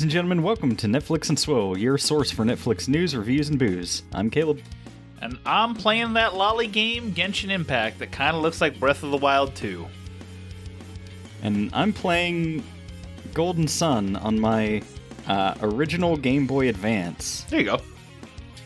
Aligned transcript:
Ladies 0.00 0.04
and 0.06 0.12
gentlemen. 0.12 0.42
Welcome 0.42 0.76
to 0.76 0.86
Netflix 0.86 1.28
and 1.28 1.38
Swill, 1.38 1.76
your 1.76 1.98
source 1.98 2.30
for 2.30 2.42
Netflix 2.42 2.88
news, 2.88 3.14
reviews, 3.14 3.50
and 3.50 3.58
booze. 3.58 4.02
I'm 4.14 4.30
Caleb. 4.30 4.62
And 5.20 5.38
I'm 5.44 5.74
playing 5.74 6.14
that 6.14 6.32
lolly 6.34 6.68
game, 6.68 7.12
Genshin 7.12 7.50
Impact, 7.50 7.98
that 7.98 8.10
kind 8.10 8.34
of 8.34 8.40
looks 8.40 8.62
like 8.62 8.80
Breath 8.80 9.02
of 9.02 9.10
the 9.10 9.18
Wild 9.18 9.54
2. 9.56 9.86
And 11.42 11.68
I'm 11.74 11.92
playing 11.92 12.64
Golden 13.34 13.68
Sun 13.68 14.16
on 14.16 14.40
my 14.40 14.80
uh, 15.26 15.56
original 15.60 16.16
Game 16.16 16.46
Boy 16.46 16.70
Advance. 16.70 17.42
There 17.50 17.60
you 17.60 17.66
go. 17.66 17.82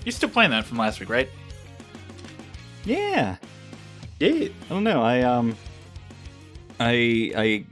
You're 0.05 0.13
still 0.13 0.29
playing 0.29 0.53
that 0.53 0.65
from 0.65 0.79
last 0.79 1.01
week, 1.01 1.09
right? 1.09 1.29
Yeah. 2.85 3.39
Yeah. 4.21 4.51
I 4.67 4.69
don't 4.69 4.85
know. 4.85 5.03
I 5.03 5.23
um, 5.23 5.57
I 6.79 7.33
I 7.37 7.65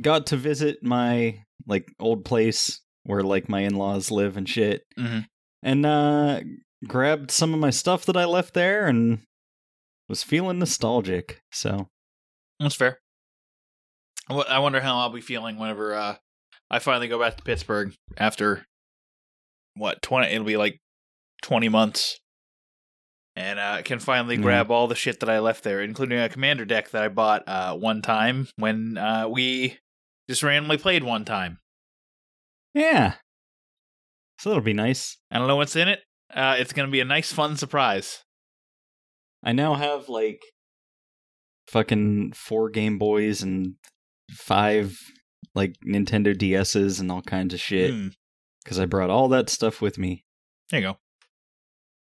got 0.00 0.26
to 0.26 0.36
visit 0.36 0.84
my 0.84 1.42
like 1.66 1.92
old 1.98 2.24
place 2.24 2.78
where 3.04 3.22
like 3.22 3.48
my 3.48 3.60
in-laws 3.60 4.10
live 4.10 4.36
and 4.36 4.48
shit, 4.48 4.84
Mhm. 4.98 5.26
and 5.62 5.86
uh, 5.86 6.40
grabbed 6.86 7.30
some 7.30 7.52
of 7.54 7.60
my 7.60 7.70
stuff 7.70 8.04
that 8.06 8.16
I 8.16 8.24
left 8.24 8.54
there 8.54 8.86
and 8.86 9.22
was 10.08 10.22
feeling 10.22 10.58
nostalgic. 10.58 11.40
So 11.52 11.88
That's 12.60 12.74
fair. 12.74 12.98
I 14.28 14.58
wonder 14.60 14.80
how 14.80 14.98
I'll 14.98 15.10
be 15.10 15.20
feeling 15.20 15.58
whenever 15.58 15.94
uh, 15.94 16.16
I 16.70 16.78
finally 16.78 17.08
go 17.08 17.18
back 17.18 17.36
to 17.36 17.42
Pittsburgh 17.42 17.94
after 18.16 18.64
what 19.74 20.00
twenty? 20.02 20.28
It'll 20.32 20.44
be 20.46 20.56
like 20.56 20.78
twenty 21.42 21.68
months, 21.68 22.18
and 23.36 23.58
uh, 23.58 23.82
can 23.82 23.98
finally 23.98 24.36
Yeah. 24.36 24.42
grab 24.42 24.70
all 24.70 24.86
the 24.86 24.94
shit 24.94 25.20
that 25.20 25.28
I 25.28 25.40
left 25.40 25.64
there, 25.64 25.82
including 25.82 26.18
a 26.18 26.28
commander 26.28 26.64
deck 26.64 26.90
that 26.90 27.02
I 27.02 27.08
bought 27.08 27.42
uh, 27.48 27.76
one 27.76 28.00
time 28.00 28.48
when 28.56 28.96
uh, 28.96 29.28
we 29.28 29.78
just 30.30 30.42
randomly 30.42 30.78
played 30.78 31.02
one 31.04 31.24
time. 31.24 31.58
Yeah, 32.74 33.14
so 34.38 34.50
that'll 34.50 34.62
be 34.64 34.72
nice. 34.72 35.16
I 35.30 35.38
don't 35.38 35.48
know 35.48 35.56
what's 35.56 35.76
in 35.76 35.88
it. 35.88 36.00
Uh, 36.34 36.56
it's 36.58 36.72
going 36.72 36.86
to 36.88 36.92
be 36.92 37.00
a 37.00 37.04
nice, 37.04 37.32
fun 37.32 37.56
surprise. 37.56 38.22
I 39.44 39.52
now 39.52 39.74
have 39.74 40.08
like 40.08 40.40
fucking 41.68 42.32
four 42.32 42.70
Game 42.70 42.98
Boys 42.98 43.42
and 43.42 43.74
five 44.30 44.96
like 45.54 45.74
Nintendo 45.86 46.34
DSs 46.34 47.00
and 47.00 47.10
all 47.12 47.22
kinds 47.22 47.52
of 47.54 47.60
shit 47.60 47.90
Hmm. 47.92 48.08
because 48.64 48.78
I 48.80 48.86
brought 48.86 49.10
all 49.10 49.28
that 49.28 49.50
stuff 49.50 49.80
with 49.82 49.98
me. 49.98 50.24
There 50.70 50.80
you 50.80 50.86
go. 50.86 50.98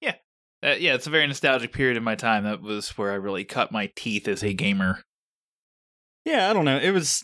Yeah. 0.02 0.16
Uh, 0.64 0.76
yeah, 0.80 0.96
it's 0.96 1.06
a 1.06 1.12
very 1.12 1.28
nostalgic 1.28 1.72
period 1.74 1.98
of 1.98 2.04
my 2.04 2.16
time. 2.16 2.44
That 2.46 2.62
was 2.62 2.98
where 2.98 3.12
I 3.12 3.16
really 3.16 3.44
cut 3.44 3.72
my 3.72 3.92
teeth 3.96 4.28
as 4.28 4.44
a 4.44 4.54
gamer. 4.54 5.04
Yeah, 6.26 6.50
I 6.50 6.54
don't 6.54 6.66
know. 6.66 6.78
It 6.80 6.92
was 6.92 7.24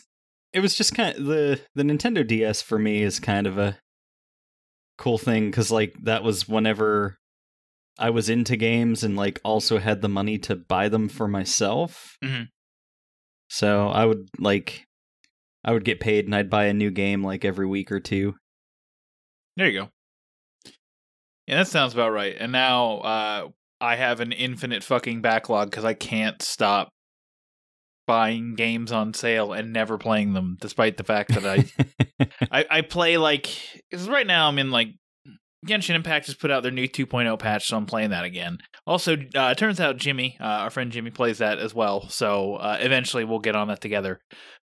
it 0.54 0.60
was 0.60 0.74
just 0.74 0.94
kind 0.94 1.16
of 1.16 1.24
the 1.26 1.60
the 1.74 1.82
Nintendo 1.82 2.26
DS 2.26 2.62
for 2.62 2.78
me 2.78 3.02
is 3.02 3.20
kind 3.20 3.46
of 3.46 3.58
a 3.58 3.76
cool 4.96 5.18
thing 5.18 5.50
cuz 5.50 5.70
like 5.70 5.94
that 6.04 6.22
was 6.22 6.48
whenever 6.48 7.18
I 7.98 8.10
was 8.10 8.28
into 8.28 8.56
games 8.56 9.02
and 9.04 9.16
like 9.16 9.40
also 9.44 9.78
had 9.78 10.00
the 10.00 10.08
money 10.08 10.38
to 10.38 10.56
buy 10.56 10.88
them 10.88 11.08
for 11.08 11.28
myself. 11.28 12.16
Mhm. 12.24 12.48
So 13.48 13.88
I 13.88 14.04
would 14.04 14.28
like 14.38 14.84
I 15.64 15.72
would 15.72 15.84
get 15.84 16.00
paid 16.00 16.26
and 16.26 16.34
I'd 16.34 16.50
buy 16.50 16.66
a 16.66 16.72
new 16.74 16.90
game 16.90 17.24
like 17.24 17.44
every 17.44 17.66
week 17.66 17.90
or 17.90 18.00
two. 18.00 18.34
There 19.56 19.68
you 19.68 19.80
go. 19.80 19.88
Yeah, 21.46 21.58
that 21.58 21.68
sounds 21.68 21.92
about 21.94 22.10
right. 22.12 22.34
And 22.38 22.52
now 22.52 22.98
uh, 22.98 23.48
I 23.80 23.96
have 23.96 24.20
an 24.20 24.32
infinite 24.32 24.82
fucking 24.82 25.20
backlog 25.20 25.70
because 25.70 25.84
I 25.84 25.94
can't 25.94 26.40
stop 26.40 26.88
buying 28.06 28.54
games 28.54 28.92
on 28.92 29.14
sale 29.14 29.52
and 29.52 29.72
never 29.72 29.98
playing 29.98 30.32
them, 30.32 30.56
despite 30.60 30.96
the 30.96 31.04
fact 31.04 31.34
that 31.34 31.46
I 31.46 32.26
I, 32.50 32.66
I 32.70 32.80
play 32.82 33.16
like 33.16 33.48
because 33.90 34.08
right 34.08 34.26
now 34.26 34.48
I'm 34.48 34.58
in 34.58 34.70
like 34.70 34.88
Genshin 35.66 35.94
Impact 35.94 36.26
just 36.26 36.40
put 36.40 36.50
out 36.50 36.62
their 36.62 36.72
new 36.72 36.86
2.0 36.86 37.38
patch, 37.38 37.68
so 37.68 37.76
I'm 37.76 37.86
playing 37.86 38.10
that 38.10 38.24
again. 38.24 38.58
Also, 38.86 39.14
uh, 39.14 39.48
it 39.52 39.58
turns 39.58 39.80
out 39.80 39.96
Jimmy, 39.96 40.36
uh, 40.40 40.44
our 40.44 40.70
friend 40.70 40.92
Jimmy, 40.92 41.10
plays 41.10 41.38
that 41.38 41.58
as 41.58 41.74
well. 41.74 42.08
So 42.08 42.56
uh, 42.56 42.76
eventually 42.80 43.24
we'll 43.24 43.38
get 43.38 43.56
on 43.56 43.68
that 43.68 43.80
together. 43.80 44.20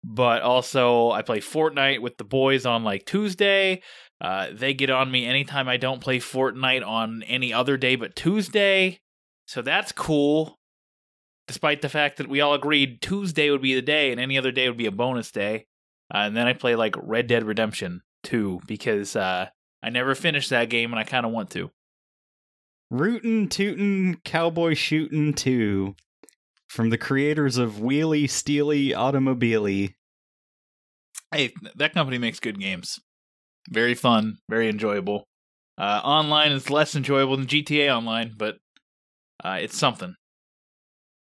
But 0.05 0.43
also, 0.43 1.11
I 1.11 1.23
play 1.23 1.41
Fortnite 1.41 2.00
with 2.00 2.17
the 2.19 2.25
boys 2.25 2.67
on 2.67 2.84
like 2.84 3.06
Tuesday. 3.06 3.83
Uh, 4.21 4.49
they 4.53 4.75
get 4.75 4.91
on 4.91 5.11
me 5.11 5.27
anytime 5.27 5.69
I 5.69 5.77
don't 5.77 6.00
play 6.00 6.19
Fortnite 6.19 6.87
on 6.87 7.23
any 7.25 7.53
other 7.53 7.77
day 7.77 7.97
but 7.97 8.15
Tuesday. 8.15 9.00
So 9.47 9.62
that's 9.62 9.93
cool. 9.93 10.59
Despite 11.47 11.82
the 11.82 11.88
fact 11.88 12.16
that 12.16 12.28
we 12.28 12.41
all 12.41 12.55
agreed 12.55 13.03
Tuesday 13.03 13.50
would 13.50 13.60
be 13.62 13.75
the 13.75 13.82
day 13.82 14.10
and 14.10 14.21
any 14.21 14.38
other 14.38 14.50
day 14.50 14.69
would 14.69 14.78
be 14.78 14.87
a 14.87 14.93
bonus 14.93 15.31
day. 15.31 15.66
Uh, 16.12 16.19
and 16.19 16.37
then 16.37 16.47
I 16.47 16.53
play 16.55 16.75
like 16.75 16.94
Red 16.97 17.27
Dead 17.27 17.44
Redemption 17.44 18.00
2 18.25 18.60
because 18.66 19.15
uh, 19.15 19.49
I 19.82 19.91
never 19.91 20.15
finished 20.15 20.50
that 20.50 20.71
game 20.71 20.93
and 20.93 21.00
I 21.00 21.05
kind 21.05 21.27
of 21.27 21.32
want 21.32 21.50
to. 21.50 21.71
Rootin' 22.91 23.49
Tootin' 23.49 24.21
Cowboy 24.25 24.75
Shootin' 24.75 25.32
2 25.32 25.94
from 26.69 26.91
the 26.91 26.99
creators 26.99 27.56
of 27.56 27.75
Wheelie 27.75 28.28
Steely 28.28 28.94
Automobile. 28.94 29.88
Hey, 31.31 31.53
that 31.76 31.94
company 31.94 32.19
makes 32.19 32.41
good 32.41 32.61
games. 32.61 33.00
Very 33.71 33.94
fun, 33.94 34.37
very 34.49 34.69
enjoyable. 34.69 35.25
Uh, 35.76 36.00
online 36.05 36.53
is 36.53 36.71
less 36.71 36.94
enjoyable 36.94 37.37
than 37.37 37.47
GTA 37.47 37.94
Online, 37.94 38.32
but 38.37 38.56
uh, 39.43 39.59
it's 39.61 39.76
something. 39.76 40.15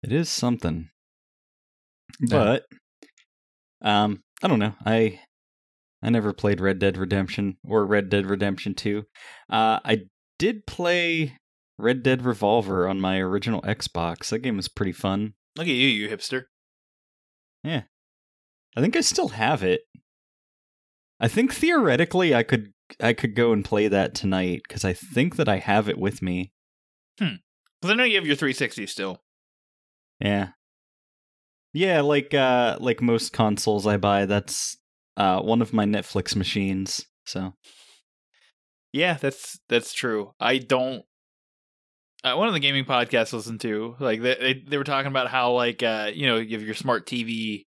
It 0.07 0.13
is 0.13 0.29
something. 0.29 0.88
But 2.29 2.63
um 3.81 4.23
I 4.41 4.47
don't 4.47 4.59
know. 4.59 4.73
I 4.85 5.19
I 6.01 6.09
never 6.09 6.31
played 6.31 6.62
Red 6.62 6.79
Dead 6.79 6.95
Redemption 6.95 7.57
or 7.68 7.85
Red 7.85 8.07
Dead 8.07 8.25
Redemption 8.25 8.73
2. 8.73 9.03
Uh 9.50 9.79
I 9.84 10.03
did 10.40 10.66
play 10.66 11.34
Red 11.78 12.03
Dead 12.03 12.23
Revolver 12.23 12.88
on 12.88 13.01
my 13.01 13.17
original 13.19 13.62
Xbox. 13.63 14.29
That 14.29 14.40
game 14.40 14.56
was 14.56 14.69
pretty 14.69 14.94
fun. 14.94 15.34
Look 15.57 15.67
at 15.67 15.73
you, 15.73 15.90
you 15.90 16.07
hipster. 16.07 16.44
Yeah. 17.62 17.81
I 18.78 18.81
think 18.81 18.96
I 18.96 19.01
still 19.01 19.29
have 19.29 19.62
it. 19.62 19.81
I 21.19 21.28
think 21.28 21.53
theoretically 21.53 22.34
I 22.34 22.44
could 22.44 22.72
I 23.01 23.12
could 23.12 23.35
go 23.35 23.51
and 23.51 23.66
play 23.66 23.90
that 23.90 24.16
tonight 24.16 24.62
cuz 24.69 24.85
I 24.85 24.94
think 24.94 25.35
that 25.35 25.50
I 25.50 25.57
have 25.57 25.90
it 25.90 25.97
with 25.97 26.22
me. 26.22 26.53
Hmm. 27.19 27.41
Because 27.81 27.91
I 27.91 27.96
know 27.96 28.06
you 28.06 28.16
have 28.16 28.25
your 28.25 28.38
360 28.38 28.88
still. 28.88 29.22
Yeah. 30.19 30.50
Yeah, 31.73 32.01
like 32.01 32.33
uh 32.33 32.78
like 32.79 33.01
most 33.01 33.33
consoles 33.33 33.85
I 33.85 33.97
buy, 33.97 34.25
that's 34.25 34.78
uh 35.16 35.41
one 35.41 35.61
of 35.61 35.73
my 35.73 35.85
Netflix 35.85 36.35
machines. 36.35 37.05
So 37.25 37.53
Yeah, 38.94 39.16
that's 39.16 39.59
that's 39.69 39.94
true. 39.94 40.31
I 40.39 40.57
don't. 40.57 41.03
Uh, 42.23 42.35
one 42.35 42.47
of 42.47 42.53
the 42.55 42.59
gaming 42.59 42.83
podcasts 42.83 43.31
I 43.33 43.38
listened 43.38 43.61
to, 43.61 43.95
like 44.00 44.22
they, 44.22 44.35
they 44.35 44.63
they 44.67 44.78
were 44.78 44.83
talking 44.83 45.11
about 45.11 45.29
how 45.29 45.51
like 45.51 45.83
uh 45.83 46.09
you 46.13 46.25
know 46.25 46.38
you 46.38 46.57
have 46.57 46.66
your 46.66 46.75
smart 46.75 47.05
TV 47.05 47.67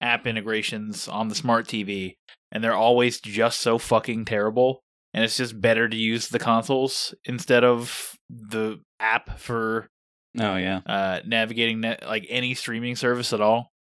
app 0.00 0.26
integrations 0.26 1.06
on 1.06 1.28
the 1.28 1.34
smart 1.34 1.68
TV, 1.68 2.16
and 2.50 2.64
they're 2.64 2.74
always 2.74 3.20
just 3.20 3.60
so 3.60 3.76
fucking 3.78 4.24
terrible, 4.24 4.82
and 5.12 5.22
it's 5.22 5.36
just 5.36 5.60
better 5.60 5.88
to 5.88 5.96
use 5.96 6.28
the 6.28 6.38
consoles 6.38 7.14
instead 7.24 7.62
of 7.62 8.16
the 8.30 8.80
app 9.00 9.38
for 9.38 9.90
Oh 10.38 10.56
yeah. 10.56 10.80
uh 10.86 11.20
navigating 11.26 11.80
net, 11.80 12.04
like 12.06 12.26
any 12.28 12.54
streaming 12.54 12.96
service 12.96 13.32
at 13.32 13.40
all. 13.40 13.72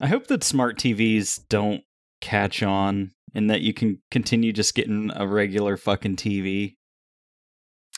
I 0.00 0.06
hope 0.06 0.26
that 0.28 0.42
smart 0.44 0.78
TVs 0.78 1.40
don't 1.48 1.82
catch 2.20 2.62
on 2.62 3.12
and 3.34 3.50
that 3.50 3.60
you 3.60 3.74
can 3.74 4.00
continue 4.10 4.52
just 4.52 4.74
getting 4.74 5.10
a 5.14 5.26
regular 5.26 5.76
fucking 5.76 6.16
TV. 6.16 6.76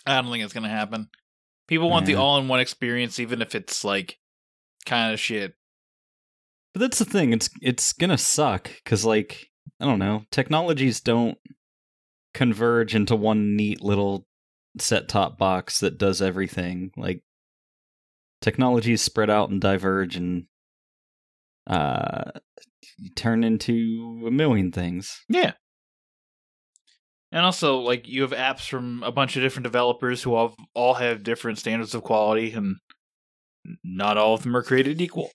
I 0.07 0.21
don't 0.21 0.31
think 0.31 0.45
it's 0.45 0.53
gonna 0.53 0.69
happen. 0.69 1.09
People 1.69 1.91
want 1.91 2.07
the 2.07 2.15
all-in-one 2.15 2.61
experience, 2.61 3.19
even 3.19 3.43
if 3.43 3.55
it's 3.55 3.85
like 3.85 4.19
kind 4.85 5.13
of 5.13 5.19
shit. 5.19 5.55
But 6.73 6.81
that's 6.81 6.99
the 6.99 7.05
thing, 7.05 7.33
it's 7.33 7.51
it's 7.61 7.93
going 7.93 8.11
to 8.11 8.19
suck 8.19 8.71
cuz 8.85 9.05
like 9.05 9.49
I 9.81 9.85
don't 9.85 9.99
know, 9.99 10.25
technologies 10.31 11.01
don't 11.01 11.39
converge 12.35 12.95
into 12.95 13.17
one 13.17 13.57
neat 13.57 13.83
little 13.83 14.27
set 14.79 15.09
top 15.09 15.39
box 15.39 15.81
that 15.81 15.99
does 15.99 16.23
everything. 16.23 16.93
Like 16.97 17.23
technologies 18.41 19.03
spread 19.03 19.31
out 19.31 19.51
and 19.51 19.61
diverge 19.61 20.17
and 20.17 20.45
uh, 21.67 22.31
turn 23.15 23.45
into 23.45 24.25
a 24.27 24.31
million 24.31 24.73
things. 24.73 25.25
Yeah. 25.29 25.53
And 27.33 27.45
also, 27.45 27.79
like, 27.79 28.09
you 28.09 28.23
have 28.23 28.31
apps 28.31 28.69
from 28.69 29.03
a 29.03 29.11
bunch 29.11 29.37
of 29.37 29.43
different 29.43 29.65
developers 29.65 30.23
who 30.23 30.35
all, 30.35 30.55
all 30.75 30.95
have 30.95 31.25
different 31.25 31.59
standards 31.59 31.95
of 31.95 32.03
quality, 32.03 32.53
and 32.53 32.77
not 33.85 34.17
all 34.17 34.35
of 34.35 34.43
them 34.43 34.57
are 34.57 34.63
created 34.63 35.01
equal. 35.01 35.31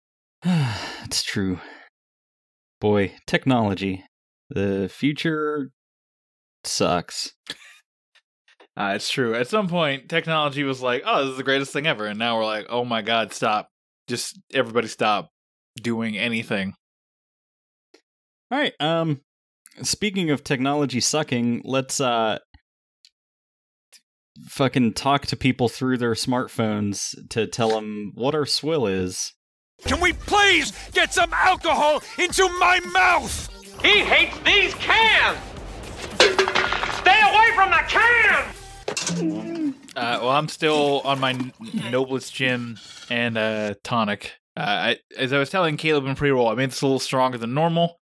it's 0.44 1.22
true. 1.22 1.58
Boy, 2.80 3.12
technology. 3.26 4.04
The 4.48 4.88
future 4.88 5.70
sucks. 6.64 7.32
Uh, 8.78 8.92
it's 8.94 9.10
true. 9.10 9.34
At 9.34 9.48
some 9.48 9.66
point, 9.66 10.08
technology 10.08 10.62
was 10.62 10.80
like, 10.80 11.02
"Oh, 11.04 11.24
this 11.24 11.32
is 11.32 11.36
the 11.36 11.42
greatest 11.42 11.72
thing 11.72 11.88
ever," 11.88 12.06
and 12.06 12.16
now 12.16 12.36
we're 12.36 12.44
like, 12.44 12.66
"Oh 12.68 12.84
my 12.84 13.02
god, 13.02 13.32
stop! 13.32 13.70
Just 14.06 14.38
everybody 14.54 14.86
stop 14.86 15.30
doing 15.82 16.16
anything." 16.16 16.74
All 18.52 18.58
right. 18.58 18.72
Um, 18.78 19.22
speaking 19.82 20.30
of 20.30 20.44
technology 20.44 21.00
sucking, 21.00 21.62
let's 21.64 22.00
uh, 22.00 22.38
fucking 24.46 24.92
talk 24.92 25.26
to 25.26 25.36
people 25.36 25.68
through 25.68 25.98
their 25.98 26.14
smartphones 26.14 27.16
to 27.30 27.48
tell 27.48 27.70
them 27.70 28.12
what 28.14 28.36
our 28.36 28.46
swill 28.46 28.86
is. 28.86 29.32
Can 29.86 30.00
we 30.00 30.12
please 30.12 30.72
get 30.92 31.12
some 31.12 31.32
alcohol 31.32 32.00
into 32.16 32.48
my 32.60 32.78
mouth? 32.92 33.48
He 33.82 33.98
hates 33.98 34.38
these 34.38 34.72
cans! 34.74 35.38
Stay 36.20 37.20
away 37.20 37.50
from 37.56 37.70
the 37.70 37.82
can! 37.88 38.54
Uh, 39.10 40.18
well, 40.20 40.30
I'm 40.30 40.48
still 40.48 41.00
on 41.00 41.18
my 41.18 41.52
noblest 41.90 42.34
gin 42.34 42.78
and 43.08 43.38
uh, 43.38 43.74
tonic. 43.82 44.34
Uh, 44.56 44.60
I, 44.60 44.98
as 45.16 45.32
I 45.32 45.38
was 45.38 45.50
telling 45.50 45.76
Caleb 45.76 46.06
in 46.06 46.14
pre-roll, 46.14 46.48
I 46.48 46.54
made 46.54 46.70
this 46.70 46.82
a 46.82 46.86
little 46.86 46.98
stronger 46.98 47.38
than 47.38 47.54
normal. 47.54 48.00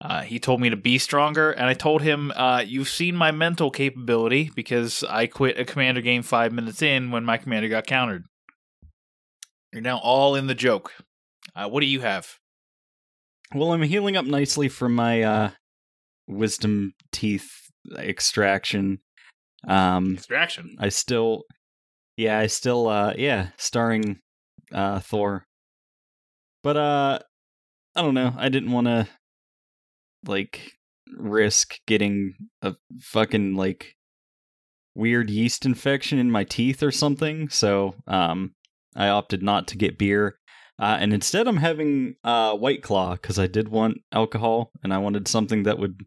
Uh, 0.00 0.22
he 0.22 0.38
told 0.38 0.60
me 0.60 0.70
to 0.70 0.76
be 0.76 0.98
stronger, 0.98 1.50
and 1.50 1.66
I 1.66 1.74
told 1.74 2.02
him, 2.02 2.30
uh, 2.36 2.62
"You've 2.66 2.88
seen 2.88 3.16
my 3.16 3.30
mental 3.32 3.70
capability 3.70 4.50
because 4.54 5.02
I 5.04 5.26
quit 5.26 5.58
a 5.58 5.64
commander 5.64 6.00
game 6.00 6.22
five 6.22 6.52
minutes 6.52 6.82
in 6.82 7.10
when 7.10 7.24
my 7.24 7.38
commander 7.38 7.68
got 7.68 7.86
countered. 7.86 8.24
You're 9.72 9.82
now 9.82 9.98
all 9.98 10.34
in 10.34 10.46
the 10.46 10.54
joke. 10.54 10.92
Uh, 11.54 11.68
what 11.68 11.80
do 11.80 11.86
you 11.86 12.00
have? 12.00 12.38
Well, 13.54 13.72
I'm 13.72 13.82
healing 13.82 14.16
up 14.16 14.26
nicely 14.26 14.68
from 14.68 14.94
my 14.94 15.22
uh, 15.22 15.50
wisdom 16.26 16.94
teeth 17.12 17.50
extraction. 17.96 19.00
Um, 19.66 20.14
Extraction. 20.14 20.76
I 20.78 20.88
still, 20.88 21.44
yeah, 22.16 22.38
I 22.38 22.46
still, 22.46 22.88
uh, 22.88 23.14
yeah, 23.16 23.48
starring 23.56 24.20
uh, 24.72 25.00
Thor. 25.00 25.44
But 26.62 26.76
uh, 26.76 27.18
I 27.94 28.02
don't 28.02 28.14
know. 28.14 28.34
I 28.36 28.48
didn't 28.48 28.72
want 28.72 28.86
to 28.86 29.08
like 30.26 30.72
risk 31.16 31.78
getting 31.86 32.34
a 32.62 32.74
fucking 33.00 33.54
like 33.54 33.94
weird 34.94 35.30
yeast 35.30 35.64
infection 35.64 36.18
in 36.18 36.30
my 36.30 36.44
teeth 36.44 36.82
or 36.82 36.90
something. 36.90 37.48
So 37.48 37.94
um, 38.06 38.54
I 38.96 39.08
opted 39.08 39.42
not 39.42 39.68
to 39.68 39.76
get 39.76 39.98
beer. 39.98 40.38
Uh, 40.78 40.98
and 41.00 41.12
instead, 41.12 41.48
I'm 41.48 41.56
having 41.56 42.16
uh, 42.24 42.54
White 42.54 42.82
Claw 42.82 43.12
because 43.12 43.38
I 43.38 43.46
did 43.46 43.68
want 43.68 43.98
alcohol 44.12 44.72
and 44.82 44.92
I 44.92 44.98
wanted 44.98 45.26
something 45.28 45.62
that 45.62 45.78
would 45.78 46.00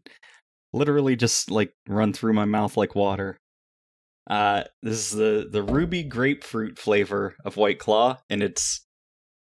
literally 0.72 1.16
just 1.16 1.50
like 1.50 1.72
run 1.88 2.12
through 2.12 2.34
my 2.34 2.44
mouth 2.44 2.76
like 2.76 2.94
water. 2.94 3.39
Uh, 4.28 4.64
this 4.82 4.98
is 4.98 5.10
the 5.10 5.48
the 5.50 5.62
ruby 5.62 6.02
grapefruit 6.02 6.78
flavor 6.78 7.34
of 7.44 7.56
White 7.56 7.78
Claw, 7.78 8.18
and 8.28 8.42
it's 8.42 8.86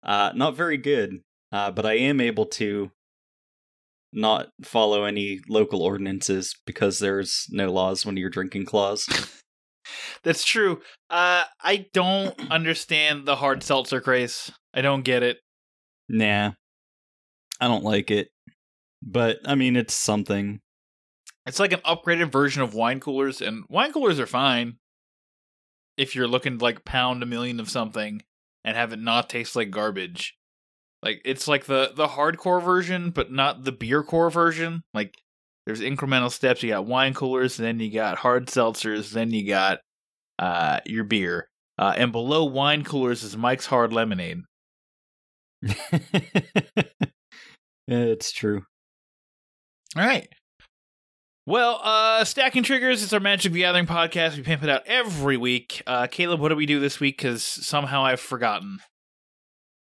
uh, 0.03 0.31
not 0.35 0.55
very 0.55 0.77
good. 0.77 1.21
Uh, 1.51 1.71
but 1.71 1.85
I 1.85 1.93
am 1.93 2.21
able 2.21 2.45
to 2.45 2.91
not 4.13 4.47
follow 4.63 5.03
any 5.03 5.39
local 5.49 5.81
ordinances 5.83 6.55
because 6.65 6.99
there's 6.99 7.45
no 7.49 7.71
laws 7.71 8.05
when 8.05 8.17
you're 8.17 8.29
drinking 8.29 8.65
claws. 8.65 9.07
That's 10.23 10.43
true. 10.43 10.81
Uh, 11.09 11.43
I 11.61 11.87
don't 11.93 12.35
understand 12.51 13.25
the 13.25 13.35
hard 13.35 13.63
seltzer 13.63 14.01
craze. 14.01 14.51
I 14.73 14.81
don't 14.81 15.03
get 15.03 15.23
it. 15.23 15.37
nah, 16.07 16.51
I 17.59 17.67
don't 17.67 17.83
like 17.83 18.11
it. 18.11 18.29
But 19.01 19.39
I 19.45 19.55
mean, 19.55 19.75
it's 19.75 19.93
something. 19.93 20.59
It's 21.49 21.59
like 21.59 21.73
an 21.73 21.79
upgraded 21.79 22.31
version 22.31 22.61
of 22.61 22.75
wine 22.75 22.99
coolers, 22.99 23.41
and 23.41 23.63
wine 23.69 23.91
coolers 23.91 24.19
are 24.19 24.27
fine 24.27 24.77
if 25.97 26.15
you're 26.15 26.27
looking 26.27 26.59
to 26.59 26.63
like 26.63 26.85
pound 26.85 27.23
a 27.23 27.25
million 27.25 27.59
of 27.59 27.71
something 27.71 28.21
and 28.63 28.77
have 28.77 28.93
it 28.93 28.99
not 28.99 29.31
taste 29.31 29.55
like 29.55 29.71
garbage. 29.71 30.37
Like 31.01 31.23
it's 31.25 31.47
like 31.47 31.65
the 31.65 31.91
the 31.95 32.05
hardcore 32.05 32.63
version, 32.63 33.09
but 33.09 33.31
not 33.31 33.63
the 33.63 33.71
beer 33.71 34.03
core 34.03 34.29
version. 34.29 34.83
Like 34.93 35.15
there's 35.65 35.81
incremental 35.81 36.29
steps. 36.29 36.61
You 36.61 36.69
got 36.69 36.85
wine 36.85 37.15
coolers, 37.15 37.57
then 37.57 37.79
you 37.79 37.91
got 37.91 38.19
hard 38.19 38.45
seltzers, 38.45 39.09
then 39.09 39.31
you 39.31 39.47
got 39.47 39.79
uh 40.37 40.81
your 40.85 41.03
beer. 41.03 41.49
Uh, 41.79 41.95
and 41.97 42.11
below 42.11 42.45
wine 42.45 42.83
coolers 42.83 43.23
is 43.23 43.35
Mike's 43.35 43.65
Hard 43.65 43.91
Lemonade. 43.91 44.43
it's 47.87 48.31
true. 48.31 48.61
All 49.95 50.05
right. 50.05 50.27
Well, 51.49 51.81
uh, 51.83 52.25
Stacking 52.25 52.61
Triggers 52.61 53.01
is 53.01 53.11
our 53.11 53.19
Magic 53.19 53.51
the 53.51 53.61
Gathering 53.61 53.87
podcast. 53.87 54.37
We 54.37 54.43
pimp 54.43 54.61
it 54.61 54.69
out 54.69 54.83
every 54.85 55.35
week. 55.35 55.81
Uh, 55.87 56.05
Caleb, 56.05 56.39
what 56.39 56.49
do 56.49 56.55
we 56.55 56.67
do 56.67 56.79
this 56.79 56.99
week? 56.99 57.17
Because 57.17 57.43
somehow 57.43 58.03
I've 58.05 58.19
forgotten. 58.19 58.77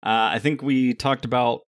Uh, 0.02 0.32
I 0.32 0.40
think 0.40 0.62
we 0.62 0.94
talked 0.94 1.26
about 1.26 1.64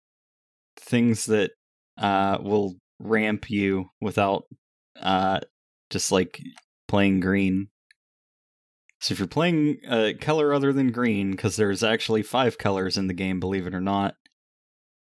things 0.79 1.25
that 1.27 1.53
uh, 1.97 2.37
will 2.43 2.75
ramp 2.99 3.49
you 3.49 3.87
without 4.03 4.45
uh, 5.01 5.41
just 5.89 6.13
like 6.13 6.43
playing 6.87 7.21
green. 7.21 7.69
So 9.01 9.15
if 9.15 9.19
you're 9.19 9.29
playing 9.29 9.79
a 9.89 10.13
color 10.13 10.53
other 10.53 10.75
than 10.75 10.93
green, 10.93 11.31
because 11.31 11.57
there's 11.57 11.83
actually 11.83 12.23
five 12.23 12.59
colors 12.59 12.99
in 12.99 13.07
the 13.07 13.15
game, 13.15 13.41
believe 13.41 13.67
it 13.67 13.75
or 13.75 13.81
not, 13.81 14.15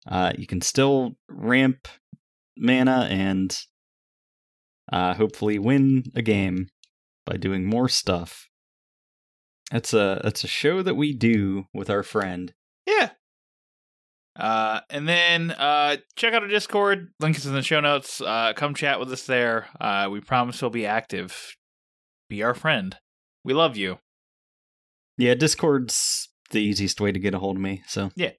uh, 0.08 0.34
you 0.36 0.48
can 0.48 0.62
still 0.62 1.12
ramp 1.30 1.88
mana 2.58 3.08
and 3.12 3.56
uh, 4.94 5.13
hopefully 5.16 5.57
win 5.57 6.04
a 6.16 6.22
game 6.22 6.68
by 7.25 7.36
doing 7.38 7.66
more 7.66 7.90
stuff. 7.90 8.48
That's 9.72 9.94
a 9.94 10.22
that's 10.24 10.44
a 10.44 10.48
show 10.48 10.84
that 10.84 10.95
we 10.95 11.13
do 11.13 11.66
with 11.74 11.90
our 11.90 12.04
friend. 12.04 12.54
Yeah. 12.86 13.10
Uh, 14.36 14.81
and 14.90 15.07
then 15.07 15.51
uh, 15.51 15.98
check 16.16 16.34
out 16.34 16.42
our 16.44 16.48
Discord. 16.48 17.10
Link 17.19 17.38
is 17.38 17.45
in 17.45 17.54
the 17.54 17.62
show 17.62 17.80
notes. 17.80 18.19
Uh, 18.22 18.54
come 18.56 18.74
chat 18.75 19.00
with 19.00 19.12
us 19.12 19.25
there. 19.25 19.67
Uh, 19.79 20.10
we 20.12 20.22
promise 20.22 20.62
we'll 20.62 20.72
be 20.72 20.86
active. 20.86 21.56
Be 22.29 22.44
our 22.44 22.53
friend. 22.53 22.98
We 23.44 23.53
love 23.53 23.77
you. 23.77 24.00
Yeah, 25.17 25.36
Discord's 25.36 26.29
the 26.50 26.60
easiest 26.62 27.00
way 27.00 27.12
to 27.12 27.20
get 27.20 27.34
a 27.36 27.39
hold 27.39 27.58
of 27.58 27.62
me. 27.62 27.84
So 27.88 28.12
Yeah. 28.15 28.32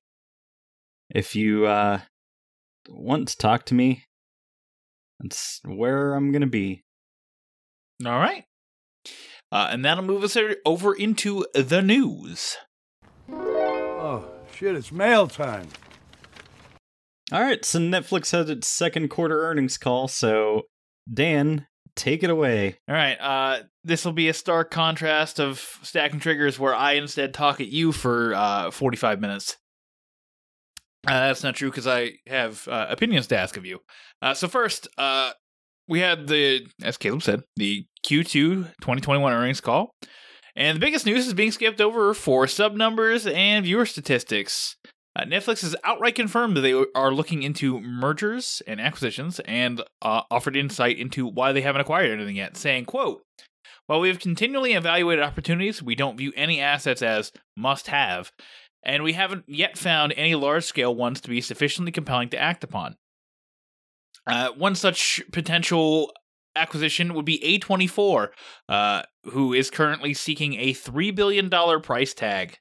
if 1.11 1.37
you 1.37 1.67
uh, 1.67 2.01
want 2.89 3.29
to 3.29 3.37
talk 3.37 3.65
to 3.67 3.75
me, 3.75 4.05
that's 5.21 5.61
where 5.65 6.15
I'm 6.15 6.33
gonna 6.33 6.47
be. 6.47 6.85
All 8.05 8.19
right. 8.19 8.45
Uh, 9.53 9.69
and 9.71 9.85
that'll 9.85 10.05
move 10.05 10.25
us 10.25 10.37
over 10.65 10.95
into 10.95 11.47
the 11.55 11.81
news. 11.81 12.57
Oh, 13.31 14.29
shit, 14.55 14.75
it's 14.75 14.91
mail 14.91 15.29
time. 15.29 15.69
All 17.33 17.41
right, 17.41 17.65
so 17.65 17.79
Netflix 17.79 18.33
had 18.33 18.51
its 18.51 18.69
second 18.69 19.09
quarter 19.09 19.47
earnings 19.49 19.79
call. 19.79 20.09
So 20.09 20.63
Dan, 21.13 21.67
take 21.97 22.23
it 22.23 22.31
away. 22.31 22.79
All 22.89 22.95
right. 22.95 23.17
Uh, 23.21 23.63
this 23.83 24.05
will 24.05 24.13
be 24.13 24.29
a 24.29 24.35
stark 24.35 24.71
contrast 24.71 25.39
of 25.41 25.59
stacking 25.83 26.21
triggers, 26.21 26.59
where 26.59 26.75
I 26.75 26.93
instead 26.93 27.33
talk 27.33 27.61
at 27.61 27.69
you 27.69 27.93
for 27.93 28.35
uh, 28.35 28.71
forty-five 28.71 29.21
minutes. 29.21 29.57
Uh, 31.07 31.29
that's 31.29 31.43
not 31.43 31.55
true 31.55 31.71
because 31.71 31.87
I 31.87 32.13
have 32.27 32.67
uh, 32.69 32.87
opinions 32.89 33.27
to 33.29 33.39
ask 33.39 33.57
of 33.57 33.67
you. 33.67 33.81
Uh, 34.23 34.35
so 34.35 34.49
first, 34.49 34.89
uh, 34.97 35.33
we 35.87 36.01
had 36.01 36.29
the, 36.29 36.67
as 36.83 36.97
Caleb 36.97 37.23
said, 37.23 37.43
the 37.57 37.87
Q2 38.07 38.31
2021 38.33 39.33
earnings 39.33 39.61
call, 39.61 39.95
and 40.57 40.77
the 40.77 40.81
biggest 40.81 41.05
news 41.05 41.27
is 41.27 41.35
being 41.35 41.53
skipped 41.53 41.81
over 41.81 42.15
for 42.15 42.47
sub 42.47 42.75
numbers 42.75 43.27
and 43.27 43.65
viewer 43.65 43.85
statistics. 43.85 44.77
Uh, 45.17 45.25
Netflix 45.25 45.63
has 45.63 45.77
outright 45.85 46.15
confirmed 46.15 46.57
that 46.57 46.63
they 46.63 46.73
are 46.95 47.13
looking 47.13 47.43
into 47.43 47.81
mergers 47.81 48.63
and 48.67 48.81
acquisitions 48.81 49.41
and 49.41 49.81
uh, 50.03 50.23
offered 50.31 50.57
insight 50.57 50.99
into 50.99 51.27
why 51.27 51.53
they 51.53 51.61
haven't 51.61 51.83
acquired 51.83 52.11
anything 52.11 52.37
yet, 52.37 52.57
saying, 52.57 52.85
quote, 52.85 53.23
while 53.87 54.01
we 54.01 54.09
have 54.09 54.19
continually 54.19 54.73
evaluated 54.73 55.23
opportunities, 55.23 55.83
we 55.83 55.95
don't 55.95 56.17
view 56.17 56.33
any 56.35 56.59
assets 56.61 57.03
as 57.03 57.31
must 57.57 57.89
have, 57.89 58.33
and 58.85 59.03
we 59.03 59.13
haven't 59.15 59.45
yet 59.47 59.77
found 59.79 60.13
any 60.17 60.35
large 60.35 60.65
scale 60.65 60.95
ones 60.95 61.21
to 61.23 61.29
be 61.29 61.41
sufficiently 61.41 61.93
compelling 61.93 62.29
to 62.31 62.39
act 62.39 62.65
upon. 62.65 62.97
Uh, 64.27 64.51
one 64.57 64.75
such 64.75 65.23
potential 65.33 66.13
acquisition 66.57 67.15
would 67.15 67.25
be 67.25 67.61
A24, 67.61 68.29
uh, 68.69 69.03
who 69.25 69.53
is 69.53 69.71
currently 69.71 70.15
seeking 70.15 70.55
a 70.55 70.73
$3 70.73 71.15
billion 71.15 71.51
price 71.81 72.15
tag. 72.15 72.59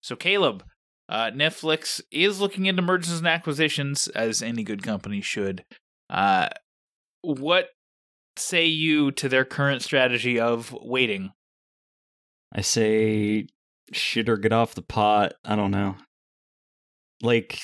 So, 0.00 0.16
Caleb, 0.16 0.64
Uh, 1.08 1.30
Netflix 1.30 2.00
is 2.10 2.40
looking 2.40 2.66
into 2.66 2.82
mergers 2.82 3.18
and 3.18 3.28
acquisitions, 3.28 4.08
as 4.08 4.42
any 4.42 4.64
good 4.64 4.82
company 4.82 5.20
should. 5.20 5.64
Uh, 6.10 6.48
what 7.22 7.68
say 8.36 8.66
you 8.66 9.12
to 9.12 9.28
their 9.28 9.44
current 9.44 9.82
strategy 9.82 10.40
of 10.40 10.72
waiting? 10.82 11.30
I 12.52 12.60
say 12.60 13.46
shit 13.92 14.28
or 14.28 14.36
get 14.36 14.52
off 14.52 14.74
the 14.74 14.82
pot. 14.82 15.34
I 15.44 15.56
don't 15.56 15.70
know. 15.70 15.96
Like 17.22 17.58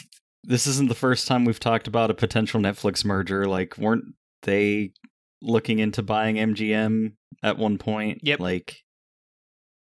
this 0.44 0.66
isn't 0.66 0.88
the 0.88 0.94
first 0.94 1.26
time 1.26 1.44
we've 1.44 1.60
talked 1.60 1.86
about 1.86 2.10
a 2.10 2.14
potential 2.14 2.60
Netflix 2.60 3.04
merger. 3.04 3.46
Like 3.46 3.76
weren't 3.78 4.04
they 4.42 4.92
looking 5.40 5.78
into 5.78 6.02
buying 6.02 6.36
MGM 6.36 7.12
at 7.42 7.58
one 7.58 7.78
point? 7.78 8.20
Yep. 8.22 8.40
Like 8.40 8.76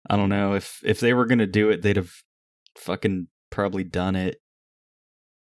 I 0.09 0.15
don't 0.15 0.29
know 0.29 0.53
if 0.53 0.79
if 0.83 0.99
they 0.99 1.13
were 1.13 1.25
going 1.25 1.39
to 1.39 1.47
do 1.47 1.69
it 1.69 1.81
they'd 1.81 1.97
have 1.97 2.11
fucking 2.77 3.27
probably 3.49 3.83
done 3.83 4.15
it. 4.15 4.37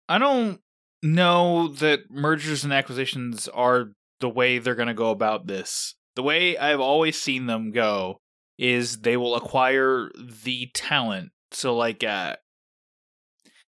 I 0.08 0.18
don't 0.18 0.60
know 1.02 1.68
that 1.68 2.10
mergers 2.10 2.64
and 2.64 2.72
acquisitions 2.72 3.49
are 3.49 3.92
the 4.20 4.28
way 4.28 4.58
they're 4.58 4.75
going 4.75 4.88
to 4.88 4.94
go 4.94 5.10
about 5.10 5.46
this. 5.46 5.94
The 6.16 6.22
way 6.22 6.58
I've 6.58 6.80
always 6.80 7.18
seen 7.18 7.46
them 7.46 7.70
go 7.70 8.20
is 8.61 8.99
they 8.99 9.17
will 9.17 9.35
acquire 9.35 10.11
the 10.14 10.69
talent. 10.75 11.31
So, 11.50 11.75
like, 11.75 12.05
uh, 12.05 12.37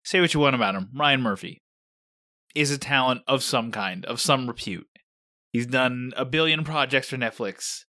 say 0.02 0.20
what 0.20 0.32
you 0.32 0.40
want 0.40 0.56
about 0.56 0.74
him. 0.74 0.88
Ryan 0.96 1.20
Murphy 1.20 1.62
is 2.54 2.70
a 2.70 2.78
talent 2.78 3.20
of 3.28 3.42
some 3.42 3.70
kind, 3.70 4.06
of 4.06 4.18
some 4.18 4.48
repute. 4.48 4.88
He's 5.52 5.66
done 5.66 6.12
a 6.16 6.24
billion 6.24 6.64
projects 6.64 7.10
for 7.10 7.18
Netflix. 7.18 7.80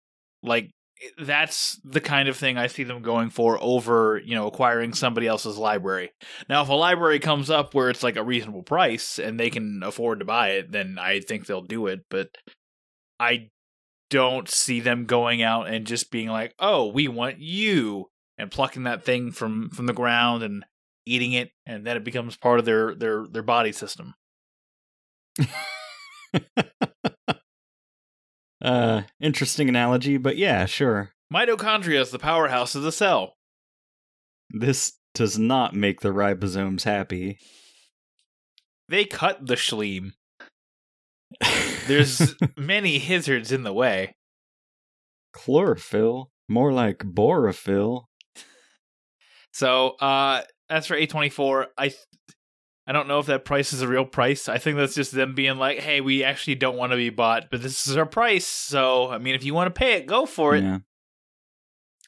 Like, 0.43 0.71
that's 1.17 1.79
the 1.85 2.01
kind 2.01 2.27
of 2.27 2.35
thing 2.35 2.57
I 2.57 2.67
see 2.67 2.83
them 2.83 3.01
going 3.01 3.29
for 3.29 3.57
over, 3.61 4.21
you 4.23 4.35
know, 4.35 4.47
acquiring 4.47 4.93
somebody 4.93 5.25
else's 5.25 5.57
library. 5.57 6.11
Now, 6.49 6.63
if 6.63 6.67
a 6.67 6.73
library 6.73 7.19
comes 7.19 7.49
up 7.49 7.73
where 7.73 7.89
it's 7.89 8.03
like 8.03 8.17
a 8.17 8.23
reasonable 8.23 8.63
price 8.63 9.17
and 9.19 9.39
they 9.39 9.49
can 9.49 9.81
afford 9.83 10.19
to 10.19 10.25
buy 10.25 10.49
it, 10.49 10.73
then 10.73 10.97
I 10.99 11.21
think 11.21 11.45
they'll 11.45 11.61
do 11.61 11.87
it. 11.87 12.01
But 12.09 12.27
I 13.17 13.47
don't 14.09 14.49
see 14.49 14.79
them 14.79 15.05
going 15.05 15.41
out 15.41 15.67
and 15.67 15.85
just 15.87 16.11
being 16.11 16.29
like, 16.29 16.53
"Oh, 16.59 16.87
we 16.87 17.07
want 17.07 17.39
you," 17.39 18.09
and 18.37 18.51
plucking 18.51 18.83
that 18.83 19.03
thing 19.03 19.31
from 19.31 19.69
from 19.69 19.85
the 19.85 19.93
ground 19.93 20.43
and 20.43 20.65
eating 21.05 21.33
it, 21.33 21.51
and 21.65 21.85
then 21.85 21.97
it 21.97 22.03
becomes 22.03 22.37
part 22.37 22.59
of 22.59 22.65
their 22.65 22.95
their 22.95 23.25
their 23.27 23.43
body 23.43 23.71
system. 23.71 24.15
uh 28.61 29.03
interesting 29.19 29.69
analogy, 29.69 30.17
but 30.17 30.37
yeah, 30.37 30.65
sure. 30.65 31.11
Mitochondria 31.33 31.99
is 32.01 32.11
the 32.11 32.19
powerhouse 32.19 32.75
of 32.75 32.81
the 32.83 32.91
cell. 32.91 33.35
This 34.49 34.93
does 35.13 35.37
not 35.37 35.75
make 35.75 36.01
the 36.01 36.09
ribosomes 36.09 36.83
happy. 36.83 37.37
They 38.87 39.05
cut 39.05 39.45
the 39.45 39.55
schleem. 39.55 40.13
There's 41.89 42.35
many 42.57 42.99
hazards 42.99 43.51
in 43.51 43.63
the 43.63 43.73
way. 43.73 44.15
chlorophyll, 45.33 46.29
more 46.47 46.71
like 46.71 46.99
borophyll. 46.99 48.05
So, 49.53 49.89
uh, 49.99 50.43
as 50.69 50.85
for 50.87 50.95
A24, 50.95 51.65
I 51.77 51.91
I 52.87 52.91
don't 52.91 53.07
know 53.07 53.19
if 53.19 53.27
that 53.27 53.45
price 53.45 53.73
is 53.73 53.81
a 53.81 53.87
real 53.87 54.05
price. 54.05 54.47
I 54.49 54.57
think 54.57 54.77
that's 54.77 54.95
just 54.95 55.11
them 55.11 55.35
being 55.35 55.57
like, 55.57 55.79
"Hey, 55.79 56.01
we 56.01 56.23
actually 56.23 56.55
don't 56.55 56.77
want 56.77 56.91
to 56.91 56.95
be 56.95 57.09
bought, 57.09 57.49
but 57.51 57.61
this 57.61 57.87
is 57.87 57.97
our 57.97 58.05
price." 58.05 58.47
So, 58.47 59.09
I 59.09 59.17
mean, 59.17 59.35
if 59.35 59.43
you 59.43 59.53
want 59.53 59.73
to 59.73 59.77
pay 59.77 59.93
it, 59.93 60.05
go 60.07 60.25
for 60.25 60.55
it. 60.55 60.63
Yeah. 60.63 60.79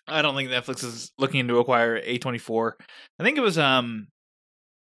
I 0.07 0.21
don't 0.21 0.35
think 0.35 0.50
Netflix 0.50 0.83
is 0.83 1.11
looking 1.17 1.47
to 1.47 1.59
acquire 1.59 2.01
A24. 2.01 2.73
I 3.19 3.23
think 3.23 3.38
it 3.38 3.41
was 3.41 3.57
um 3.57 4.07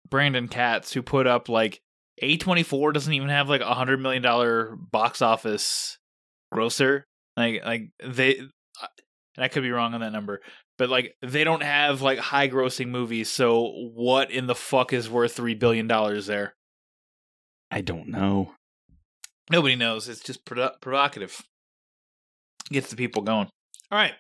Brandon 0.09 0.49
Katz 0.49 0.93
who 0.93 1.03
put 1.03 1.27
up 1.27 1.49
like 1.49 1.81
A24 2.23 2.93
doesn't 2.93 3.13
even 3.13 3.29
have 3.29 3.49
like 3.49 3.61
a 3.61 3.75
hundred 3.75 4.01
million 4.01 4.23
dollar 4.23 4.77
box 4.77 5.23
office 5.23 5.99
grosser. 6.53 7.07
Like 7.37 7.65
like 7.65 7.91
they 8.05 8.37
and 9.37 9.45
I 9.45 9.49
could 9.49 9.63
be 9.63 9.71
wrong 9.71 9.95
on 9.95 10.01
that 10.01 10.13
number, 10.13 10.41
but 10.79 10.91
like 10.91 11.15
they 11.23 11.45
don't 11.45 11.63
have 11.63 12.03
like 12.03 12.19
high 12.19 12.49
grossing 12.49 12.89
movies. 12.89 13.31
So 13.31 13.71
what 13.95 14.31
in 14.31 14.47
the 14.47 14.55
fuck 14.55 14.93
is 14.93 15.09
worth 15.09 15.33
three 15.33 15.55
billion 15.55 15.87
dollars 15.87 16.27
there? 16.27 16.55
I 17.71 17.81
don't 17.81 18.09
know. 18.09 18.53
Nobody 19.51 19.77
knows. 19.77 20.09
It's 20.09 20.21
just 20.21 20.45
produ- 20.45 20.81
provocative. 20.81 21.43
Gets 22.71 22.91
the 22.91 22.97
people 22.97 23.23
going. 23.23 23.49
All 23.91 23.99
right. 23.99 24.13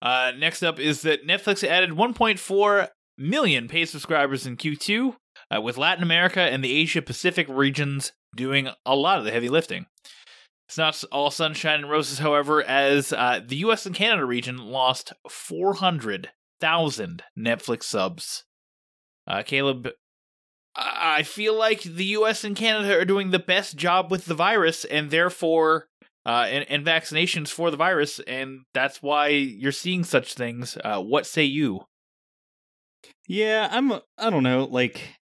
Uh, 0.00 0.32
next 0.38 0.62
up 0.62 0.78
is 0.78 1.02
that 1.02 1.26
Netflix 1.26 1.66
added 1.66 1.90
1.4 1.90 2.88
million 3.18 3.68
paid 3.68 3.86
subscribers 3.86 4.46
in 4.46 4.56
Q2, 4.56 5.16
uh, 5.54 5.60
with 5.60 5.78
Latin 5.78 6.02
America 6.02 6.40
and 6.40 6.62
the 6.62 6.72
Asia 6.76 7.02
Pacific 7.02 7.46
regions 7.48 8.12
doing 8.36 8.68
a 8.84 8.96
lot 8.96 9.18
of 9.18 9.24
the 9.24 9.30
heavy 9.30 9.48
lifting. 9.48 9.86
It's 10.68 10.76
not 10.76 11.02
all 11.10 11.30
sunshine 11.30 11.80
and 11.80 11.90
roses, 11.90 12.18
however, 12.18 12.62
as 12.62 13.12
uh, 13.12 13.40
the 13.46 13.56
US 13.56 13.86
and 13.86 13.94
Canada 13.94 14.26
region 14.26 14.58
lost 14.58 15.14
400,000 15.28 17.22
Netflix 17.38 17.84
subs. 17.84 18.44
Uh, 19.26 19.42
Caleb, 19.42 19.88
I 20.76 21.18
I 21.18 21.22
feel 21.24 21.54
like 21.54 21.82
the 21.82 22.04
US 22.04 22.44
and 22.44 22.54
Canada 22.54 22.96
are 22.96 23.04
doing 23.04 23.30
the 23.30 23.38
best 23.38 23.76
job 23.76 24.10
with 24.10 24.26
the 24.26 24.34
virus, 24.34 24.84
and 24.84 25.10
therefore, 25.10 25.88
uh, 26.24 26.46
and, 26.48 26.64
and 26.68 26.86
vaccinations 26.86 27.48
for 27.48 27.70
the 27.70 27.76
virus, 27.76 28.20
and 28.20 28.60
that's 28.74 29.02
why 29.02 29.28
you're 29.28 29.72
seeing 29.72 30.04
such 30.04 30.34
things. 30.34 30.76
Uh, 30.84 31.00
what 31.00 31.26
say 31.26 31.42
you? 31.42 31.86
Yeah, 33.26 33.68
I'm. 33.70 33.92
I 34.16 34.30
don't 34.30 34.42
know. 34.42 34.64
Like, 34.64 35.17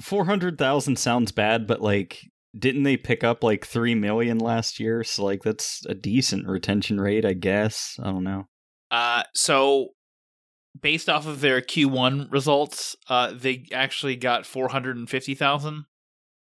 four 0.00 0.24
hundred 0.24 0.58
thousand 0.58 0.98
sounds 0.98 1.32
bad, 1.32 1.66
but 1.66 1.80
like, 1.80 2.20
didn't 2.58 2.82
they 2.82 2.96
pick 2.96 3.24
up 3.24 3.44
like 3.44 3.66
three 3.66 3.94
million 3.94 4.38
last 4.38 4.80
year? 4.80 5.04
So 5.04 5.24
like, 5.24 5.42
that's 5.42 5.84
a 5.86 5.94
decent 5.94 6.46
retention 6.46 7.00
rate, 7.00 7.24
I 7.24 7.34
guess. 7.34 7.96
I 8.02 8.10
don't 8.10 8.24
know. 8.24 8.46
Uh, 8.90 9.22
so 9.34 9.88
based 10.80 11.08
off 11.08 11.26
of 11.26 11.40
their 11.40 11.60
Q1 11.60 12.30
results, 12.30 12.96
uh, 13.08 13.32
they 13.34 13.66
actually 13.72 14.16
got 14.16 14.46
450,000 14.46 15.84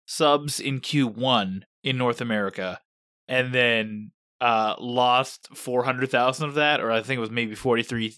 subs 0.06 0.60
in 0.60 0.80
Q1 0.80 1.62
in 1.84 1.98
North 1.98 2.22
America, 2.22 2.80
and 3.28 3.54
then 3.54 4.12
uh, 4.42 4.76
lost 4.80 5.50
400,000 5.56 6.50
of 6.50 6.56
that, 6.56 6.82
or 6.82 6.92
I 6.92 7.02
think 7.02 7.18
it 7.18 7.22
was 7.22 7.32
maybe 7.32 7.56
43, 7.56 8.16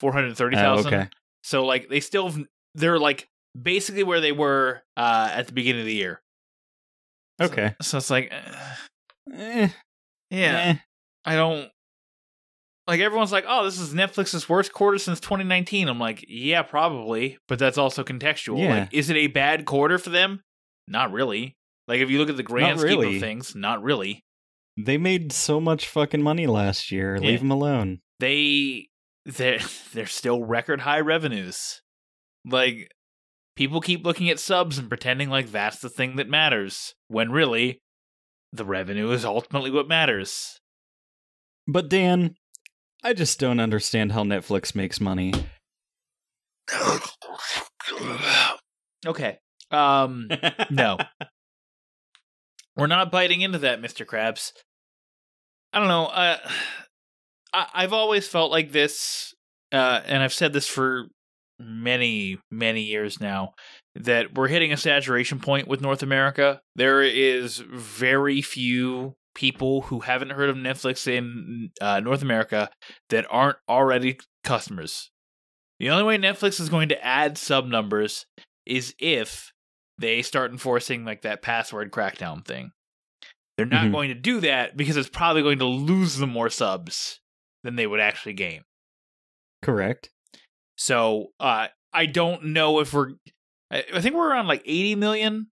430,000. 0.00 0.86
Oh, 0.92 0.96
okay. 0.96 1.08
So 1.42 1.64
like 1.64 1.88
they 1.88 2.00
still 2.00 2.32
they're 2.74 2.98
like 2.98 3.28
basically 3.60 4.02
where 4.02 4.20
they 4.20 4.32
were 4.32 4.82
uh, 4.96 5.30
at 5.32 5.46
the 5.46 5.52
beginning 5.52 5.80
of 5.80 5.86
the 5.86 5.94
year. 5.94 6.22
So- 7.40 7.46
Okay. 7.46 7.74
So, 7.82 7.98
it's 7.98 8.10
like, 8.10 8.32
uh, 8.32 8.66
Eh, 9.32 9.68
yeah, 10.30 10.58
eh. 10.58 10.74
I 11.24 11.36
don't 11.36 11.70
like 12.86 13.00
everyone's 13.00 13.30
like, 13.32 13.44
"Oh, 13.46 13.64
this 13.66 13.78
is 13.78 13.92
Netflix's 13.92 14.48
worst 14.48 14.72
quarter 14.72 14.96
since 14.98 15.20
2019." 15.20 15.86
I'm 15.86 15.98
like, 15.98 16.24
"Yeah, 16.26 16.62
probably, 16.62 17.36
but 17.46 17.58
that's 17.58 17.76
also 17.76 18.02
contextual. 18.04 18.58
Yeah. 18.58 18.80
Like, 18.80 18.94
is 18.94 19.10
it 19.10 19.16
a 19.16 19.26
bad 19.26 19.66
quarter 19.66 19.98
for 19.98 20.08
them? 20.10 20.42
Not 20.86 21.12
really. 21.12 21.56
Like 21.86 22.00
if 22.00 22.08
you 22.10 22.18
look 22.18 22.30
at 22.30 22.38
the 22.38 22.42
grand 22.42 22.76
Not 22.78 22.80
scheme 22.86 23.00
really. 23.00 23.16
of 23.16 23.20
things, 23.20 23.54
not 23.54 23.82
really. 23.82 24.24
They 24.78 24.96
made 24.96 25.32
so 25.32 25.60
much 25.60 25.86
fucking 25.86 26.22
money 26.22 26.46
last 26.46 26.90
year. 26.90 27.16
Yeah. 27.20 27.28
Leave 27.28 27.40
them 27.40 27.50
alone. 27.50 28.00
They 28.20 28.88
they 29.26 29.60
they're 29.92 30.06
still 30.06 30.42
record 30.42 30.80
high 30.80 31.00
revenues. 31.00 31.82
Like 32.46 32.90
people 33.58 33.80
keep 33.80 34.06
looking 34.06 34.30
at 34.30 34.38
subs 34.38 34.78
and 34.78 34.88
pretending 34.88 35.28
like 35.28 35.50
that's 35.50 35.80
the 35.80 35.88
thing 35.88 36.14
that 36.14 36.28
matters, 36.28 36.94
when 37.08 37.32
really 37.32 37.82
the 38.52 38.64
revenue 38.64 39.10
is 39.10 39.24
ultimately 39.24 39.68
what 39.68 39.88
matters. 39.88 40.60
But 41.66 41.88
Dan, 41.88 42.36
I 43.02 43.14
just 43.14 43.40
don't 43.40 43.58
understand 43.58 44.12
how 44.12 44.22
Netflix 44.22 44.74
makes 44.74 45.00
money. 45.00 45.34
Okay. 49.06 49.38
Um 49.70 50.28
no. 50.70 50.98
We're 52.76 52.88
not 52.88 53.12
biting 53.12 53.40
into 53.40 53.58
that, 53.60 53.80
Mr. 53.80 54.04
Krabs. 54.04 54.52
I 55.72 55.78
don't 55.78 55.88
know. 55.88 56.06
Uh, 56.06 56.38
I, 57.52 57.66
I've 57.72 57.92
always 57.92 58.28
felt 58.28 58.50
like 58.50 58.72
this, 58.72 59.34
uh, 59.72 60.02
and 60.04 60.22
I've 60.22 60.34
said 60.34 60.52
this 60.52 60.66
for 60.66 61.06
many, 61.58 62.38
many 62.50 62.82
years 62.82 63.20
now, 63.20 63.52
that 63.94 64.34
we're 64.34 64.48
hitting 64.48 64.72
a 64.72 64.76
saturation 64.76 65.40
point 65.40 65.68
with 65.68 65.80
North 65.80 66.02
America. 66.02 66.60
There 66.76 67.02
is 67.02 67.58
very 67.58 68.40
few 68.42 69.16
people 69.34 69.82
who 69.82 70.00
haven't 70.00 70.30
heard 70.30 70.50
of 70.50 70.56
Netflix 70.56 71.06
in 71.06 71.70
uh, 71.80 72.00
North 72.00 72.22
America 72.22 72.70
that 73.10 73.26
aren't 73.30 73.58
already 73.68 74.18
customers. 74.44 75.10
The 75.78 75.90
only 75.90 76.02
way 76.04 76.18
Netflix 76.18 76.58
is 76.60 76.68
going 76.68 76.88
to 76.88 77.04
add 77.04 77.38
sub 77.38 77.66
numbers 77.66 78.26
is 78.66 78.94
if 78.98 79.52
they 79.96 80.22
start 80.22 80.50
enforcing 80.50 81.04
like 81.04 81.22
that 81.22 81.42
password 81.42 81.90
crackdown 81.90 82.44
thing. 82.44 82.72
They're 83.56 83.66
not 83.66 83.86
Mhm. 83.86 83.92
going 83.92 84.08
to 84.08 84.14
do 84.14 84.40
that 84.40 84.76
because 84.76 84.96
it's 84.96 85.08
probably 85.08 85.42
going 85.42 85.58
to 85.58 85.64
lose 85.66 86.16
them 86.16 86.30
more 86.30 86.50
subs 86.50 87.20
than 87.64 87.74
they 87.76 87.86
would 87.86 87.98
actually 88.00 88.34
gain. 88.34 88.62
Correct. 89.62 90.10
So 90.78 91.32
uh, 91.40 91.66
I 91.92 92.06
don't 92.06 92.46
know 92.46 92.80
if 92.80 92.94
we're. 92.94 93.10
I 93.70 93.84
I 93.92 94.00
think 94.00 94.14
we're 94.14 94.30
around 94.30 94.46
like 94.46 94.62
80 94.64 94.94
million 94.94 95.48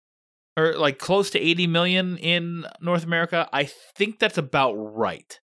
or 0.57 0.75
like 0.75 0.99
close 0.99 1.31
to 1.31 1.41
80 1.41 1.67
million 1.67 2.17
in 2.17 2.65
North 2.81 3.05
America. 3.05 3.49
I 3.53 3.65
think 3.97 4.19
that's 4.19 4.39
about 4.39 4.73
right. 4.75 5.39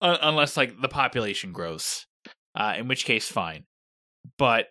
Uh, 0.00 0.16
unless 0.22 0.56
like 0.56 0.80
the 0.80 0.88
population 0.88 1.52
grows, 1.52 2.06
uh, 2.54 2.74
in 2.78 2.88
which 2.88 3.04
case, 3.04 3.28
fine. 3.28 3.64
But 4.38 4.68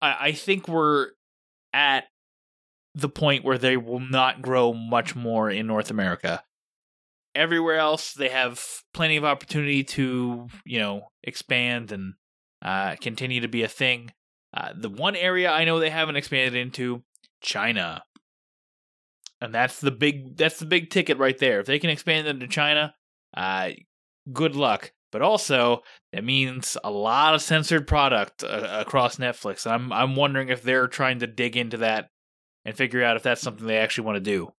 I, 0.00 0.16
I 0.20 0.32
think 0.32 0.68
we're 0.68 1.08
at 1.72 2.04
the 2.94 3.08
point 3.08 3.44
where 3.44 3.58
they 3.58 3.76
will 3.76 4.00
not 4.00 4.40
grow 4.40 4.72
much 4.72 5.16
more 5.16 5.50
in 5.50 5.66
North 5.66 5.90
America. 5.90 6.42
Everywhere 7.34 7.78
else, 7.78 8.12
they 8.12 8.28
have 8.28 8.62
plenty 8.92 9.16
of 9.16 9.24
opportunity 9.24 9.82
to, 9.82 10.48
you 10.64 10.78
know, 10.78 11.08
expand 11.24 11.90
and 11.90 12.14
uh, 12.64 12.96
continue 13.00 13.40
to 13.42 13.48
be 13.48 13.62
a 13.62 13.68
thing. 13.68 14.10
Uh, 14.52 14.72
the 14.74 14.88
one 14.88 15.16
area 15.16 15.50
I 15.50 15.64
know 15.64 15.78
they 15.78 15.90
haven't 15.90 16.16
expanded 16.16 16.54
into, 16.54 17.02
China, 17.40 18.02
and 19.40 19.52
that's 19.52 19.80
the 19.80 19.90
big 19.90 20.36
that's 20.36 20.58
the 20.58 20.66
big 20.66 20.90
ticket 20.90 21.18
right 21.18 21.36
there. 21.38 21.60
If 21.60 21.66
they 21.66 21.78
can 21.78 21.90
expand 21.90 22.26
into 22.26 22.48
China, 22.48 22.94
uh, 23.36 23.70
good 24.32 24.56
luck. 24.56 24.92
But 25.12 25.22
also, 25.22 25.82
that 26.12 26.24
means 26.24 26.76
a 26.82 26.90
lot 26.90 27.34
of 27.34 27.42
censored 27.42 27.86
product 27.86 28.42
uh, 28.42 28.82
across 28.84 29.16
Netflix. 29.16 29.64
I'm 29.64 29.92
I'm 29.92 30.16
wondering 30.16 30.48
if 30.48 30.62
they're 30.62 30.88
trying 30.88 31.20
to 31.20 31.26
dig 31.26 31.56
into 31.56 31.76
that 31.78 32.08
and 32.64 32.76
figure 32.76 33.04
out 33.04 33.16
if 33.16 33.22
that's 33.22 33.40
something 33.40 33.66
they 33.66 33.76
actually 33.78 34.06
want 34.06 34.16
to 34.16 34.20
do. 34.20 34.52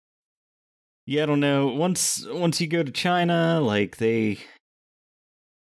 Yeah, 1.07 1.25
I 1.25 1.27
don't 1.27 1.41
know. 1.41 1.67
Once 1.69 2.25
once 2.29 2.61
you 2.61 2.67
go 2.67 2.83
to 2.83 2.93
China, 2.93 3.61
like 3.61 3.97
they 3.97 4.39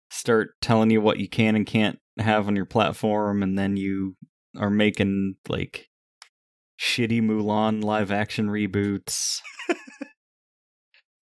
start 0.09 0.59
telling 0.61 0.89
you 0.89 0.99
what 0.99 1.19
you 1.19 1.29
can 1.29 1.55
and 1.55 1.65
can't 1.65 1.99
have 2.21 2.47
on 2.47 2.55
your 2.55 2.65
platform, 2.65 3.43
and 3.43 3.57
then 3.57 3.77
you 3.77 4.15
are 4.57 4.69
making 4.69 5.35
like 5.47 5.87
shitty 6.79 7.21
Mulan 7.21 7.83
live 7.83 8.11
action 8.11 8.47
reboots. 8.47 9.41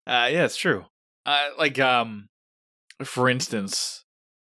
Uh, 0.06 0.28
yeah, 0.32 0.44
it's 0.44 0.56
true. 0.56 0.86
Uh, 1.24 1.50
like, 1.56 1.78
um, 1.78 2.28
for 3.04 3.28
instance, 3.28 4.04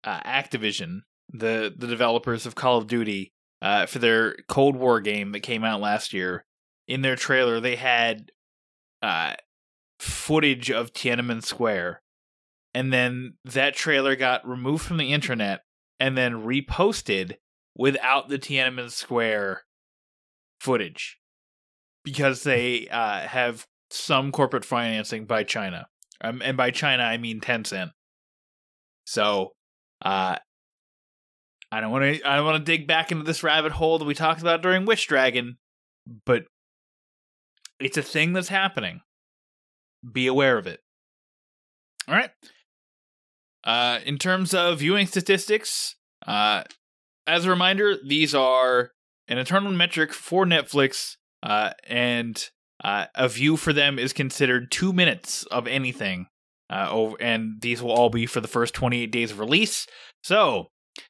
uh, 0.06 0.22
Activision, 0.22 1.00
the 1.34 1.74
the 1.76 1.88
developers 1.88 2.46
of 2.46 2.56
Call 2.56 2.78
of 2.78 2.88
Duty, 2.88 3.34
uh, 3.62 3.86
for 3.86 4.00
their 4.00 4.38
Cold 4.48 4.78
War 4.78 5.02
game 5.02 5.34
that 5.34 5.42
came 5.42 5.66
out 5.66 5.82
last 5.82 6.14
year, 6.14 6.46
in 6.88 7.02
their 7.02 7.18
trailer 7.18 7.60
they 7.60 7.76
had 7.76 8.32
uh 9.02 9.34
footage 10.00 10.72
of 10.72 10.94
Tiananmen 10.94 11.44
Square, 11.44 12.02
and 12.74 12.94
then 12.94 13.34
that 13.44 13.76
trailer 13.76 14.16
got 14.16 14.48
removed 14.48 14.86
from 14.86 14.96
the 14.96 15.12
internet 15.12 15.64
and 16.00 16.18
then 16.18 16.44
reposted 16.46 17.38
without 17.76 18.30
the 18.30 18.40
Tiananmen 18.40 18.92
Square 18.92 19.64
footage 20.60 21.20
because 22.04 22.44
they 22.44 22.88
uh, 22.88 23.20
have 23.20 23.68
some 23.90 24.32
corporate 24.32 24.66
financing 24.66 25.26
by 25.26 25.44
China. 25.44 25.88
Um, 26.22 26.42
and 26.44 26.58
by 26.58 26.72
China, 26.72 27.04
I 27.04 27.18
mean 27.18 27.40
Tencent. 27.40 27.92
So, 29.06 29.54
uh, 30.04 30.38
I 31.72 31.82
don't 31.82 31.92
want 31.92 32.04
to. 32.04 32.28
I 32.28 32.36
don't 32.36 32.46
want 32.46 32.58
to 32.58 32.72
dig 32.72 32.88
back 32.88 33.12
into 33.12 33.24
this 33.24 33.44
rabbit 33.44 33.72
hole 33.72 34.00
that 34.00 34.06
we 34.06 34.16
talked 34.16 34.42
about 34.42 34.62
during 34.62 34.86
Wish 34.86 35.06
Dragon, 35.06 35.58
but 36.26 36.46
it's 37.80 37.98
a 37.98 38.02
thing 38.02 38.34
that's 38.34 38.50
happening. 38.50 39.02
Be 40.10 40.28
aware 40.28 40.58
of 40.58 40.68
it. 40.68 40.80
All 42.08 42.16
right. 42.16 42.32
Uh, 43.64 44.00
in 44.06 44.18
terms 44.18 44.54
of 44.54 44.80
viewing 44.80 45.08
statistics, 45.08 45.96
uh, 46.26 46.64
as 47.28 47.46
a 47.46 47.50
reminder, 47.50 47.96
these 48.04 48.34
are 48.34 48.92
an 49.28 49.38
internal 49.38 49.72
metric 49.72 50.14
for 50.14 50.46
Netflix, 50.46 51.18
uh, 51.44 51.72
and 51.88 52.50
uh, 52.84 53.06
a 53.16 53.28
view 53.28 53.58
for 53.58 53.74
them 53.74 54.00
is 54.00 54.14
considered 54.14 54.72
two 54.72 54.94
minutes 54.94 55.44
of 55.46 55.68
anything. 55.68 56.28
Uh, 56.72 56.88
over, 56.92 57.18
and 57.20 57.62
these 57.62 57.82
will 57.82 57.92
all 57.92 58.10
be 58.10 58.28
for 58.28 58.42
the 58.42 58.48
first 58.48 58.76
28 58.76 59.12
days 59.12 59.32
of 59.32 59.40
release. 59.40 59.88
So, 60.24 60.68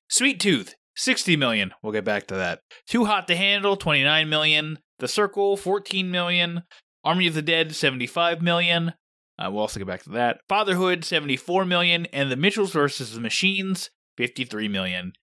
Sweet 0.10 0.40
Tooth, 0.40 0.76
60 0.96 1.36
million. 1.36 1.74
We'll 1.84 1.94
get 1.94 2.06
back 2.06 2.28
to 2.28 2.36
that. 2.36 2.62
Too 2.88 3.06
Hot 3.06 3.28
to 3.28 3.36
Handle, 3.36 3.76
29 3.76 4.30
million. 4.30 4.80
The 5.00 5.08
Circle, 5.08 5.58
14 5.58 6.10
million. 6.10 6.64
Army 7.04 7.28
of 7.28 7.34
the 7.34 7.42
Dead, 7.42 7.76
75 7.76 8.42
million. 8.42 8.94
Uh, 9.40 9.50
we'll 9.50 9.62
also 9.62 9.80
get 9.80 9.88
back 9.88 10.04
to 10.04 10.10
that. 10.10 10.42
Fatherhood, 10.50 11.06
74 11.06 11.64
million. 11.64 12.06
And 12.08 12.30
The 12.30 12.36
Mitchells 12.36 12.74
versus 12.74 13.14
the 13.14 13.22
Machines, 13.22 13.90
53 14.18 14.68
million. 14.68 15.14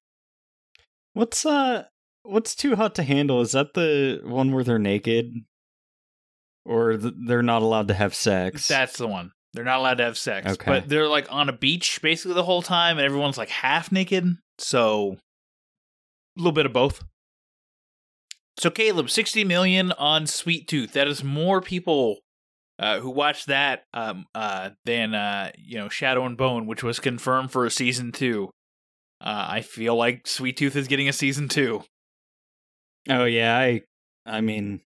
What's 1.12 1.44
uh 1.46 1.84
what's 2.22 2.54
too 2.54 2.76
hot 2.76 2.94
to 2.96 3.02
handle? 3.02 3.40
Is 3.40 3.52
that 3.52 3.74
the 3.74 4.20
one 4.24 4.52
where 4.52 4.64
they're 4.64 4.78
naked? 4.78 5.32
Or 6.64 6.96
th- 6.96 7.14
they're 7.26 7.42
not 7.42 7.62
allowed 7.62 7.88
to 7.88 7.94
have 7.94 8.14
sex? 8.14 8.68
That's 8.68 8.98
the 8.98 9.06
one. 9.06 9.32
They're 9.54 9.64
not 9.64 9.78
allowed 9.78 9.98
to 9.98 10.04
have 10.04 10.18
sex. 10.18 10.52
Okay. 10.52 10.66
But 10.66 10.88
they're 10.88 11.08
like 11.08 11.26
on 11.30 11.48
a 11.48 11.52
beach 11.52 12.00
basically 12.02 12.34
the 12.34 12.42
whole 12.42 12.62
time, 12.62 12.98
and 12.98 13.06
everyone's 13.06 13.38
like 13.38 13.48
half 13.48 13.90
naked. 13.92 14.26
So 14.58 15.16
a 16.36 16.40
little 16.40 16.52
bit 16.52 16.66
of 16.66 16.72
both. 16.72 17.02
So 18.58 18.70
Caleb, 18.70 19.08
sixty 19.10 19.44
million 19.44 19.92
on 19.92 20.26
Sweet 20.26 20.68
Tooth. 20.68 20.92
That 20.92 21.08
is 21.08 21.24
more 21.24 21.60
people 21.60 22.18
uh, 22.78 23.00
who 23.00 23.10
watched 23.10 23.46
that 23.46 23.84
um, 23.94 24.26
uh, 24.34 24.70
than 24.84 25.14
uh, 25.14 25.50
you 25.56 25.78
know 25.78 25.88
Shadow 25.88 26.24
and 26.26 26.36
Bone, 26.36 26.66
which 26.66 26.82
was 26.82 27.00
confirmed 27.00 27.50
for 27.50 27.64
a 27.64 27.70
season 27.70 28.12
two. 28.12 28.50
Uh, 29.20 29.46
I 29.48 29.60
feel 29.62 29.96
like 29.96 30.26
Sweet 30.26 30.56
Tooth 30.56 30.76
is 30.76 30.88
getting 30.88 31.08
a 31.08 31.12
season 31.12 31.48
two. 31.48 31.84
Oh 33.08 33.24
yeah, 33.24 33.56
I 33.56 33.82
I 34.24 34.40
mean 34.40 34.80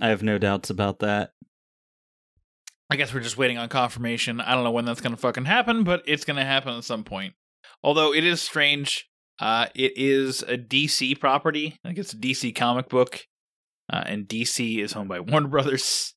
I 0.00 0.08
have 0.08 0.22
no 0.22 0.38
doubts 0.38 0.70
about 0.70 1.00
that. 1.00 1.30
I 2.90 2.96
guess 2.96 3.14
we're 3.14 3.20
just 3.20 3.38
waiting 3.38 3.56
on 3.56 3.68
confirmation. 3.68 4.40
I 4.40 4.54
don't 4.54 4.64
know 4.64 4.70
when 4.70 4.84
that's 4.84 5.00
going 5.00 5.14
to 5.14 5.20
fucking 5.20 5.46
happen, 5.46 5.82
but 5.82 6.02
it's 6.06 6.24
going 6.24 6.36
to 6.36 6.44
happen 6.44 6.76
at 6.76 6.84
some 6.84 7.04
point. 7.04 7.32
Although 7.82 8.12
it 8.12 8.22
is 8.22 8.42
strange, 8.42 9.08
uh, 9.38 9.66
it 9.74 9.92
is 9.96 10.42
a 10.42 10.58
DC 10.58 11.18
property. 11.18 11.76
Like 11.84 11.96
it's 11.96 12.12
a 12.12 12.18
DC 12.18 12.54
comic 12.54 12.88
book, 12.88 13.20
uh, 13.90 14.02
and 14.04 14.28
DC 14.28 14.82
is 14.82 14.94
owned 14.94 15.08
by 15.08 15.20
Warner 15.20 15.48
Brothers. 15.48 16.14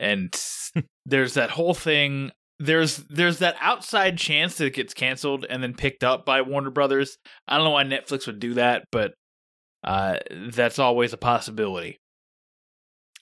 And 0.00 0.34
there's 1.06 1.34
that 1.34 1.50
whole 1.50 1.74
thing. 1.74 2.32
There's 2.58 2.96
there's 2.96 3.38
that 3.38 3.56
outside 3.60 4.18
chance 4.18 4.56
that 4.56 4.66
it 4.66 4.74
gets 4.74 4.92
canceled 4.92 5.46
and 5.48 5.62
then 5.62 5.74
picked 5.74 6.02
up 6.02 6.26
by 6.26 6.42
Warner 6.42 6.70
Brothers. 6.70 7.16
I 7.46 7.56
don't 7.56 7.64
know 7.64 7.70
why 7.70 7.84
Netflix 7.84 8.26
would 8.26 8.40
do 8.40 8.54
that, 8.54 8.84
but 8.90 9.12
uh, 9.84 10.16
that's 10.52 10.78
always 10.78 11.12
a 11.12 11.18
possibility. 11.18 11.98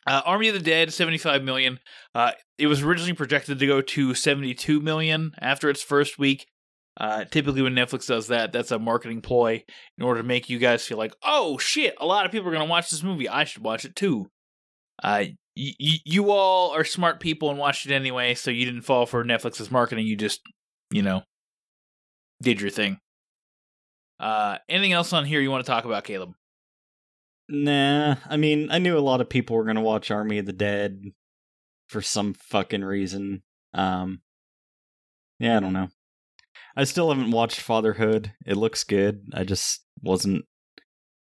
Uh, 0.07 0.23
Army 0.25 0.49
of 0.49 0.55
the 0.55 0.61
Dead, 0.61 0.93
75 0.93 1.43
million. 1.45 1.79
Uh, 2.15 2.33
it 2.57 2.67
was 2.67 2.83
originally 2.83 3.13
projected 3.13 3.59
to 3.59 3.67
go 3.67 3.83
to 3.83 4.15
72 4.15 4.81
million 4.81 5.33
after 5.39 5.69
its 5.69 5.83
first 5.83 6.19
week. 6.19 6.47
Uh, 6.97 7.25
typically, 7.25 7.63
when 7.63 7.75
Netflix 7.75 8.07
does 8.07 8.27
that, 8.29 8.51
that's 8.51 8.73
a 8.73 8.79
marketing 8.79 9.21
ploy 9.21 9.63
in 9.99 10.05
order 10.05 10.23
to 10.23 10.27
make 10.27 10.49
you 10.49 10.59
guys 10.59 10.85
feel 10.85 10.99
like, 10.99 11.15
oh 11.23 11.59
shit, 11.59 11.95
a 12.01 12.07
lot 12.07 12.27
of 12.27 12.33
people 12.33 12.49
are 12.49 12.53
going 12.53 12.67
to 12.67 12.71
watch 12.71 12.91
this 12.91 13.05
movie. 13.05 13.29
I 13.29 13.45
should 13.45 13.63
watch 13.63 13.85
it 13.85 13.95
too. 13.95 14.27
Uh, 15.03 15.27
y- 15.59 15.75
y- 15.81 16.01
you 16.05 16.31
all 16.31 16.71
are 16.71 16.85
smart 16.85 17.21
people 17.21 17.51
and 17.51 17.59
watched 17.59 17.87
it 17.87 17.93
anyway, 17.93 18.35
so 18.35 18.51
you 18.51 18.65
didn't 18.65 18.83
fall 18.83 19.05
for 19.07 19.25
Netflix's 19.25 19.71
marketing. 19.71 20.07
You 20.07 20.17
just, 20.17 20.41
you 20.91 21.03
know, 21.03 21.23
did 22.41 22.61
your 22.61 22.71
thing. 22.71 22.99
Uh, 24.21 24.59
anything 24.69 24.93
else 24.93 25.13
on 25.13 25.25
here 25.25 25.41
you 25.41 25.51
want 25.51 25.65
to 25.65 25.71
talk 25.71 25.85
about, 25.85 26.05
Caleb? 26.05 26.33
Nah, 27.49 28.17
I 28.29 28.37
mean, 28.37 28.69
I 28.71 28.79
knew 28.79 28.97
a 28.97 29.01
lot 29.01 29.21
of 29.21 29.29
people 29.29 29.57
were 29.57 29.65
going 29.65 29.77
to 29.77 29.83
watch 29.83 30.11
Army 30.11 30.39
of 30.39 30.47
the 30.47 30.53
Dead 30.53 31.03
for 31.89 32.03
some 32.03 32.35
fucking 32.35 32.85
reason. 32.85 33.43
Um 33.75 34.21
Yeah, 35.39 35.57
I 35.57 35.61
don't 35.61 35.73
know. 35.73 35.89
I 36.77 36.85
still 36.85 37.09
haven't 37.11 37.31
watched 37.31 37.61
Fatherhood. 37.61 38.33
It 38.47 38.57
looks 38.57 38.85
good. 38.85 39.23
I 39.35 39.45
just 39.45 39.85
wasn't 40.03 40.45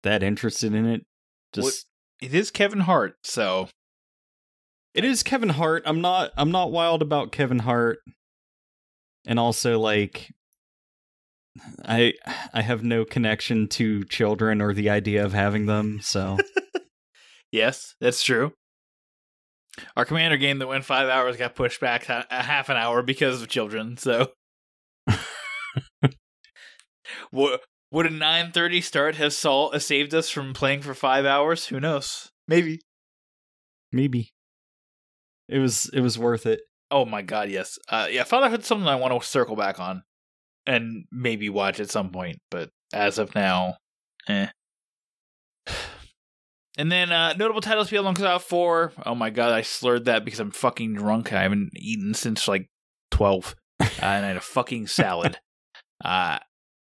that 0.03 0.23
interested 0.23 0.73
in 0.73 0.85
it. 0.85 1.05
Just 1.53 1.85
It 2.21 2.33
is 2.33 2.51
Kevin 2.51 2.81
Hart, 2.81 3.15
so 3.23 3.67
It 4.95 5.03
is 5.03 5.23
Kevin 5.23 5.49
Hart. 5.49 5.83
I'm 5.85 5.99
not 5.99 6.31
I'm 6.37 6.51
not 6.51 6.71
wild 6.71 7.01
about 7.01 7.33
Kevin 7.33 7.59
Hart. 7.59 7.99
And 9.27 9.37
also 9.37 9.77
like 9.77 10.31
I 11.83 12.13
I 12.53 12.61
have 12.61 12.81
no 12.81 13.03
connection 13.03 13.67
to 13.69 14.05
children 14.05 14.61
or 14.61 14.73
the 14.73 14.89
idea 14.89 15.25
of 15.25 15.33
having 15.33 15.65
them, 15.65 15.99
so 16.01 16.37
Yes, 17.51 17.95
that's 17.99 18.23
true. 18.23 18.53
Our 19.97 20.05
commander 20.05 20.37
game 20.37 20.59
that 20.59 20.67
went 20.67 20.85
five 20.85 21.09
hours 21.09 21.35
got 21.35 21.55
pushed 21.55 21.81
back 21.81 22.07
a 22.07 22.25
half 22.29 22.69
an 22.69 22.77
hour 22.77 23.01
because 23.01 23.41
of 23.41 23.49
children. 23.49 23.97
So, 23.97 24.31
would 27.33 27.59
would 27.91 28.05
a 28.05 28.09
nine 28.09 28.53
thirty 28.53 28.79
start 28.79 29.15
have 29.15 29.33
sol- 29.33 29.71
uh, 29.73 29.79
saved 29.79 30.13
us 30.13 30.29
from 30.29 30.53
playing 30.53 30.83
for 30.83 30.93
five 30.93 31.25
hours? 31.25 31.65
Who 31.67 31.81
knows? 31.81 32.31
Maybe. 32.47 32.79
maybe. 33.91 34.31
It 35.47 35.59
was 35.59 35.89
it 35.93 36.01
was 36.01 36.17
worth 36.17 36.45
it. 36.45 36.61
Oh 36.91 37.05
my 37.05 37.21
god, 37.21 37.49
yes. 37.49 37.77
Uh, 37.89 38.07
yeah, 38.09 38.23
Fatherhood's 38.23 38.67
something 38.67 38.87
I 38.87 38.95
want 38.95 39.19
to 39.19 39.27
circle 39.27 39.55
back 39.55 39.79
on 39.79 40.03
and 40.67 41.05
maybe 41.11 41.49
watch 41.49 41.79
at 41.79 41.89
some 41.89 42.09
point. 42.09 42.37
But 42.49 42.69
as 42.93 43.17
of 43.17 43.35
now, 43.35 43.77
eh. 44.27 44.47
And 46.77 46.91
then 46.91 47.09
uh, 47.09 47.31
notable 47.37 47.61
titles 47.61 47.87
to 47.87 47.91
be 47.91 47.97
alongside 47.97 48.27
out 48.27 48.41
for. 48.41 48.91
Oh 49.05 49.15
my 49.15 49.29
god, 49.29 49.53
I 49.53 49.61
slurred 49.61 50.05
that 50.05 50.25
because 50.25 50.41
I'm 50.41 50.51
fucking 50.51 50.95
drunk. 50.95 51.31
I 51.31 51.43
haven't 51.43 51.69
eaten 51.77 52.13
since 52.13 52.49
like 52.49 52.67
twelve, 53.11 53.55
uh, 53.79 53.87
and 54.01 54.25
I 54.25 54.27
had 54.27 54.35
a 54.35 54.41
fucking 54.41 54.87
salad. 54.87 55.39
Uh, 56.03 56.39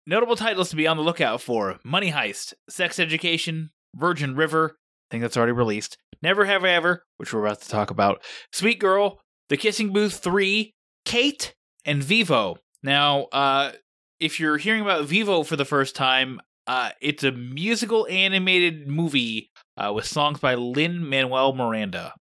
notable 0.05 0.35
titles 0.35 0.71
to 0.71 0.77
be 0.77 0.89
on 0.89 0.97
the 0.97 1.05
lookout 1.05 1.41
for: 1.41 1.79
Money 1.85 2.11
Heist, 2.11 2.55
Sex 2.69 2.99
Education, 2.99 3.71
Virgin 3.95 4.35
River. 4.35 4.79
I 4.81 5.07
think 5.13 5.23
that's 5.23 5.37
already 5.37 5.53
released. 5.53 5.97
Never 6.23 6.45
Have 6.45 6.65
I 6.65 6.71
Ever, 6.71 7.05
which 7.17 7.33
we're 7.33 7.45
about 7.45 7.61
to 7.63 7.69
talk 7.69 7.91
about. 7.91 8.23
Sweet 8.53 8.79
Girl, 8.79 9.21
The 9.49 9.57
Kissing 9.57 9.93
Booth 9.93 10.19
Three, 10.19 10.75
Kate, 11.05 11.55
and 11.85 12.03
Vivo. 12.03 12.57
Now, 12.83 13.25
uh, 13.33 13.73
if 14.21 14.39
you're 14.41 14.59
hearing 14.59 14.83
about 14.83 15.07
Vivo 15.07 15.43
for 15.43 15.57
the 15.57 15.65
first 15.65 15.95
time, 15.97 16.41
uh, 16.67 16.91
it's 17.01 17.25
a 17.25 17.33
musical 17.33 18.07
animated 18.09 18.89
movie 18.89 19.51
uh, 19.77 19.93
with 19.95 20.05
songs 20.07 20.41
by 20.41 20.55
Lin 20.55 21.09
Manuel 21.09 21.55
Miranda. 21.55 22.15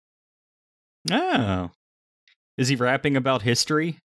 Oh. 1.12 1.72
Is 2.58 2.70
he 2.70 2.76
rapping 2.76 3.16
about 3.16 3.42
history? 3.42 4.00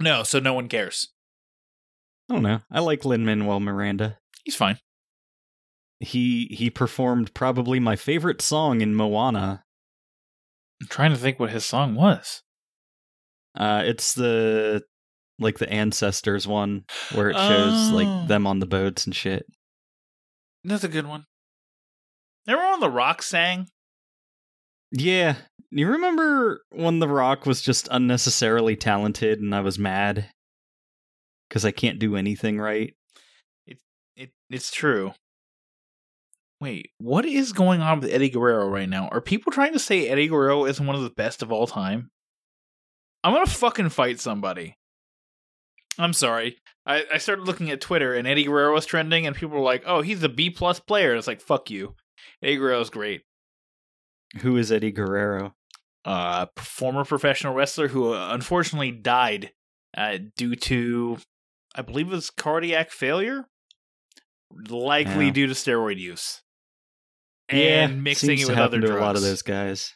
No, 0.00 0.22
so 0.22 0.38
no 0.38 0.54
one 0.54 0.68
cares. 0.68 1.08
I 2.28 2.34
don't 2.34 2.42
know. 2.42 2.60
I 2.70 2.80
like 2.80 3.04
Lin 3.04 3.24
Manuel 3.24 3.60
Miranda. 3.60 4.18
He's 4.44 4.56
fine. 4.56 4.78
He 6.00 6.46
he 6.50 6.70
performed 6.70 7.34
probably 7.34 7.80
my 7.80 7.96
favorite 7.96 8.40
song 8.40 8.80
in 8.80 8.94
Moana. 8.94 9.64
I'm 10.80 10.88
trying 10.88 11.10
to 11.10 11.16
think 11.18 11.40
what 11.40 11.50
his 11.50 11.66
song 11.66 11.94
was. 11.94 12.42
Uh 13.58 13.82
it's 13.84 14.14
the 14.14 14.82
like 15.40 15.58
the 15.58 15.68
ancestors 15.70 16.46
one 16.46 16.84
where 17.14 17.30
it 17.30 17.36
shows 17.36 17.90
Oh. 17.92 17.94
like 17.96 18.28
them 18.28 18.46
on 18.46 18.60
the 18.60 18.66
boats 18.66 19.06
and 19.06 19.14
shit. 19.14 19.46
That's 20.64 20.84
a 20.84 20.88
good 20.88 21.06
one. 21.06 21.24
Remember 22.46 22.70
when 22.70 22.80
The 22.80 22.90
Rock 22.90 23.22
sang? 23.22 23.68
Yeah. 24.92 25.36
You 25.70 25.88
remember 25.88 26.62
when 26.70 26.98
The 26.98 27.08
Rock 27.08 27.44
was 27.44 27.60
just 27.60 27.88
unnecessarily 27.90 28.74
talented 28.76 29.40
and 29.40 29.54
I 29.54 29.60
was 29.60 29.78
mad? 29.78 30.30
Because 31.48 31.64
I 31.64 31.70
can't 31.72 31.98
do 31.98 32.16
anything 32.16 32.58
right. 32.58 32.94
It 34.16 34.30
it's 34.50 34.70
true. 34.70 35.12
Wait, 36.60 36.90
what 36.98 37.24
is 37.24 37.52
going 37.52 37.80
on 37.80 38.00
with 38.00 38.10
Eddie 38.10 38.30
Guerrero 38.30 38.68
right 38.68 38.88
now? 38.88 39.08
Are 39.12 39.20
people 39.20 39.52
trying 39.52 39.72
to 39.74 39.78
say 39.78 40.08
Eddie 40.08 40.26
Guerrero 40.28 40.64
is 40.64 40.80
one 40.80 40.96
of 40.96 41.02
the 41.02 41.10
best 41.10 41.42
of 41.42 41.52
all 41.52 41.66
time? 41.68 42.10
I'm 43.22 43.32
gonna 43.32 43.46
fucking 43.46 43.90
fight 43.90 44.18
somebody. 44.20 44.76
I'm 45.98 46.12
sorry. 46.12 46.56
I, 46.86 47.04
I 47.12 47.18
started 47.18 47.44
looking 47.46 47.70
at 47.70 47.80
Twitter 47.80 48.14
and 48.14 48.26
Eddie 48.26 48.44
Guerrero 48.44 48.74
was 48.74 48.86
trending, 48.86 49.26
and 49.26 49.36
people 49.36 49.56
were 49.56 49.64
like, 49.64 49.82
"Oh, 49.86 50.00
he's 50.00 50.22
a 50.22 50.28
B 50.28 50.50
plus 50.50 50.80
player." 50.80 51.14
It's 51.14 51.26
like, 51.26 51.40
"Fuck 51.40 51.70
you." 51.70 51.94
Eddie 52.42 52.56
Guerrero's 52.56 52.90
great. 52.90 53.22
Who 54.40 54.56
is 54.56 54.70
Eddie 54.72 54.92
Guerrero? 54.92 55.54
Uh, 56.04 56.46
former 56.56 57.04
professional 57.04 57.54
wrestler 57.54 57.88
who 57.88 58.12
uh, 58.14 58.30
unfortunately 58.32 58.90
died 58.92 59.52
uh, 59.96 60.18
due 60.36 60.54
to, 60.56 61.18
I 61.74 61.82
believe, 61.82 62.08
it 62.08 62.14
was 62.14 62.30
cardiac 62.30 62.90
failure, 62.90 63.46
likely 64.68 65.26
Yeah. 65.26 65.32
due 65.32 65.46
to 65.48 65.54
steroid 65.54 65.98
use. 65.98 66.42
Yeah, 67.50 67.84
and 67.86 68.04
mixing 68.04 68.28
seems 68.28 68.42
it 68.42 68.46
to 68.46 68.52
with 68.52 68.58
other 68.58 68.80
drugs. 68.80 68.96
a 68.96 69.00
lot 69.00 69.16
of 69.16 69.22
those 69.22 69.42
guys. 69.42 69.94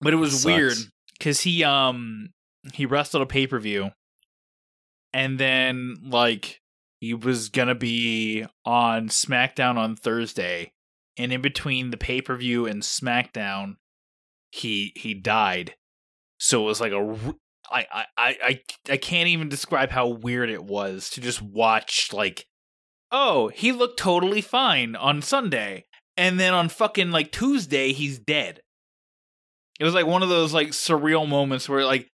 But 0.00 0.12
it 0.12 0.16
was 0.16 0.44
weird 0.44 0.76
because 1.18 1.40
he 1.40 1.62
um 1.62 2.30
he 2.72 2.86
wrestled 2.86 3.22
a 3.22 3.26
pay 3.26 3.46
per 3.46 3.58
view, 3.58 3.90
and 5.12 5.38
then 5.38 5.96
like 6.04 6.60
he 7.00 7.14
was 7.14 7.48
gonna 7.48 7.74
be 7.74 8.46
on 8.64 9.08
SmackDown 9.08 9.76
on 9.76 9.96
Thursday, 9.96 10.72
and 11.16 11.32
in 11.32 11.40
between 11.42 11.90
the 11.90 11.96
pay 11.96 12.20
per 12.20 12.36
view 12.36 12.66
and 12.66 12.82
SmackDown, 12.82 13.76
he 14.50 14.92
he 14.96 15.14
died. 15.14 15.74
So 16.38 16.62
it 16.62 16.66
was 16.66 16.80
like 16.80 16.92
a 16.92 17.34
I 17.70 17.86
I 17.92 18.06
I 18.16 18.60
I 18.90 18.96
can't 18.96 19.28
even 19.28 19.48
describe 19.48 19.90
how 19.90 20.08
weird 20.08 20.50
it 20.50 20.64
was 20.64 21.10
to 21.10 21.20
just 21.20 21.42
watch 21.42 22.12
like 22.12 22.46
oh 23.12 23.48
he 23.48 23.72
looked 23.72 23.98
totally 23.98 24.40
fine 24.40 24.96
on 24.96 25.22
Sunday, 25.22 25.84
and 26.20 26.38
then 26.38 26.52
on 26.52 26.68
fucking 26.68 27.10
like 27.10 27.32
Tuesday 27.32 27.92
he's 27.92 28.18
dead. 28.18 28.60
It 29.80 29.84
was 29.84 29.94
like 29.94 30.06
one 30.06 30.22
of 30.22 30.28
those 30.28 30.52
like 30.52 30.68
surreal 30.68 31.26
moments 31.26 31.66
where 31.66 31.84
like 31.84 32.08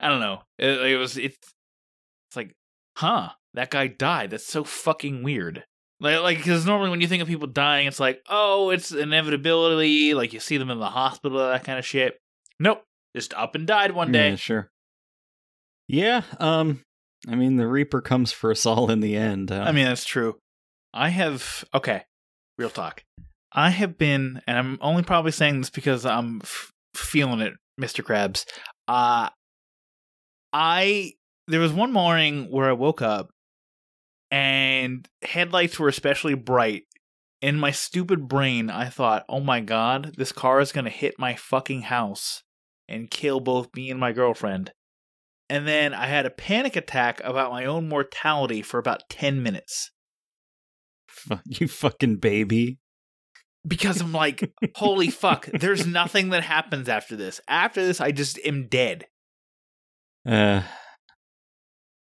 I 0.00 0.08
don't 0.08 0.20
know. 0.20 0.42
It, 0.58 0.92
it 0.92 0.96
was 0.96 1.16
it's 1.16 1.36
it's 2.28 2.36
like, 2.36 2.52
huh, 2.96 3.30
that 3.54 3.70
guy 3.70 3.86
died. 3.86 4.30
That's 4.30 4.44
so 4.46 4.64
fucking 4.64 5.22
weird. 5.22 5.64
Like 6.00 6.20
like 6.20 6.38
because 6.38 6.66
normally 6.66 6.90
when 6.90 7.00
you 7.00 7.06
think 7.06 7.22
of 7.22 7.28
people 7.28 7.46
dying, 7.46 7.86
it's 7.86 8.00
like, 8.00 8.20
oh, 8.28 8.70
it's 8.70 8.90
inevitability. 8.90 10.14
Like 10.14 10.32
you 10.32 10.40
see 10.40 10.56
them 10.56 10.70
in 10.70 10.80
the 10.80 10.86
hospital, 10.86 11.38
that 11.38 11.62
kind 11.62 11.78
of 11.78 11.86
shit. 11.86 12.18
Nope, 12.58 12.82
just 13.14 13.32
up 13.34 13.54
and 13.54 13.68
died 13.68 13.92
one 13.92 14.10
day. 14.10 14.30
Yeah, 14.30 14.36
sure. 14.36 14.70
Yeah, 15.86 16.22
um 16.40 16.82
I 17.28 17.36
mean 17.36 17.56
the 17.56 17.68
Reaper 17.68 18.00
comes 18.00 18.32
for 18.32 18.50
us 18.50 18.66
all 18.66 18.90
in 18.90 18.98
the 18.98 19.14
end. 19.14 19.52
Uh, 19.52 19.62
I 19.62 19.70
mean, 19.70 19.84
that's 19.84 20.04
true. 20.04 20.38
I 20.92 21.10
have 21.10 21.64
okay, 21.72 22.02
real 22.58 22.70
talk. 22.70 23.04
I 23.52 23.70
have 23.70 23.96
been, 23.96 24.40
and 24.46 24.58
I'm 24.58 24.78
only 24.80 25.02
probably 25.02 25.32
saying 25.32 25.60
this 25.60 25.70
because 25.70 26.04
I'm 26.04 26.40
f- 26.42 26.72
feeling 26.94 27.40
it, 27.40 27.54
Mister 27.76 28.02
Krabs. 28.02 28.44
Uh 28.86 29.30
I 30.52 31.12
there 31.46 31.60
was 31.60 31.72
one 31.72 31.92
morning 31.92 32.46
where 32.50 32.68
I 32.68 32.72
woke 32.72 33.02
up 33.02 33.30
and 34.30 35.08
headlights 35.22 35.78
were 35.78 35.88
especially 35.88 36.34
bright. 36.34 36.84
In 37.40 37.58
my 37.58 37.70
stupid 37.70 38.26
brain, 38.28 38.68
I 38.68 38.88
thought, 38.88 39.24
"Oh 39.28 39.40
my 39.40 39.60
god, 39.60 40.14
this 40.16 40.32
car 40.32 40.60
is 40.60 40.72
gonna 40.72 40.90
hit 40.90 41.18
my 41.18 41.34
fucking 41.34 41.82
house 41.82 42.42
and 42.88 43.10
kill 43.10 43.40
both 43.40 43.74
me 43.74 43.90
and 43.90 44.00
my 44.00 44.12
girlfriend." 44.12 44.72
And 45.48 45.66
then 45.66 45.94
I 45.94 46.06
had 46.06 46.26
a 46.26 46.30
panic 46.30 46.76
attack 46.76 47.20
about 47.24 47.52
my 47.52 47.64
own 47.64 47.88
mortality 47.88 48.60
for 48.60 48.78
about 48.78 49.08
10 49.08 49.42
minutes. 49.42 49.90
you 51.46 51.68
fucking 51.68 52.16
baby. 52.16 52.78
Because 53.68 54.00
I'm 54.00 54.12
like, 54.12 54.50
holy 54.74 55.10
fuck, 55.10 55.46
there's 55.52 55.86
nothing 55.86 56.30
that 56.30 56.42
happens 56.42 56.88
after 56.88 57.14
this. 57.14 57.40
After 57.46 57.84
this, 57.84 58.00
I 58.00 58.10
just 58.10 58.38
am 58.44 58.66
dead. 58.66 59.04
Uh 60.26 60.62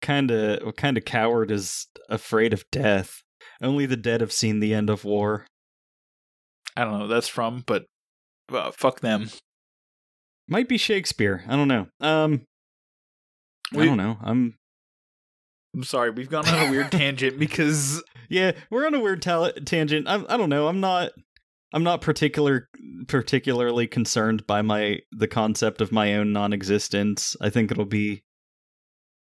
kind 0.01 0.29
of 0.29 0.63
what 0.63 0.77
kind 0.77 0.97
of 0.97 1.05
coward 1.05 1.49
is 1.49 1.87
afraid 2.09 2.53
of 2.53 2.63
death? 2.71 3.23
Only 3.61 3.85
the 3.87 3.97
dead 3.97 4.21
have 4.21 4.31
seen 4.31 4.59
the 4.59 4.73
end 4.73 4.89
of 4.89 5.03
war. 5.03 5.47
I 6.77 6.83
don't 6.83 6.93
know 6.93 6.99
what 6.99 7.07
that's 7.07 7.27
from, 7.27 7.63
but 7.65 7.85
fuck 8.73 8.99
them. 8.99 9.29
Might 10.47 10.69
be 10.69 10.77
Shakespeare. 10.77 11.43
I 11.47 11.55
don't 11.55 11.67
know. 11.67 11.87
Um 11.99 12.45
I 13.73 13.85
don't 13.85 13.97
know. 13.97 14.17
I'm 14.21 14.57
I'm 15.73 15.83
sorry, 15.83 16.11
we've 16.11 16.29
gone 16.29 16.47
on 16.47 16.67
a 16.67 16.71
weird 16.71 16.91
tangent 16.91 17.39
because 17.39 18.01
yeah, 18.29 18.51
we're 18.69 18.85
on 18.85 18.93
a 18.93 18.99
weird 18.99 19.21
tal- 19.21 19.51
tangent. 19.65 20.07
I 20.07 20.23
I 20.29 20.37
don't 20.37 20.49
know. 20.49 20.67
I'm 20.67 20.79
not 20.79 21.11
I'm 21.73 21.83
not 21.83 22.01
particular 22.01 22.69
particularly 23.07 23.87
concerned 23.87 24.47
by 24.47 24.61
my 24.61 24.99
the 25.11 25.27
concept 25.27 25.81
of 25.81 25.91
my 25.91 26.13
own 26.15 26.31
non-existence. 26.31 27.35
I 27.41 27.49
think 27.49 27.71
it'll 27.71 27.85
be 27.85 28.23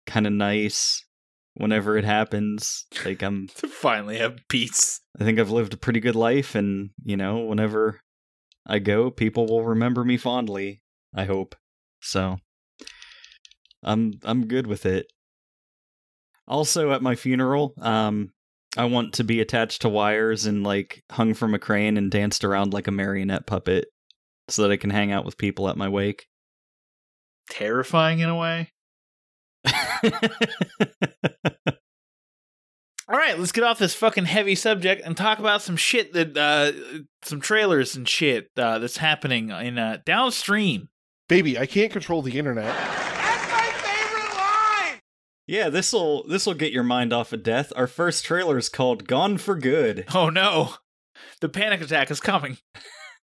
kind 0.08 0.26
of 0.26 0.34
nice 0.34 1.06
whenever 1.54 1.98
it 1.98 2.06
happens. 2.06 2.86
Like 3.06 3.22
I'm 3.22 3.48
to 3.56 3.68
finally 3.68 4.18
have 4.18 4.40
peace. 4.50 5.02
I 5.20 5.24
think 5.24 5.40
I've 5.40 5.52
lived 5.52 5.74
a 5.74 5.78
pretty 5.78 6.00
good 6.00 6.16
life 6.16 6.56
and, 6.56 6.92
you 7.04 7.18
know, 7.18 7.40
whenever 7.40 8.02
I 8.66 8.80
go, 8.80 9.12
people 9.12 9.48
will 9.48 9.64
remember 9.64 10.04
me 10.04 10.18
fondly, 10.18 10.82
I 11.14 11.26
hope. 11.26 11.56
So 12.02 12.38
I'm 13.84 14.14
I'm 14.24 14.48
good 14.48 14.68
with 14.68 14.86
it. 14.86 15.08
Also 16.48 16.92
at 16.92 17.02
my 17.02 17.16
funeral, 17.16 17.74
um 17.82 18.32
I 18.78 18.86
want 18.86 19.14
to 19.16 19.24
be 19.24 19.42
attached 19.42 19.82
to 19.82 19.90
wires 19.90 20.46
and 20.46 20.64
like 20.64 21.04
hung 21.12 21.34
from 21.34 21.54
a 21.54 21.60
crane 21.60 21.98
and 21.98 22.10
danced 22.10 22.44
around 22.44 22.74
like 22.74 22.88
a 22.88 22.92
marionette 22.92 23.46
puppet 23.46 23.88
so 24.48 24.62
that 24.62 24.72
I 24.72 24.78
can 24.78 24.90
hang 24.90 25.12
out 25.12 25.26
with 25.26 25.38
people 25.38 25.70
at 25.70 25.78
my 25.78 25.90
wake. 25.90 26.28
Terrifying 27.50 28.20
in 28.20 28.30
a 28.30 28.38
way. 28.38 28.72
All 33.10 33.18
right, 33.18 33.38
let's 33.38 33.52
get 33.52 33.66
off 33.66 33.78
this 33.78 33.94
fucking 33.94 34.24
heavy 34.24 34.56
subject 34.56 35.02
and 35.04 35.18
talk 35.18 35.40
about 35.40 35.62
some 35.62 35.76
shit 35.76 36.14
that, 36.14 36.38
uh, 36.38 36.72
some 37.24 37.42
trailers 37.42 37.96
and 37.98 38.08
shit 38.08 38.50
uh, 38.56 38.80
that's 38.80 38.96
happening 38.98 39.50
in 39.50 39.78
uh, 39.78 39.98
downstream. 40.06 40.88
Baby, 41.28 41.60
I 41.60 41.66
can't 41.66 41.92
control 41.92 42.22
the 42.22 42.38
internet. 42.40 42.74
That's 42.74 43.52
my 43.52 43.72
favorite 43.82 44.38
line! 44.38 45.00
Yeah, 45.52 45.68
this'll 45.68 46.26
this'll 46.30 46.54
get 46.54 46.72
your 46.72 46.82
mind 46.82 47.12
off 47.12 47.34
of 47.34 47.44
death. 47.44 47.74
Our 47.76 47.86
first 47.86 48.24
trailer 48.24 48.58
is 48.58 48.70
called 48.70 49.06
Gone 49.06 49.38
for 49.38 49.58
Good. 49.58 50.06
Oh 50.14 50.30
no, 50.30 50.76
the 51.42 51.50
panic 51.50 51.82
attack 51.82 52.10
is 52.10 52.22
coming. 52.22 52.58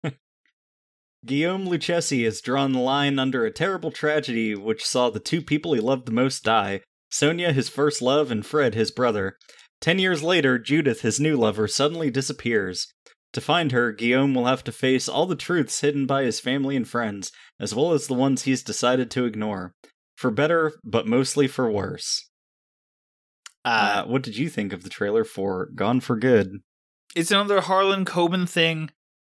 Guillaume 1.26 1.68
Lucchesi 1.68 2.24
has 2.24 2.40
drawn 2.40 2.72
the 2.72 2.80
line 2.80 3.20
under 3.20 3.46
a 3.46 3.52
terrible 3.52 3.92
tragedy 3.92 4.56
which 4.56 4.86
saw 4.86 5.10
the 5.10 5.20
two 5.20 5.42
people 5.42 5.74
he 5.74 5.82
loved 5.82 6.06
the 6.06 6.14
most 6.14 6.46
die 6.46 6.80
Sonia, 7.12 7.52
his 7.52 7.68
first 7.68 8.02
love, 8.02 8.32
and 8.32 8.46
Fred, 8.46 8.76
his 8.76 8.92
brother. 8.92 9.38
Ten 9.82 10.00
years 10.00 10.24
later, 10.24 10.58
Judith, 10.58 11.02
his 11.02 11.20
new 11.20 11.36
lover, 11.36 11.68
suddenly 11.68 12.10
disappears. 12.10 12.88
To 13.34 13.42
find 13.42 13.74
her, 13.74 13.92
Guillaume 13.92 14.34
will 14.34 14.46
have 14.46 14.64
to 14.64 14.72
face 14.72 15.10
all 15.10 15.26
the 15.26 15.36
truths 15.36 15.82
hidden 15.82 16.06
by 16.06 16.24
his 16.24 16.40
family 16.40 16.78
and 16.78 16.88
friends, 16.88 17.34
as 17.60 17.76
well 17.76 17.92
as 17.92 18.08
the 18.08 18.14
ones 18.14 18.44
he's 18.44 18.64
decided 18.64 19.12
to 19.12 19.26
ignore. 19.26 19.74
For 20.16 20.32
better, 20.32 20.74
but 20.84 21.08
mostly 21.08 21.48
for 21.48 21.70
worse. 21.70 22.30
Uh, 23.66 24.04
what 24.06 24.22
did 24.22 24.38
you 24.38 24.48
think 24.50 24.72
of 24.74 24.84
the 24.84 24.90
trailer 24.90 25.24
for 25.24 25.68
Gone 25.76 26.00
for 26.00 26.16
Good? 26.16 26.60
it's 27.16 27.32
another 27.32 27.62
Harlan 27.62 28.06
Coben 28.06 28.48
thing. 28.48 28.92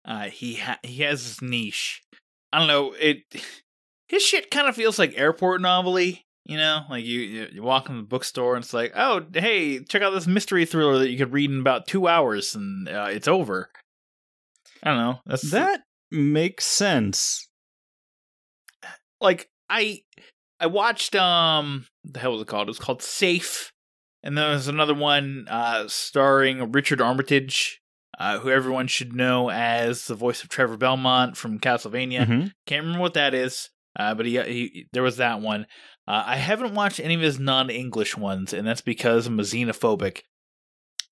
Uh, 0.03 0.25
he 0.29 0.55
ha- 0.55 0.79
he 0.83 1.03
has 1.03 1.23
his 1.23 1.41
niche. 1.41 2.01
I 2.51 2.59
don't 2.59 2.67
know. 2.67 2.93
It 2.99 3.23
his 4.07 4.23
shit 4.23 4.51
kind 4.51 4.67
of 4.67 4.75
feels 4.75 4.99
like 4.99 5.17
airport 5.17 5.61
novelty. 5.61 6.25
You 6.45 6.57
know, 6.57 6.83
like 6.89 7.03
you 7.03 7.19
you, 7.51 7.61
walk 7.63 7.89
in 7.89 7.97
the 7.97 8.03
bookstore 8.03 8.55
and 8.55 8.63
it's 8.63 8.73
like, 8.73 8.93
oh, 8.95 9.21
hey, 9.33 9.83
check 9.83 10.01
out 10.01 10.11
this 10.11 10.27
mystery 10.27 10.65
thriller 10.65 10.97
that 10.99 11.09
you 11.09 11.17
could 11.17 11.33
read 11.33 11.51
in 11.51 11.59
about 11.59 11.87
two 11.87 12.07
hours 12.07 12.55
and 12.55 12.87
uh, 12.87 13.07
it's 13.11 13.27
over. 13.27 13.69
I 14.81 14.91
don't 14.91 14.97
know. 14.99 15.19
That's 15.25 15.51
That 15.51 15.81
makes 16.09 16.63
sense. 16.65 17.49
like 19.19 19.49
I 19.69 20.03
I 20.59 20.67
watched 20.67 21.15
um 21.15 21.87
the 22.03 22.19
hell 22.19 22.33
was 22.33 22.41
it 22.41 22.47
called? 22.47 22.67
It 22.67 22.71
was 22.71 22.79
called 22.79 23.01
Safe, 23.01 23.71
and 24.23 24.37
there 24.37 24.49
was 24.49 24.67
another 24.67 24.93
one 24.95 25.47
uh 25.49 25.87
starring 25.87 26.71
Richard 26.71 27.01
Armitage, 27.01 27.81
uh, 28.19 28.39
who 28.39 28.49
everyone 28.49 28.87
should 28.87 29.13
know 29.13 29.49
as 29.49 30.05
the 30.05 30.15
voice 30.15 30.43
of 30.43 30.49
Trevor 30.49 30.77
Belmont 30.77 31.37
from 31.37 31.59
Castlevania. 31.59 32.25
Mhm. 32.25 32.51
Can't 32.65 32.83
remember 32.83 33.01
what 33.01 33.13
that 33.13 33.33
is, 33.33 33.69
uh, 33.99 34.15
but 34.15 34.25
he, 34.25 34.41
he 34.41 34.87
there 34.93 35.03
was 35.03 35.17
that 35.17 35.41
one. 35.41 35.67
Uh, 36.07 36.23
I 36.25 36.37
haven't 36.37 36.73
watched 36.73 37.01
any 37.01 37.15
of 37.15 37.21
his 37.21 37.37
non-English 37.37 38.15
ones, 38.15 38.53
and 38.53 38.65
that's 38.65 38.79
because 38.81 39.27
I'm 39.27 39.39
a 39.39 39.43
xenophobic. 39.43 40.21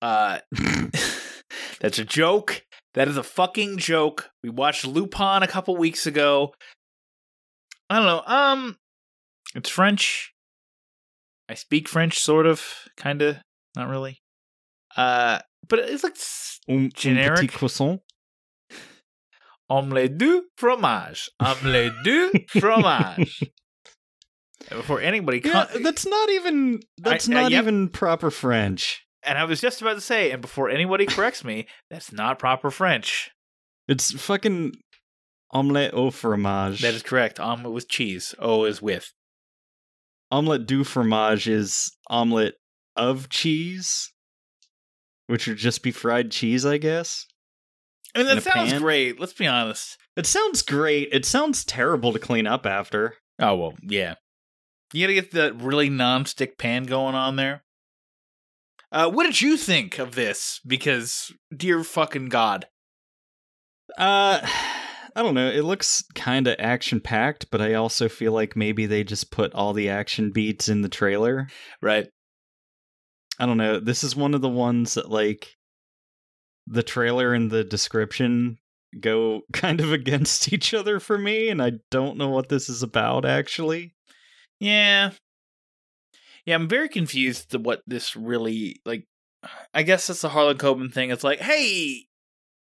Uh, 0.00 0.38
that's 1.80 1.98
a 1.98 2.04
joke. 2.04 2.62
That 2.94 3.08
is 3.08 3.18
a 3.18 3.22
fucking 3.22 3.76
joke. 3.76 4.30
We 4.42 4.48
watched 4.48 4.86
Lupin 4.86 5.42
a 5.42 5.46
couple 5.46 5.76
weeks 5.76 6.06
ago. 6.06 6.54
I 7.90 7.96
don't 7.98 8.06
know. 8.06 8.22
Um, 8.26 8.78
it's 9.56 9.70
French. 9.70 10.32
I 11.48 11.54
speak 11.54 11.88
French, 11.88 12.18
sort 12.18 12.46
of, 12.46 12.62
kind 12.96 13.22
of, 13.22 13.36
not 13.76 13.88
really. 13.88 14.20
Uh, 14.96 15.40
but 15.68 15.78
it's 15.80 16.02
like 16.04 16.16
Un, 16.68 16.84
un 16.84 16.90
Generic? 16.94 17.36
petit 17.40 17.48
croissant. 17.58 18.00
omelette 19.68 20.16
du 20.18 20.44
fromage, 20.56 21.28
omelette 21.40 21.92
du 22.04 22.30
fromage. 22.60 23.42
Before 24.70 25.00
anybody, 25.00 25.40
Yeah, 25.44 25.66
that's 25.82 26.06
not 26.06 26.28
even 26.30 26.80
that's 26.98 27.28
I- 27.28 27.32
uh, 27.32 27.40
not 27.42 27.50
yep. 27.52 27.62
even 27.62 27.88
proper 27.88 28.30
French. 28.30 29.04
and 29.22 29.38
I 29.38 29.44
was 29.44 29.60
just 29.60 29.80
about 29.80 29.94
to 29.94 30.00
say, 30.00 30.30
and 30.32 30.40
before 30.42 30.68
anybody 30.70 31.06
corrects 31.06 31.44
me, 31.44 31.66
that's 31.90 32.12
not 32.12 32.38
proper 32.38 32.70
French. 32.70 33.30
It's 33.88 34.10
fucking 34.12 34.72
omelette 35.52 35.94
au 35.94 36.10
fromage. 36.10 36.80
That 36.80 36.94
is 36.94 37.02
correct. 37.04 37.38
Omelet 37.38 37.72
with 37.72 37.88
cheese. 37.88 38.34
O 38.40 38.64
is 38.64 38.82
with. 38.82 39.12
Omelette 40.30 40.66
du 40.66 40.84
fromage 40.84 41.48
is 41.48 41.90
omelette 42.08 42.54
of 42.96 43.28
cheese, 43.28 44.12
which 45.26 45.46
would 45.46 45.56
just 45.58 45.82
be 45.82 45.90
fried 45.90 46.30
cheese, 46.30 46.64
I 46.64 46.78
guess. 46.78 47.26
I 48.14 48.20
mean, 48.20 48.28
that 48.28 48.42
sounds 48.42 48.72
pan? 48.72 48.80
great. 48.80 49.20
Let's 49.20 49.34
be 49.34 49.46
honest. 49.46 49.98
It 50.16 50.26
sounds 50.26 50.62
great. 50.62 51.08
It 51.12 51.26
sounds 51.26 51.64
terrible 51.64 52.12
to 52.12 52.18
clean 52.18 52.46
up 52.46 52.64
after. 52.64 53.16
Oh 53.38 53.54
well, 53.56 53.74
yeah. 53.82 54.14
You 54.92 55.02
gotta 55.04 55.14
get 55.14 55.32
that 55.32 55.60
really 55.60 55.90
non-stick 55.90 56.56
pan 56.56 56.84
going 56.84 57.14
on 57.14 57.36
there. 57.36 57.64
Uh, 58.92 59.10
what 59.10 59.24
did 59.24 59.40
you 59.42 59.56
think 59.56 59.98
of 59.98 60.14
this? 60.14 60.60
Because, 60.66 61.32
dear 61.54 61.82
fucking 61.84 62.28
god, 62.28 62.66
Uh, 63.98 64.46
I 65.16 65.22
don't 65.22 65.34
know. 65.34 65.48
It 65.48 65.64
looks 65.64 66.04
kind 66.14 66.46
of 66.46 66.56
action 66.58 67.00
packed, 67.00 67.50
but 67.50 67.62
I 67.62 67.72
also 67.72 68.06
feel 68.06 68.32
like 68.32 68.54
maybe 68.54 68.84
they 68.84 69.02
just 69.02 69.30
put 69.30 69.54
all 69.54 69.72
the 69.72 69.88
action 69.88 70.30
beats 70.30 70.68
in 70.68 70.82
the 70.82 70.90
trailer. 70.90 71.48
right? 71.80 72.06
I 73.38 73.46
don't 73.46 73.56
know. 73.56 73.80
This 73.80 74.04
is 74.04 74.14
one 74.14 74.34
of 74.34 74.42
the 74.42 74.48
ones 74.50 74.94
that 74.94 75.10
like 75.10 75.56
the 76.66 76.82
trailer 76.82 77.32
and 77.32 77.50
the 77.50 77.64
description 77.64 78.58
go 79.00 79.40
kind 79.54 79.80
of 79.80 79.90
against 79.90 80.52
each 80.52 80.74
other 80.74 81.00
for 81.00 81.16
me, 81.16 81.48
and 81.48 81.62
I 81.62 81.72
don't 81.90 82.18
know 82.18 82.28
what 82.28 82.50
this 82.50 82.68
is 82.68 82.82
about 82.82 83.24
actually. 83.24 83.94
Yeah. 84.60 85.12
Yeah, 86.44 86.56
I'm 86.56 86.68
very 86.68 86.90
confused 86.90 87.50
to 87.52 87.58
what 87.58 87.80
this 87.86 88.14
really 88.14 88.80
like. 88.84 89.04
I 89.72 89.82
guess 89.82 90.06
that's 90.06 90.20
the 90.20 90.28
Harlan 90.28 90.58
Coben 90.58 90.92
thing. 90.92 91.10
It's 91.10 91.24
like, 91.24 91.40
hey, 91.40 92.06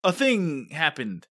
a 0.03 0.11
thing 0.11 0.69
happened, 0.71 1.27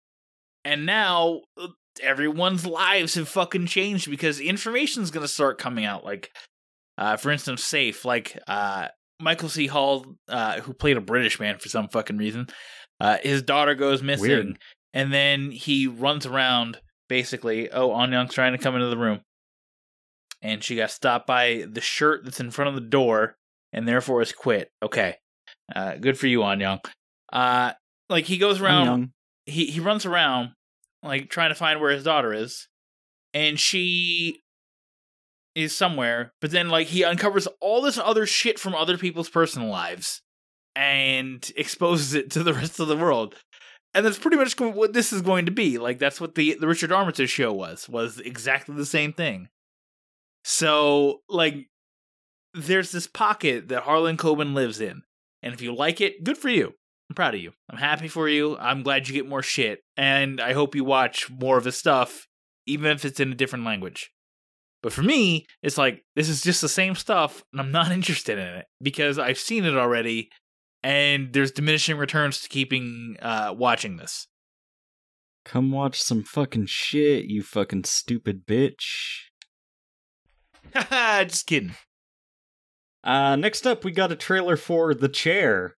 and 0.67 0.85
now 0.85 1.41
uh, 1.59 1.67
everyone's 2.01 2.65
lives 2.65 3.15
have 3.15 3.29
fucking 3.29 3.67
changed 3.67 4.09
because 4.09 4.39
information's 4.39 5.11
gonna 5.11 5.27
start 5.27 5.57
coming 5.57 5.85
out. 5.85 6.03
Like, 6.03 6.31
uh, 6.97 7.17
for 7.17 7.31
instance, 7.31 7.63
safe. 7.63 8.05
Like, 8.05 8.37
uh, 8.47 8.87
Michael 9.19 9.49
C. 9.49 9.67
Hall, 9.67 10.05
uh, 10.27 10.61
who 10.61 10.73
played 10.73 10.97
a 10.97 11.01
British 11.01 11.39
man 11.39 11.57
for 11.57 11.69
some 11.69 11.87
fucking 11.87 12.17
reason, 12.17 12.47
uh, 12.99 13.17
his 13.23 13.41
daughter 13.41 13.73
goes 13.75 14.03
missing, 14.03 14.27
Weird. 14.27 14.59
and 14.93 15.13
then 15.13 15.51
he 15.51 15.87
runs 15.87 16.25
around. 16.25 16.79
Basically, 17.09 17.71
oh, 17.71 17.91
Anyang's 17.91 18.33
trying 18.33 18.51
to 18.51 18.57
come 18.57 18.75
into 18.75 18.89
the 18.89 18.97
room 18.97 19.21
and 20.41 20.63
she 20.63 20.75
got 20.75 20.91
stopped 20.91 21.27
by 21.27 21.65
the 21.69 21.81
shirt 21.81 22.23
that's 22.23 22.39
in 22.39 22.51
front 22.51 22.69
of 22.69 22.75
the 22.75 22.89
door 22.89 23.35
and 23.73 23.87
therefore 23.87 24.19
has 24.19 24.31
quit. 24.31 24.69
Okay. 24.83 25.15
Uh, 25.73 25.95
good 25.95 26.17
for 26.17 26.27
you, 26.27 26.39
Anyang. 26.39 26.79
Uh, 27.31 27.73
like 28.09 28.25
he 28.25 28.37
goes 28.37 28.61
around, 28.61 29.11
he, 29.45 29.67
he 29.67 29.79
runs 29.79 30.05
around, 30.05 30.51
like 31.07 31.29
trying 31.29 31.49
to 31.49 31.55
find 31.55 31.79
where 31.79 31.91
his 31.91 32.03
daughter 32.03 32.33
is, 32.33 32.67
and 33.33 33.59
she 33.59 34.41
is 35.55 35.75
somewhere, 35.75 36.33
but 36.39 36.51
then 36.51 36.69
like 36.69 36.87
he 36.87 37.03
uncovers 37.03 37.47
all 37.59 37.81
this 37.81 37.97
other 37.97 38.25
shit 38.25 38.59
from 38.59 38.75
other 38.75 38.97
people's 38.97 39.29
personal 39.29 39.69
lives 39.69 40.21
and 40.75 41.51
exposes 41.57 42.13
it 42.13 42.29
to 42.31 42.43
the 42.43 42.53
rest 42.53 42.79
of 42.79 42.87
the 42.87 42.97
world. 42.97 43.35
And 43.93 44.05
that's 44.05 44.19
pretty 44.19 44.37
much 44.37 44.59
what 44.59 44.93
this 44.93 45.11
is 45.11 45.23
going 45.23 45.47
to 45.47 45.51
be. 45.51 45.79
Like 45.79 45.97
that's 45.97 46.21
what 46.21 46.35
the 46.35 46.55
the 46.59 46.67
Richard 46.67 46.91
Armitage 46.91 47.31
show 47.31 47.51
was 47.51 47.89
was 47.89 48.19
exactly 48.19 48.75
the 48.75 48.85
same 48.85 49.13
thing. 49.13 49.49
So, 50.43 51.23
like, 51.27 51.67
there's 52.53 52.93
this 52.93 53.05
pocket 53.05 53.67
that 53.67 53.83
Harlan 53.83 54.15
Coben 54.15 54.53
lives 54.53 54.79
in. 54.79 55.01
And 55.43 55.53
if 55.53 55.61
you 55.61 55.75
like 55.75 55.99
it, 55.99 56.23
good 56.23 56.37
for 56.37 56.47
you. 56.47 56.73
I'm 57.09 57.15
proud 57.15 57.35
of 57.35 57.41
you. 57.41 57.53
I'm 57.69 57.77
happy 57.77 58.07
for 58.07 58.27
you. 58.27 58.57
I'm 58.57 58.83
glad 58.83 59.07
you 59.07 59.13
get 59.13 59.27
more 59.27 59.41
shit. 59.41 59.79
And 59.95 60.41
I 60.41 60.53
hope 60.53 60.75
you 60.75 60.83
watch 60.83 61.29
more 61.29 61.57
of 61.57 61.65
his 61.65 61.77
stuff, 61.77 62.27
even 62.65 62.91
if 62.91 63.05
it's 63.05 63.19
in 63.19 63.31
a 63.31 63.35
different 63.35 63.65
language. 63.65 64.11
But 64.83 64.93
for 64.93 65.01
me, 65.01 65.47
it's 65.63 65.77
like, 65.77 66.03
this 66.15 66.29
is 66.29 66.41
just 66.41 66.61
the 66.61 66.69
same 66.69 66.95
stuff, 66.95 67.43
and 67.51 67.61
I'm 67.61 67.71
not 67.71 67.91
interested 67.93 68.37
in 68.37 68.47
it 68.47 68.65
because 68.81 69.17
I've 69.17 69.39
seen 69.39 69.65
it 69.65 69.75
already, 69.75 70.29
and 70.83 71.33
there's 71.33 71.51
diminishing 71.51 71.97
returns 71.97 72.41
to 72.41 72.49
keeping 72.49 73.15
uh, 73.21 73.53
watching 73.57 73.97
this. 73.97 74.27
Come 75.45 75.71
watch 75.71 76.01
some 76.01 76.23
fucking 76.23 76.65
shit, 76.67 77.25
you 77.25 77.41
fucking 77.41 77.85
stupid 77.85 78.45
bitch. 78.45 79.27
Haha, 80.73 81.23
just 81.25 81.47
kidding. 81.47 81.75
Uh, 83.03 83.37
next 83.37 83.65
up, 83.65 83.85
we 83.85 83.91
got 83.91 84.11
a 84.11 84.15
trailer 84.15 84.57
for 84.57 84.93
The 84.93 85.07
Chair. 85.07 85.76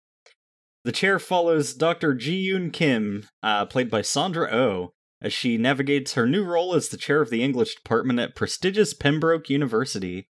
The 0.85 0.91
Chair 0.91 1.19
follows 1.19 1.73
Dr. 1.73 2.13
Ji 2.13 2.49
Yoon 2.49 2.71
Kim, 2.71 3.27
uh, 3.43 3.65
played 3.65 3.89
by 3.89 4.01
Sandra 4.01 4.49
Oh, 4.51 4.93
as 5.21 5.33
she 5.33 5.57
navigates 5.57 6.13
her 6.13 6.25
new 6.25 6.43
role 6.43 6.73
as 6.73 6.89
the 6.89 6.97
chair 6.97 7.21
of 7.21 7.29
the 7.29 7.43
English 7.43 7.75
department 7.75 8.19
at 8.19 8.35
prestigious 8.35 8.93
Pembroke 8.93 9.49
University. 9.49 10.29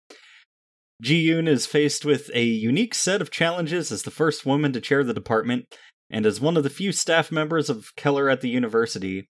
Ji 1.02 1.28
Yoon 1.28 1.48
is 1.48 1.66
faced 1.66 2.04
with 2.04 2.30
a 2.32 2.44
unique 2.44 2.94
set 2.94 3.20
of 3.20 3.30
challenges 3.30 3.90
as 3.90 4.02
the 4.02 4.10
first 4.10 4.46
woman 4.46 4.72
to 4.72 4.80
chair 4.80 5.02
the 5.02 5.12
department 5.12 5.66
and 6.08 6.24
as 6.24 6.40
one 6.40 6.56
of 6.56 6.62
the 6.62 6.70
few 6.70 6.92
staff 6.92 7.32
members 7.32 7.68
of 7.68 7.94
Keller 7.96 8.30
at 8.30 8.40
the 8.40 8.48
university. 8.48 9.28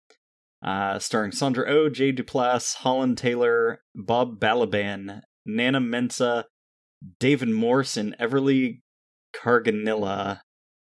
Uh, 0.63 0.99
starring 0.99 1.33
Sandra 1.33 1.65
Oh, 1.69 1.89
Jay 1.89 2.13
Duplass, 2.13 2.77
Holland 2.77 3.19
Taylor, 3.19 3.81
Bob 3.95 4.41
Balaban, 4.41 5.21
Nana 5.45 5.81
Mensah, 5.81 6.45
David 7.21 7.49
Morse, 7.49 7.97
and 7.97 8.17
Everly 8.19 8.81
Carganilla. 9.33 10.43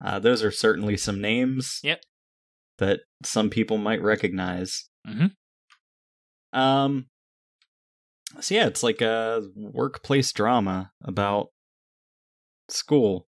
Uh, 0.04 0.18
those 0.18 0.42
are 0.42 0.50
certainly 0.50 0.96
some 0.96 1.20
names. 1.20 1.80
Yep. 1.82 2.00
That 2.78 3.00
some 3.24 3.50
people 3.50 3.78
might 3.78 4.00
recognize. 4.02 4.88
Mhm. 5.06 5.32
Um. 6.52 7.06
So 8.40 8.54
yeah, 8.54 8.66
it's 8.66 8.82
like 8.82 9.00
a 9.00 9.42
workplace 9.56 10.32
drama 10.32 10.92
about 11.02 11.48
school. 12.68 13.26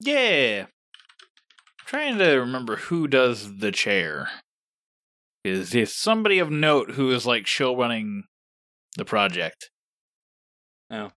Yeah. 0.00 0.66
I'm 0.66 1.86
trying 1.86 2.18
to 2.18 2.32
remember 2.36 2.76
who 2.76 3.06
does 3.06 3.58
the 3.58 3.70
chair. 3.70 4.28
Is 5.44 5.70
there 5.70 5.86
somebody 5.86 6.38
of 6.38 6.50
note 6.50 6.92
who 6.92 7.10
is 7.10 7.26
like 7.26 7.46
show 7.46 7.76
running 7.76 8.24
the 8.96 9.04
project? 9.04 9.70
Oh, 10.90 11.10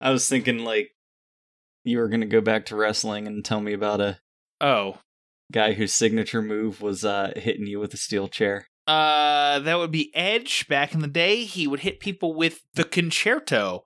I 0.00 0.10
was 0.10 0.28
thinking 0.28 0.60
like 0.60 0.93
you 1.84 1.98
were 1.98 2.08
going 2.08 2.20
to 2.20 2.26
go 2.26 2.40
back 2.40 2.66
to 2.66 2.76
wrestling 2.76 3.26
and 3.26 3.44
tell 3.44 3.60
me 3.60 3.72
about 3.72 4.00
a 4.00 4.18
Oh, 4.60 4.98
guy 5.52 5.74
whose 5.74 5.92
signature 5.92 6.42
move 6.42 6.80
was 6.80 7.04
uh, 7.04 7.32
hitting 7.36 7.66
you 7.66 7.78
with 7.78 7.92
a 7.94 7.98
steel 7.98 8.28
chair. 8.28 8.66
Uh, 8.86 9.58
that 9.60 9.78
would 9.78 9.90
be 9.90 10.14
Edge. 10.14 10.66
Back 10.68 10.94
in 10.94 11.00
the 11.00 11.06
day, 11.06 11.44
he 11.44 11.66
would 11.66 11.80
hit 11.80 12.00
people 12.00 12.34
with 12.34 12.62
the 12.74 12.84
Con-Chair-To, 12.84 13.80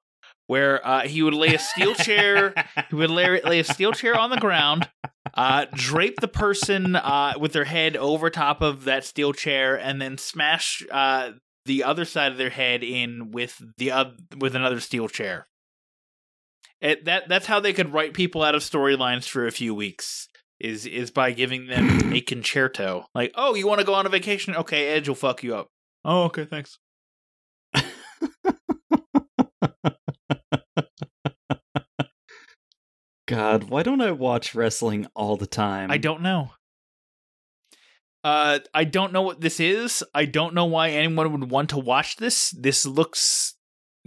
where 0.46 0.86
uh, 0.86 1.02
he 1.02 1.22
would 1.22 1.34
lay 1.34 1.54
a 1.54 1.58
steel 1.58 1.94
chair. 1.94 2.54
he 2.88 2.94
would 2.94 3.10
lay, 3.10 3.40
lay 3.42 3.60
a 3.60 3.64
steel 3.64 3.92
chair 3.92 4.16
on 4.16 4.30
the 4.30 4.36
ground, 4.36 4.88
uh, 5.34 5.66
drape 5.72 6.20
the 6.20 6.28
person 6.28 6.96
uh, 6.96 7.34
with 7.40 7.52
their 7.52 7.64
head 7.64 7.96
over 7.96 8.30
top 8.30 8.60
of 8.62 8.84
that 8.84 9.04
steel 9.04 9.32
chair, 9.32 9.76
and 9.78 10.00
then 10.00 10.16
smash 10.18 10.84
uh, 10.90 11.32
the 11.64 11.84
other 11.84 12.04
side 12.04 12.32
of 12.32 12.38
their 12.38 12.50
head 12.50 12.82
in 12.84 13.30
with 13.30 13.60
the 13.78 13.90
uh, 13.90 14.10
with 14.38 14.54
another 14.54 14.80
steel 14.80 15.08
chair. 15.08 15.47
It, 16.80 17.04
that 17.06 17.28
that's 17.28 17.46
how 17.46 17.58
they 17.60 17.72
could 17.72 17.92
write 17.92 18.14
people 18.14 18.42
out 18.42 18.54
of 18.54 18.62
storylines 18.62 19.28
for 19.28 19.46
a 19.46 19.52
few 19.52 19.74
weeks 19.74 20.28
is 20.60 20.86
is 20.86 21.10
by 21.10 21.32
giving 21.32 21.66
them 21.66 22.12
a 22.14 22.20
Con-Chair-To. 22.20 23.04
Like, 23.14 23.32
oh, 23.34 23.54
you 23.54 23.66
want 23.66 23.80
to 23.80 23.86
go 23.86 23.94
on 23.94 24.06
a 24.06 24.10
vacation? 24.10 24.54
Okay, 24.54 24.88
Edge 24.88 25.08
will 25.08 25.16
fuck 25.16 25.42
you 25.42 25.56
up. 25.56 25.68
Oh, 26.04 26.24
okay, 26.24 26.44
thanks. 26.44 26.78
God, 33.26 33.64
why 33.64 33.82
don't 33.82 34.00
I 34.00 34.12
watch 34.12 34.54
wrestling 34.54 35.06
all 35.14 35.36
the 35.36 35.46
time? 35.46 35.90
I 35.90 35.98
don't 35.98 36.22
know. 36.22 36.52
Uh, 38.24 38.60
I 38.74 38.84
don't 38.84 39.12
know 39.12 39.22
what 39.22 39.40
this 39.40 39.60
is. 39.60 40.02
I 40.14 40.24
don't 40.24 40.54
know 40.54 40.64
why 40.64 40.90
anyone 40.90 41.32
would 41.32 41.50
want 41.50 41.70
to 41.70 41.78
watch 41.78 42.16
this. 42.16 42.50
This 42.50 42.84
looks 42.86 43.54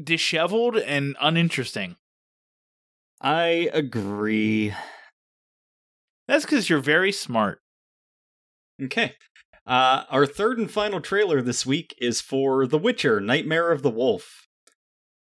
disheveled 0.02 0.76
and 0.76 1.16
uninteresting. 1.22 1.96
I 3.22 3.70
agree. 3.72 4.74
That's 6.28 6.44
because 6.44 6.70
you're 6.70 6.80
very 6.80 7.12
smart. 7.12 7.60
Okay. 8.82 9.14
Uh, 9.68 10.06
our 10.10 10.26
third 10.26 10.58
and 10.58 10.72
final 10.72 11.00
trailer 11.00 11.40
this 11.40 11.64
week 11.64 11.94
is 12.02 12.20
for 12.20 12.66
The 12.66 12.80
Witcher 12.80 13.22
Nightmare 13.22 13.72
of 13.72 13.84
the 13.84 13.92
Wolf. 13.92 14.48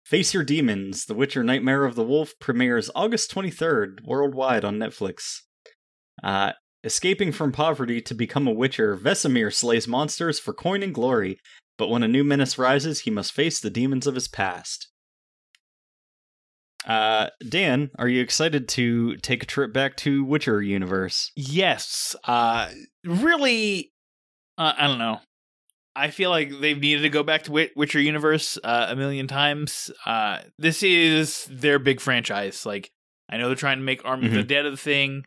Face 0.04 0.32
Your 0.32 0.44
Demons 0.44 1.06
The 1.06 1.14
Witcher 1.14 1.42
Nightmare 1.42 1.84
of 1.84 1.96
the 1.96 2.04
Wolf 2.04 2.34
premieres 2.40 2.90
August 2.94 3.34
23rd 3.34 4.04
worldwide 4.04 4.64
on 4.64 4.78
Netflix. 4.78 5.40
Uh, 6.22 6.52
escaping 6.84 7.32
from 7.32 7.50
poverty 7.50 8.00
to 8.02 8.14
become 8.14 8.46
a 8.46 8.52
Witcher, 8.52 8.96
Vesemir 8.96 9.52
slays 9.52 9.88
monsters 9.88 10.38
for 10.38 10.52
coin 10.52 10.84
and 10.84 10.94
glory, 10.94 11.40
but 11.76 11.90
when 11.90 12.04
a 12.04 12.08
new 12.08 12.22
menace 12.22 12.56
rises, 12.56 13.00
he 13.00 13.10
must 13.10 13.32
face 13.32 13.58
the 13.58 13.70
demons 13.70 14.06
of 14.06 14.14
his 14.14 14.28
past. 14.28 14.89
Uh, 16.86 17.28
Dan, 17.46 17.90
are 17.98 18.08
you 18.08 18.22
excited 18.22 18.68
to 18.68 19.16
take 19.16 19.42
a 19.42 19.46
trip 19.46 19.72
back 19.72 19.96
to 19.98 20.24
Witcher 20.24 20.62
universe? 20.62 21.30
Yes. 21.36 22.16
Uh, 22.24 22.70
really, 23.04 23.92
uh, 24.56 24.72
I 24.76 24.86
don't 24.86 24.98
know. 24.98 25.20
I 25.94 26.10
feel 26.10 26.30
like 26.30 26.60
they've 26.60 26.80
needed 26.80 27.02
to 27.02 27.10
go 27.10 27.22
back 27.22 27.42
to 27.44 27.52
Wit- 27.52 27.76
Witcher 27.76 28.00
universe 28.00 28.58
uh, 28.62 28.86
a 28.88 28.96
million 28.96 29.26
times. 29.26 29.90
Uh, 30.06 30.38
this 30.58 30.82
is 30.82 31.46
their 31.50 31.78
big 31.78 32.00
franchise. 32.00 32.64
Like, 32.64 32.90
I 33.28 33.36
know 33.36 33.48
they're 33.48 33.56
trying 33.56 33.78
to 33.78 33.84
make 33.84 34.04
Army 34.04 34.26
of 34.26 34.32
the 34.32 34.42
Dead 34.42 34.66
a 34.66 34.76
thing. 34.76 35.24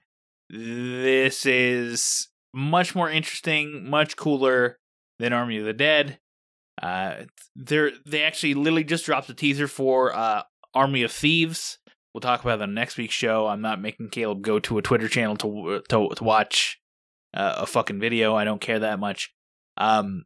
This 0.49 1.45
is 1.45 2.29
much 2.53 2.95
more 2.95 3.09
interesting, 3.09 3.89
much 3.89 4.15
cooler 4.15 4.77
than 5.19 5.33
Army 5.33 5.57
of 5.57 5.65
the 5.65 5.73
Dead. 5.73 6.19
Uh, 6.81 7.25
they're 7.55 7.91
they 8.05 8.23
actually 8.23 8.55
literally 8.55 8.83
just 8.83 9.05
dropped 9.05 9.29
a 9.29 9.33
teaser 9.33 9.67
for 9.67 10.15
uh, 10.15 10.43
Army 10.73 11.03
of 11.03 11.11
Thieves. 11.11 11.79
We'll 12.13 12.21
talk 12.21 12.43
about 12.43 12.59
that 12.59 12.63
on 12.63 12.73
next 12.73 12.97
week's 12.97 13.13
show. 13.13 13.47
I'm 13.47 13.61
not 13.61 13.81
making 13.81 14.09
Caleb 14.09 14.41
go 14.41 14.59
to 14.59 14.77
a 14.77 14.81
Twitter 14.81 15.07
channel 15.07 15.35
to 15.37 15.81
to, 15.89 16.09
to 16.15 16.23
watch 16.23 16.79
uh, 17.33 17.55
a 17.57 17.65
fucking 17.65 17.99
video. 17.99 18.35
I 18.35 18.43
don't 18.43 18.61
care 18.61 18.79
that 18.79 18.99
much. 18.99 19.33
Um, 19.77 20.25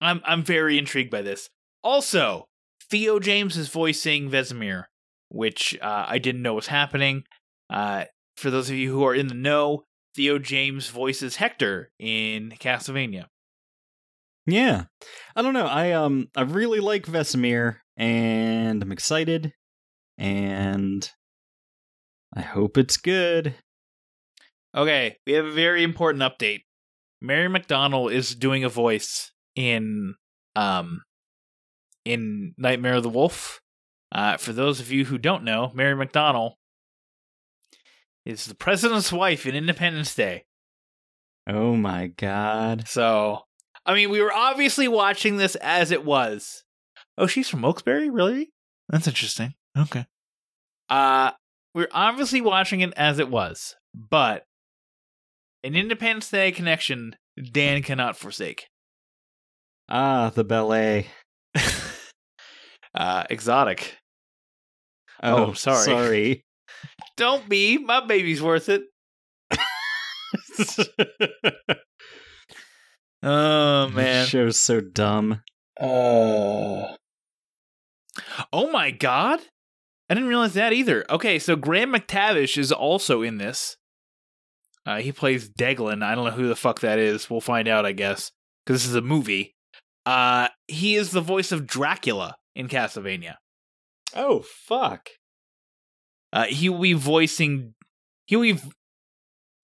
I'm 0.00 0.20
I'm 0.24 0.42
very 0.42 0.78
intrigued 0.78 1.10
by 1.10 1.22
this. 1.22 1.50
Also, 1.82 2.48
Theo 2.90 3.18
James 3.18 3.56
is 3.56 3.68
voicing 3.68 4.30
Vesemir, 4.30 4.84
which 5.28 5.76
uh, 5.80 6.06
I 6.08 6.18
didn't 6.18 6.42
know 6.42 6.54
was 6.54 6.68
happening. 6.68 7.24
Uh, 7.68 8.04
for 8.36 8.50
those 8.50 8.70
of 8.70 8.76
you 8.76 8.92
who 8.92 9.04
are 9.04 9.14
in 9.14 9.28
the 9.28 9.34
know, 9.34 9.84
Theo 10.14 10.38
James 10.38 10.88
voices 10.88 11.36
Hector 11.36 11.90
in 11.98 12.54
Castlevania. 12.58 13.26
Yeah. 14.46 14.84
I 15.34 15.42
don't 15.42 15.54
know. 15.54 15.66
I 15.66 15.92
um 15.92 16.28
I 16.36 16.42
really 16.42 16.80
like 16.80 17.06
Vesemir 17.06 17.78
and 17.96 18.82
I'm 18.82 18.92
excited 18.92 19.52
and 20.18 21.08
I 22.34 22.42
hope 22.42 22.76
it's 22.76 22.96
good. 22.96 23.54
Okay, 24.74 25.16
we 25.26 25.32
have 25.32 25.46
a 25.46 25.52
very 25.52 25.82
important 25.82 26.22
update. 26.22 26.60
Mary 27.20 27.48
McDonnell 27.48 28.12
is 28.12 28.34
doing 28.34 28.64
a 28.64 28.68
voice 28.68 29.32
in 29.54 30.14
um 30.54 31.02
in 32.04 32.54
Nightmare 32.56 32.94
of 32.94 33.02
the 33.02 33.08
Wolf. 33.08 33.60
Uh, 34.12 34.36
for 34.36 34.52
those 34.52 34.80
of 34.80 34.92
you 34.92 35.06
who 35.06 35.18
don't 35.18 35.42
know, 35.42 35.72
Mary 35.74 35.94
McDonnell 35.94 36.52
is 38.24 38.46
the 38.46 38.54
president's 38.54 39.12
wife 39.12 39.46
in 39.46 39.54
Independence 39.54 40.14
Day. 40.14 40.44
Oh 41.48 41.74
my 41.74 42.08
god. 42.08 42.88
So, 42.88 43.40
I 43.84 43.94
mean, 43.94 44.10
we 44.10 44.20
were 44.20 44.32
obviously 44.32 44.88
watching 44.88 45.36
this 45.36 45.54
as 45.56 45.90
it 45.90 46.04
was. 46.04 46.64
Oh, 47.18 47.26
she's 47.26 47.48
from 47.48 47.62
Wilkes-Barre, 47.62 48.10
really? 48.10 48.50
That's 48.88 49.06
interesting. 49.08 49.54
Okay. 49.76 50.06
Uh, 50.88 51.32
we're 51.74 51.88
obviously 51.92 52.40
watching 52.40 52.80
it 52.80 52.92
as 52.96 53.18
it 53.18 53.28
was, 53.28 53.74
but 53.94 54.44
an 55.64 55.74
Independence 55.74 56.30
Day 56.30 56.52
connection 56.52 57.16
Dan 57.52 57.82
cannot 57.82 58.16
forsake. 58.16 58.66
Ah, 59.88 60.30
the 60.34 60.44
ballet. 60.44 61.06
uh, 62.94 63.24
exotic. 63.30 63.96
Oh, 65.22 65.46
Oh, 65.46 65.52
sorry. 65.54 65.84
Sorry. 65.84 66.44
Don't 67.16 67.48
be. 67.48 67.78
My 67.78 68.04
baby's 68.04 68.42
worth 68.42 68.68
it. 68.68 68.82
Oh 73.22 73.88
man. 73.88 73.94
This 74.22 74.28
show's 74.28 74.60
so 74.60 74.80
dumb. 74.80 75.42
Oh 78.52 78.70
my 78.70 78.90
god. 78.90 79.40
I 80.08 80.14
didn't 80.14 80.28
realize 80.28 80.54
that 80.54 80.72
either. 80.72 81.04
Okay, 81.10 81.38
so 81.38 81.56
Graham 81.56 81.92
McTavish 81.92 82.58
is 82.58 82.70
also 82.70 83.22
in 83.22 83.38
this. 83.38 83.76
Uh, 84.84 84.98
he 84.98 85.10
plays 85.10 85.50
Deglan. 85.50 86.04
I 86.04 86.14
don't 86.14 86.24
know 86.24 86.30
who 86.30 86.48
the 86.48 86.54
fuck 86.54 86.80
that 86.80 86.98
is. 86.98 87.28
We'll 87.28 87.40
find 87.40 87.66
out, 87.66 87.84
I 87.84 87.92
guess, 87.92 88.30
because 88.64 88.82
this 88.82 88.88
is 88.88 88.94
a 88.94 89.02
movie. 89.02 89.56
Uh, 90.04 90.48
he 90.68 90.94
is 90.94 91.10
the 91.10 91.20
voice 91.20 91.50
of 91.50 91.66
Dracula 91.66 92.36
in 92.54 92.68
Castlevania. 92.68 93.34
Oh 94.14 94.44
fuck. 94.68 95.08
Uh, 96.32 96.44
he 96.44 96.68
will 96.68 96.80
be 96.80 96.92
voicing. 96.92 97.74
He 98.26 98.36
will 98.36 98.54
be. 98.54 98.60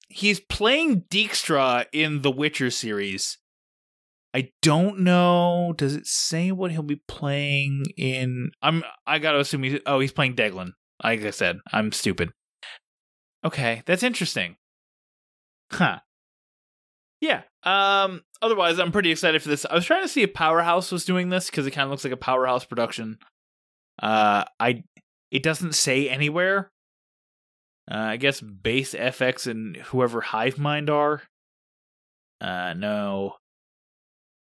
He's 0.09 0.41
playing 0.41 1.03
Dijkstra 1.03 1.87
in 1.93 2.23
the 2.23 2.31
Witcher 2.31 2.71
series. 2.71 3.39
I 4.35 4.51
don't 4.63 5.01
know. 5.01 5.75
Does 5.77 5.95
it 5.95 6.07
say 6.07 6.53
what 6.53 6.71
he'll 6.71 6.83
be 6.83 7.03
playing 7.07 7.85
in? 7.97 8.51
I'm. 8.63 8.83
I 9.07 9.19
gotta 9.19 9.41
assume 9.41 9.63
he's. 9.63 9.81
Oh, 9.85 10.01
he's 10.01 10.13
playing 10.13 10.37
Deglan. 10.37 10.73
Like 11.03 11.23
I 11.23 11.31
said, 11.31 11.59
I'm 11.71 11.93
stupid. 11.93 12.31
Okay, 13.45 13.83
that's 13.87 14.03
interesting. 14.03 14.57
Huh. 15.71 15.99
Yeah. 17.21 17.43
Um. 17.63 18.23
Otherwise, 18.41 18.79
I'm 18.79 18.93
pretty 18.93 19.11
excited 19.11 19.43
for 19.43 19.49
this. 19.49 19.67
I 19.67 19.75
was 19.75 19.85
trying 19.85 20.03
to 20.03 20.09
see 20.09 20.23
if 20.23 20.33
Powerhouse 20.35 20.91
was 20.91 21.05
doing 21.05 21.29
this 21.29 21.51
because 21.51 21.67
it 21.67 21.73
kind 21.73 21.85
of 21.85 21.91
looks 21.91 22.05
like 22.05 22.13
a 22.13 22.17
Powerhouse 22.17 22.65
production. 22.65 23.19
Uh, 24.03 24.45
I. 24.59 24.85
It 25.31 25.43
doesn't 25.43 25.75
say 25.75 26.09
anywhere. 26.09 26.71
Uh, 27.91 27.97
I 27.97 28.17
guess 28.17 28.41
Base 28.41 28.95
FX 28.95 29.47
and 29.47 29.77
whoever 29.77 30.21
Hive 30.21 30.59
Mind 30.59 30.89
are. 30.89 31.23
Uh, 32.41 32.75
no. 32.75 33.37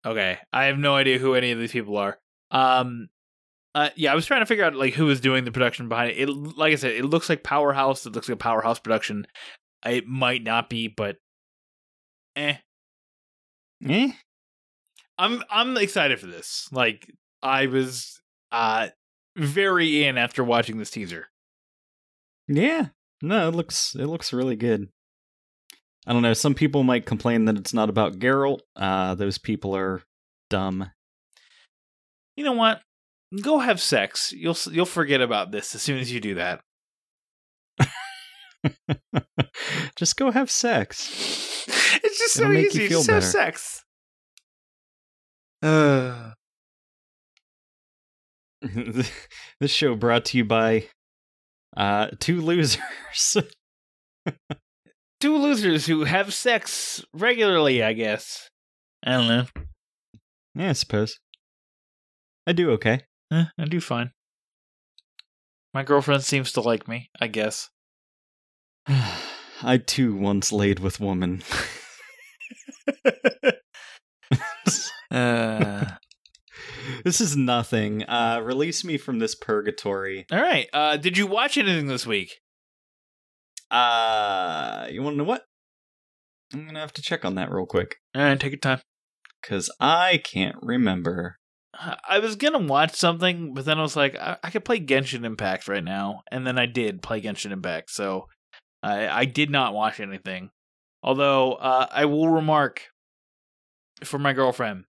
Okay, 0.04 0.38
I 0.52 0.64
have 0.64 0.78
no 0.78 0.94
idea 0.94 1.18
who 1.18 1.34
any 1.34 1.50
of 1.50 1.58
these 1.58 1.72
people 1.72 1.96
are. 1.96 2.18
Um, 2.50 3.08
uh, 3.74 3.90
yeah, 3.96 4.12
I 4.12 4.14
was 4.14 4.26
trying 4.26 4.42
to 4.42 4.46
figure 4.46 4.64
out 4.64 4.74
like 4.74 4.94
who 4.94 5.06
was 5.06 5.20
doing 5.20 5.44
the 5.44 5.52
production 5.52 5.88
behind 5.88 6.12
it. 6.12 6.18
It, 6.18 6.28
like 6.28 6.72
I 6.72 6.76
said, 6.76 6.92
it 6.92 7.04
looks 7.04 7.28
like 7.28 7.42
Powerhouse. 7.42 8.06
It 8.06 8.12
looks 8.12 8.28
like 8.28 8.34
a 8.34 8.38
Powerhouse 8.38 8.78
production. 8.78 9.26
It 9.84 10.06
might 10.06 10.42
not 10.42 10.70
be, 10.70 10.88
but 10.88 11.16
eh. 12.36 12.56
Eh? 13.86 14.12
I'm 15.18 15.42
I'm 15.50 15.76
excited 15.76 16.20
for 16.20 16.26
this. 16.26 16.68
Like 16.70 17.10
I 17.42 17.66
was 17.66 18.20
uh 18.52 18.88
very 19.36 20.04
in 20.04 20.18
after 20.18 20.44
watching 20.44 20.78
this 20.78 20.90
teaser. 20.90 21.26
Yeah. 22.46 22.88
No, 23.22 23.48
it 23.48 23.54
looks 23.54 23.94
it 23.94 24.06
looks 24.06 24.32
really 24.32 24.56
good. 24.56 24.88
I 26.06 26.12
don't 26.12 26.22
know. 26.22 26.34
Some 26.34 26.54
people 26.54 26.82
might 26.82 27.06
complain 27.06 27.46
that 27.46 27.56
it's 27.56 27.72
not 27.72 27.88
about 27.88 28.18
Geralt. 28.18 28.60
Uh, 28.76 29.14
those 29.14 29.38
people 29.38 29.74
are 29.74 30.02
dumb. 30.50 30.90
You 32.36 32.44
know 32.44 32.52
what? 32.52 32.82
Go 33.42 33.58
have 33.58 33.80
sex. 33.80 34.32
You'll 34.32 34.56
you'll 34.70 34.84
forget 34.86 35.20
about 35.20 35.50
this 35.50 35.74
as 35.74 35.82
soon 35.82 35.98
as 35.98 36.12
you 36.12 36.20
do 36.20 36.34
that. 36.34 36.60
just 39.96 40.16
go 40.16 40.30
have 40.30 40.50
sex. 40.50 41.50
It's 42.06 42.18
just 42.18 42.36
It'll 42.36 42.48
so 42.52 42.58
you 42.58 42.66
easy. 42.66 42.88
feel 42.88 42.98
Just 43.02 43.10
have 43.10 43.24
sex. 43.24 43.84
Uh, 45.62 46.32
this 49.60 49.70
show 49.70 49.94
brought 49.94 50.26
to 50.26 50.38
you 50.38 50.44
by 50.44 50.88
uh 51.76 52.08
two 52.20 52.40
losers. 52.42 52.78
two 55.24 55.38
losers 55.38 55.86
who 55.86 56.04
have 56.04 56.34
sex 56.34 57.02
regularly, 57.14 57.82
I 57.82 57.94
guess. 57.94 58.50
I 59.02 59.12
don't 59.12 59.26
know. 59.28 59.46
yeah, 60.54 60.68
I 60.68 60.72
suppose. 60.72 61.18
I 62.46 62.52
do 62.52 62.72
okay. 62.72 63.00
Eh, 63.32 63.44
I 63.58 63.64
do 63.64 63.80
fine. 63.80 64.10
My 65.72 65.82
girlfriend 65.82 66.24
seems 66.24 66.52
to 66.52 66.60
like 66.60 66.86
me, 66.86 67.08
I 67.18 67.28
guess. 67.28 67.70
I 69.62 69.78
too 69.78 70.14
once 70.14 70.52
laid 70.52 70.78
with 70.80 71.00
woman. 71.00 71.42
Uh, 75.10 75.84
this 77.04 77.20
is 77.20 77.36
nothing. 77.36 78.02
Uh 78.02 78.40
release 78.42 78.84
me 78.84 78.98
from 78.98 79.20
this 79.20 79.36
purgatory. 79.36 80.26
all 80.32 80.42
right. 80.42 80.66
Uh, 80.72 80.96
did 80.96 81.16
you 81.16 81.24
watch 81.28 81.56
anything 81.56 81.86
this 81.86 82.04
week? 82.04 82.40
Uh 83.74 84.86
you 84.90 85.02
wanna 85.02 85.16
know 85.16 85.24
what? 85.24 85.44
I'm 86.52 86.66
gonna 86.66 86.80
have 86.80 86.92
to 86.94 87.02
check 87.02 87.24
on 87.24 87.34
that 87.34 87.50
real 87.50 87.66
quick. 87.66 87.96
All 88.14 88.22
right, 88.22 88.38
take 88.38 88.52
your 88.52 88.58
time. 88.58 88.80
Cause 89.42 89.70
I 89.80 90.18
can't 90.18 90.56
remember. 90.62 91.38
I 92.08 92.20
was 92.20 92.36
gonna 92.36 92.60
watch 92.60 92.94
something, 92.94 93.52
but 93.52 93.64
then 93.64 93.78
I 93.78 93.82
was 93.82 93.96
like, 93.96 94.14
I, 94.14 94.36
I 94.42 94.50
could 94.50 94.64
play 94.64 94.78
Genshin 94.78 95.24
Impact 95.24 95.66
right 95.66 95.82
now, 95.82 96.22
and 96.30 96.46
then 96.46 96.58
I 96.58 96.66
did 96.66 97.02
play 97.02 97.20
Genshin 97.20 97.50
Impact, 97.50 97.90
so 97.90 98.28
I 98.82 99.08
I 99.08 99.24
did 99.24 99.50
not 99.50 99.74
watch 99.74 99.98
anything. 99.98 100.50
Although 101.02 101.54
uh, 101.54 101.86
I 101.90 102.04
will 102.04 102.28
remark 102.28 102.82
for 104.04 104.18
my 104.18 104.32
girlfriend, 104.32 104.84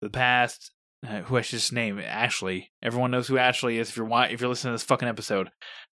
the 0.00 0.10
past 0.10 0.70
uh, 1.06 1.22
who 1.22 1.36
I 1.36 1.40
should 1.40 1.58
just 1.58 1.72
name 1.72 1.98
Ashley. 1.98 2.72
Everyone 2.82 3.10
knows 3.10 3.28
who 3.28 3.38
Ashley 3.38 3.78
is 3.78 3.90
if 3.90 3.96
you're 3.96 4.08
if 4.24 4.40
you're 4.40 4.50
listening 4.50 4.72
to 4.72 4.74
this 4.74 4.84
fucking 4.84 5.08
episode. 5.08 5.50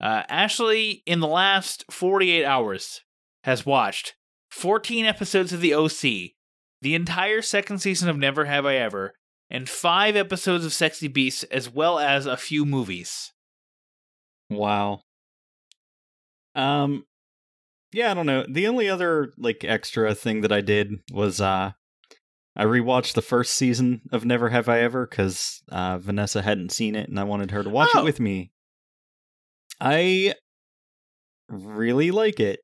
Uh, 0.01 0.23
Ashley, 0.29 1.03
in 1.05 1.19
the 1.19 1.27
last 1.27 1.85
48 1.91 2.43
hours, 2.43 3.01
has 3.43 3.65
watched 3.65 4.15
14 4.49 5.05
episodes 5.05 5.53
of 5.53 5.61
the 5.61 5.73
OC, 5.75 6.33
the 6.81 6.95
entire 6.95 7.41
second 7.41 7.79
season 7.79 8.09
of 8.09 8.17
Never 8.17 8.45
Have 8.45 8.65
I 8.65 8.75
Ever, 8.75 9.13
and 9.49 9.69
five 9.69 10.15
episodes 10.15 10.65
of 10.65 10.73
Sexy 10.73 11.07
Beasts, 11.07 11.43
as 11.43 11.69
well 11.69 11.99
as 11.99 12.25
a 12.25 12.35
few 12.37 12.65
movies. 12.65 13.31
Wow. 14.49 15.01
Um 16.55 17.05
yeah, 17.93 18.11
I 18.11 18.13
don't 18.13 18.25
know. 18.25 18.45
The 18.49 18.67
only 18.67 18.89
other 18.89 19.33
like 19.37 19.63
extra 19.63 20.15
thing 20.15 20.41
that 20.41 20.51
I 20.51 20.61
did 20.61 20.91
was 21.11 21.39
uh 21.41 21.71
I 22.55 22.63
rewatched 22.65 23.13
the 23.13 23.21
first 23.21 23.53
season 23.53 24.01
of 24.11 24.25
Never 24.25 24.49
Have 24.49 24.67
I 24.67 24.79
Ever 24.79 25.05
cuz 25.07 25.61
uh 25.71 25.97
Vanessa 25.99 26.41
hadn't 26.41 26.71
seen 26.71 26.95
it 26.95 27.07
and 27.09 27.19
I 27.19 27.23
wanted 27.23 27.51
her 27.51 27.63
to 27.63 27.69
watch 27.69 27.91
Oh. 27.93 27.99
it 28.01 28.03
with 28.05 28.19
me. 28.19 28.51
I 29.81 30.35
really 31.49 32.11
like 32.11 32.39
it. 32.39 32.59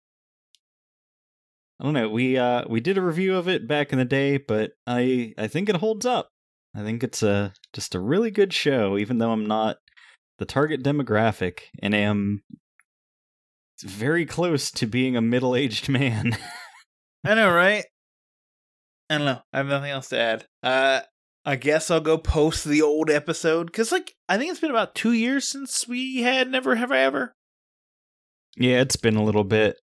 I 1.80 1.84
don't 1.84 1.94
know. 1.94 2.10
We 2.10 2.38
uh 2.38 2.66
we 2.70 2.80
did 2.80 2.98
a 2.98 3.02
review 3.02 3.36
of 3.36 3.48
it 3.48 3.68
back 3.68 3.92
in 3.92 4.00
the 4.00 4.06
day, 4.06 4.38
but 4.38 4.72
I 4.86 5.34
I 5.38 5.48
think 5.48 5.68
it 5.68 5.78
holds 5.78 6.06
up. 6.06 6.30
I 6.76 6.84
think 6.84 7.04
it's 7.04 7.24
a 7.24 7.54
just 7.74 7.96
a 7.96 8.00
really 8.00 8.30
good 8.30 8.54
show 8.54 8.98
even 8.98 9.18
though 9.18 9.32
I'm 9.32 9.46
not 9.48 9.78
the 10.38 10.46
target 10.46 10.84
demographic 10.84 11.62
and 11.82 11.96
am 11.96 12.44
very 13.82 14.26
close 14.26 14.70
to 14.72 14.86
being 14.86 15.18
a 15.18 15.22
middle-aged 15.22 15.90
man. 15.90 16.38
I 17.26 17.34
know, 17.34 17.52
right? 17.52 17.86
I 19.10 19.18
don't 19.18 19.26
know. 19.26 19.42
I 19.52 19.58
have 19.58 19.68
nothing 19.68 19.92
else 19.92 20.10
to 20.10 20.20
add. 20.20 20.46
Uh, 20.62 21.02
I 21.48 21.56
guess 21.56 21.90
I'll 21.90 22.02
go 22.02 22.18
post 22.18 22.66
the 22.66 22.82
old 22.82 23.10
episode 23.10 23.68
because, 23.68 23.90
like, 23.90 24.14
I 24.28 24.38
think 24.38 24.52
it's 24.52 24.60
been 24.60 24.70
about 24.70 24.94
two 24.96 25.14
years 25.14 25.48
since 25.48 25.88
we 25.88 26.22
had 26.22 26.52
Never 26.52 26.76
Have 26.76 26.92
I 26.92 27.00
Ever, 27.00 27.36
yeah, 28.58 28.82
it's 28.82 28.98
been 28.98 29.16
a 29.16 29.24
little 29.24 29.46
bit. 29.46 29.78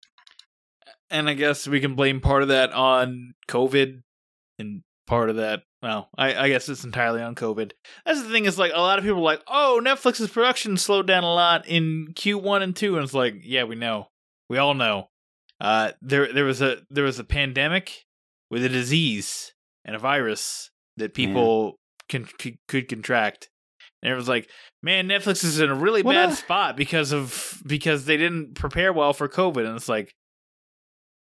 and 1.09 1.29
I 1.29 1.35
guess 1.35 1.65
we 1.65 1.79
can 1.79 1.95
blame 1.95 2.19
part 2.19 2.41
of 2.41 2.49
that 2.49 2.73
on 2.73 3.33
COVID, 3.47 4.01
and 4.59 4.81
part 5.07 5.29
of 5.29 5.37
that, 5.37 5.61
well, 5.81 6.09
I, 6.17 6.35
I 6.35 6.49
guess 6.49 6.67
it's 6.67 6.83
entirely 6.83 7.21
on 7.21 7.33
COVID. 7.33 7.71
That's 8.05 8.21
the 8.21 8.29
thing 8.29 8.43
is, 8.43 8.59
like, 8.59 8.73
a 8.75 8.81
lot 8.81 8.99
of 8.99 9.05
people 9.05 9.19
are 9.19 9.21
like, 9.21 9.43
"Oh, 9.47 9.79
Netflix's 9.81 10.31
production 10.31 10.75
slowed 10.75 11.07
down 11.07 11.23
a 11.23 11.33
lot 11.33 11.65
in 11.65 12.07
Q1 12.13 12.61
and 12.61 12.75
2. 12.75 12.95
and 12.97 13.05
it's 13.05 13.13
like, 13.13 13.35
yeah, 13.41 13.63
we 13.63 13.75
know, 13.75 14.07
we 14.49 14.57
all 14.57 14.73
know. 14.73 15.07
Uh, 15.61 15.93
there 16.01 16.33
there 16.33 16.43
was 16.43 16.61
a 16.61 16.79
there 16.89 17.05
was 17.05 17.19
a 17.19 17.23
pandemic 17.23 18.03
with 18.49 18.65
a 18.65 18.69
disease 18.69 19.53
and 19.85 19.95
a 19.95 19.99
virus 19.99 20.71
that 20.97 21.13
people 21.13 21.79
can 22.09 22.25
could, 22.39 22.57
could 22.67 22.87
contract. 22.89 23.49
And 24.01 24.11
it 24.11 24.15
was 24.15 24.27
like, 24.27 24.49
man, 24.81 25.07
Netflix 25.07 25.43
is 25.45 25.59
in 25.59 25.69
a 25.69 25.75
really 25.75 26.03
What 26.03 26.13
bad 26.13 26.29
a- 26.29 26.35
spot 26.35 26.75
because 26.75 27.11
of 27.13 27.61
because 27.65 28.05
they 28.05 28.17
didn't 28.17 28.55
prepare 28.55 28.91
well 28.91 29.13
for 29.13 29.29
COVID, 29.29 29.65
and 29.65 29.75
it's 29.77 29.87
like 29.89 30.13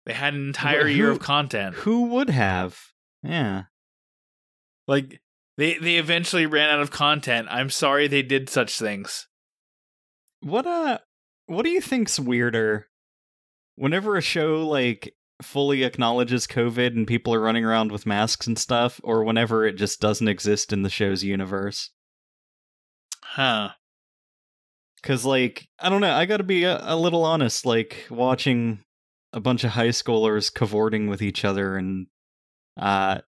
they 0.07 0.13
had 0.13 0.35
an 0.35 0.47
entire 0.47 0.89
year 0.89 1.11
of 1.11 1.21
content. 1.21 1.77
Who 1.77 2.07
would 2.07 2.29
have? 2.31 2.79
Yeah. 3.23 3.65
Like 4.89 5.21
they 5.59 5.79
they 5.79 5.97
eventually 5.97 6.47
ran 6.47 6.71
out 6.71 6.81
of 6.81 6.91
content. 6.91 7.47
I'm 7.51 7.71
sorry 7.71 8.09
they 8.09 8.23
did 8.23 8.49
such 8.49 8.79
things. 8.79 9.29
What 10.41 10.67
uh 10.67 10.99
what 11.47 11.63
do 11.65 11.71
you 11.71 11.81
think's 11.81 12.19
weirder? 12.19 12.89
Whenever 13.77 14.17
a 14.17 14.23
show 14.23 14.67
like 14.67 15.15
fully 15.45 15.85
acknowledges 15.85 16.47
COVID 16.47 16.89
and 16.89 17.07
people 17.07 17.35
are 17.35 17.41
running 17.41 17.65
around 17.65 17.93
with 17.93 18.07
masks 18.07 18.47
and 18.47 18.59
stuff, 18.59 19.01
or 19.05 19.25
whenever 19.25 19.67
it 19.67 19.77
just 19.77 20.01
doesn't 20.01 20.29
exist 20.29 20.73
in 20.73 20.83
the 20.83 20.91
show's 20.91 21.23
universe? 21.23 21.91
Huh. 23.23 23.71
Cause 25.03 25.25
like 25.25 25.67
I 25.81 25.89
don't 25.89 26.01
know, 26.01 26.13
I 26.13 26.27
got 26.27 26.37
to 26.37 26.45
be 26.45 26.65
a, 26.65 26.79
a 26.81 26.97
little 26.97 27.25
honest. 27.25 27.67
Like 27.67 28.07
watching 28.09 28.85
a 29.33 29.41
bunch 29.41 29.65
of 29.65 29.71
high 29.71 29.89
schoolers 29.89 30.53
cavorting 30.53 31.09
with 31.09 31.23
each 31.23 31.45
other 31.45 31.77
and 31.77 32.07
uh 32.77 33.21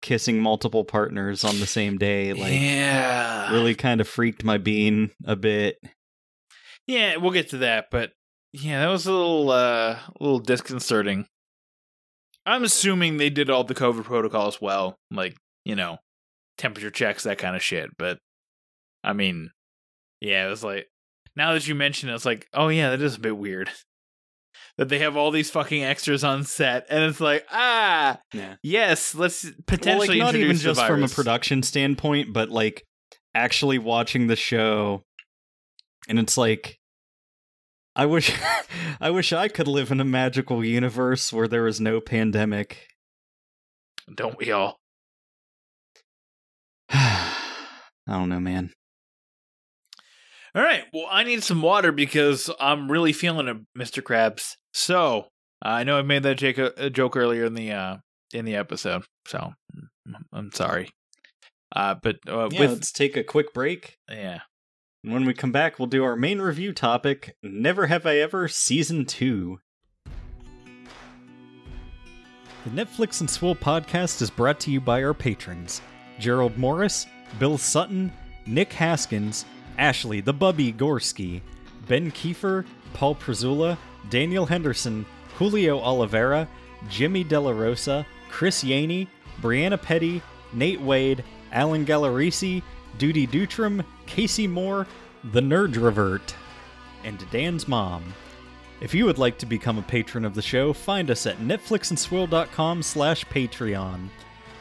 kissing 0.00 0.40
multiple 0.40 0.84
partners 0.84 1.44
on 1.44 1.60
the 1.60 1.66
same 1.66 1.98
day, 1.98 2.32
like 2.32 2.52
yeah. 2.52 3.52
really 3.52 3.74
kind 3.74 4.00
of 4.00 4.08
freaked 4.08 4.44
my 4.44 4.56
bean 4.56 5.10
a 5.26 5.36
bit. 5.36 5.76
Yeah, 6.86 7.16
we'll 7.16 7.32
get 7.32 7.50
to 7.50 7.58
that, 7.58 7.86
but 7.90 8.12
yeah, 8.52 8.80
that 8.80 8.90
was 8.90 9.06
a 9.06 9.12
little 9.12 9.50
uh 9.50 9.98
a 9.98 10.16
little 10.20 10.38
disconcerting. 10.38 11.26
I'm 12.46 12.64
assuming 12.64 13.16
they 13.16 13.30
did 13.30 13.50
all 13.50 13.64
the 13.64 13.74
COVID 13.74 14.04
protocols 14.04 14.60
well, 14.60 14.96
like, 15.10 15.36
you 15.64 15.74
know, 15.74 15.98
temperature 16.58 16.90
checks, 16.90 17.24
that 17.24 17.38
kind 17.38 17.56
of 17.56 17.62
shit, 17.62 17.90
but 17.98 18.18
I 19.02 19.12
mean, 19.12 19.50
yeah, 20.20 20.46
it 20.46 20.50
was 20.50 20.62
like 20.64 20.88
now 21.36 21.52
that 21.54 21.66
you 21.66 21.74
mention 21.74 22.08
it, 22.08 22.14
it's 22.14 22.24
like, 22.26 22.46
oh 22.54 22.68
yeah, 22.68 22.90
that 22.90 23.02
is 23.02 23.16
a 23.16 23.20
bit 23.20 23.36
weird. 23.36 23.70
that 24.78 24.88
they 24.88 24.98
have 25.00 25.16
all 25.16 25.30
these 25.30 25.50
fucking 25.50 25.82
extras 25.84 26.24
on 26.24 26.44
set 26.44 26.86
and 26.90 27.04
it's 27.04 27.20
like, 27.20 27.44
ah, 27.50 28.18
Yeah. 28.32 28.56
yes, 28.62 29.14
let's 29.14 29.44
Well, 29.44 29.52
potentially 29.66 30.08
like 30.08 30.18
not 30.18 30.34
even 30.34 30.56
just 30.56 30.84
from 30.84 31.02
a 31.04 31.08
production 31.08 31.62
standpoint, 31.62 32.32
but 32.32 32.50
like 32.50 32.84
actually 33.34 33.78
watching 33.78 34.26
the 34.26 34.36
show, 34.36 35.02
and 36.08 36.18
it's 36.18 36.36
like, 36.36 36.78
I 37.96 38.06
wish, 38.06 38.32
I 39.00 39.10
wish 39.10 39.32
I 39.32 39.48
could 39.48 39.68
live 39.68 39.90
in 39.90 40.00
a 40.00 40.04
magical 40.04 40.64
universe 40.64 41.32
where 41.32 41.48
there 41.48 41.66
is 41.66 41.80
no 41.80 42.00
pandemic. 42.00 42.88
Don't 44.12 44.36
we 44.38 44.50
all? 44.50 44.76
I 46.90 47.32
don't 48.06 48.28
know, 48.28 48.40
man. 48.40 48.72
All 50.54 50.62
right. 50.62 50.84
Well, 50.92 51.06
I 51.10 51.24
need 51.24 51.42
some 51.42 51.62
water 51.62 51.90
because 51.90 52.50
I'm 52.60 52.90
really 52.90 53.12
feeling 53.12 53.48
it, 53.48 53.56
Mr. 53.76 54.02
Krabs. 54.02 54.54
So 54.72 55.28
uh, 55.64 55.68
I 55.68 55.84
know 55.84 55.98
I 55.98 56.02
made 56.02 56.22
that 56.24 56.38
joke, 56.38 56.74
uh, 56.76 56.88
joke 56.90 57.16
earlier 57.16 57.44
in 57.44 57.54
the 57.54 57.72
uh, 57.72 57.96
in 58.32 58.44
the 58.44 58.56
episode, 58.56 59.04
so 59.26 59.52
mm, 59.74 60.14
I'm 60.32 60.52
sorry. 60.52 60.90
Uh, 61.74 61.94
but 62.00 62.16
uh, 62.28 62.48
Yeah, 62.52 62.60
with 62.60 62.70
let's 62.70 62.92
take 62.92 63.16
a 63.16 63.24
quick 63.24 63.52
break. 63.52 63.96
yeah, 64.08 64.40
And 65.04 65.12
when 65.12 65.26
we 65.26 65.34
come 65.34 65.52
back, 65.52 65.78
we'll 65.78 65.86
do 65.86 66.02
our 66.02 66.16
main 66.16 66.40
review 66.40 66.72
topic 66.72 67.36
Never 67.42 67.88
Have 67.88 68.06
I 68.06 68.16
Ever 68.16 68.48
Season 68.48 69.04
2. 69.04 69.60
The 72.64 72.70
Netflix 72.70 73.20
and 73.20 73.28
Swill 73.28 73.54
podcast 73.54 74.22
is 74.22 74.30
brought 74.30 74.58
to 74.60 74.70
you 74.70 74.80
by 74.80 75.04
our 75.04 75.12
patrons 75.12 75.82
Gerald 76.18 76.56
Morris, 76.56 77.06
Bill 77.38 77.58
Sutton, 77.58 78.10
Nick 78.46 78.72
Haskins, 78.72 79.44
Ashley 79.76 80.22
the 80.22 80.32
Bubby 80.32 80.72
Gorski, 80.72 81.42
Ben 81.86 82.10
Kiefer, 82.10 82.64
Paul 82.94 83.14
Prezula, 83.14 83.76
Daniel 84.08 84.46
Henderson, 84.46 85.04
Julio 85.36 85.80
Oliveira, 85.80 86.48
Jimmy 86.88 87.24
De 87.24 87.38
La 87.38 87.50
Rosa, 87.50 88.06
Chris 88.30 88.64
Yaney, 88.64 89.06
Brianna 89.42 89.80
Petty, 89.80 90.22
Nate 90.54 90.80
Wade, 90.80 91.22
Alan 91.52 91.84
Gallerisi, 91.84 92.62
Duty 92.98 93.26
Dutram, 93.26 93.84
Casey 94.06 94.46
Moore, 94.46 94.86
The 95.32 95.40
Nerd 95.40 95.80
Revert, 95.80 96.34
and 97.04 97.24
Dan's 97.30 97.68
mom. 97.68 98.14
If 98.80 98.94
you 98.94 99.04
would 99.06 99.18
like 99.18 99.38
to 99.38 99.46
become 99.46 99.78
a 99.78 99.82
patron 99.82 100.24
of 100.24 100.34
the 100.34 100.42
show, 100.42 100.72
find 100.72 101.10
us 101.10 101.26
at 101.26 101.38
netflixandswill.com 101.38 102.82
slash 102.82 103.24
Patreon. 103.26 104.08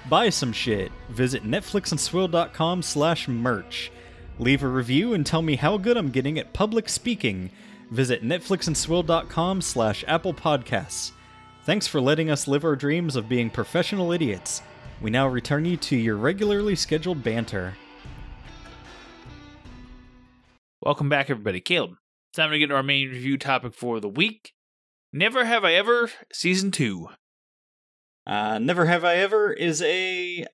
Buy 0.10 0.30
some 0.30 0.54
shit. 0.54 0.92
Visit 1.10 1.44
netflixandswill.com 1.44 2.82
slash 2.82 3.28
merch. 3.28 3.92
Leave 4.40 4.64
a 4.64 4.68
review 4.68 5.14
and 5.14 5.26
tell 5.26 5.42
me 5.42 5.56
how 5.56 5.78
good 5.78 5.98
I'm 5.98 6.10
getting 6.10 6.38
at 6.40 6.54
public 6.54 6.90
speaking. 6.90 7.52
Visit 7.92 8.24
netflixandswill.com 8.24 9.62
slash 9.62 10.04
Apple 10.08 10.34
Podcasts. 10.34 11.12
Thanks 11.66 11.88
for 11.88 12.02
letting 12.02 12.30
us 12.30 12.48
live 12.48 12.66
our 12.66 12.76
dreams 12.76 13.16
of 13.16 13.30
being 13.30 13.50
professional 13.50 14.12
idiots. 14.12 14.62
We 15.02 15.12
now 15.12 15.28
return 15.28 15.66
you 15.66 15.78
to 15.78 15.96
your 15.96 16.16
regularly 16.16 16.76
scheduled 16.76 17.24
banter. 17.24 17.76
Welcome 20.86 21.08
back, 21.08 21.30
everybody. 21.30 21.62
Caleb, 21.62 21.92
time 22.36 22.52
to 22.52 22.60
get 22.60 22.68
to 22.68 22.76
our 22.76 22.84
main 22.84 23.08
review 23.08 23.38
topic 23.38 23.74
for 23.74 24.02
the 24.02 24.10
week. 24.10 24.52
Never 25.14 25.46
Have 25.46 25.64
I 25.64 25.76
Ever, 25.76 26.12
Season 26.34 26.72
2. 26.72 27.08
Uh, 28.28 28.60
Never 28.60 28.86
Have 28.88 29.06
I 29.06 29.16
Ever 29.16 29.54
is 29.54 29.82
a 29.82 30.46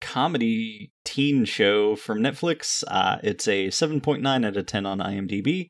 comedy 0.00 0.90
teen 1.04 1.44
show 1.44 1.96
from 1.96 2.20
Netflix. 2.20 2.82
Uh, 2.88 3.18
it's 3.22 3.46
a 3.46 3.66
7.9 3.66 4.46
out 4.46 4.56
of 4.56 4.64
10 4.64 4.86
on 4.86 5.00
IMDb. 5.00 5.68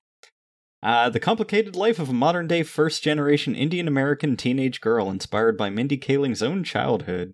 Uh, 0.81 1.11
the 1.11 1.19
complicated 1.19 1.75
life 1.75 1.99
of 1.99 2.09
a 2.09 2.13
modern 2.13 2.47
day 2.47 2.63
first 2.63 3.03
generation 3.03 3.57
Indian 3.57 3.89
American 3.89 4.37
teenage 4.37 4.81
girl 4.81 5.11
inspired 5.11 5.59
by 5.59 5.71
Mindy 5.71 5.97
Kaling's 5.97 6.41
own 6.41 6.63
childhood. 6.63 7.33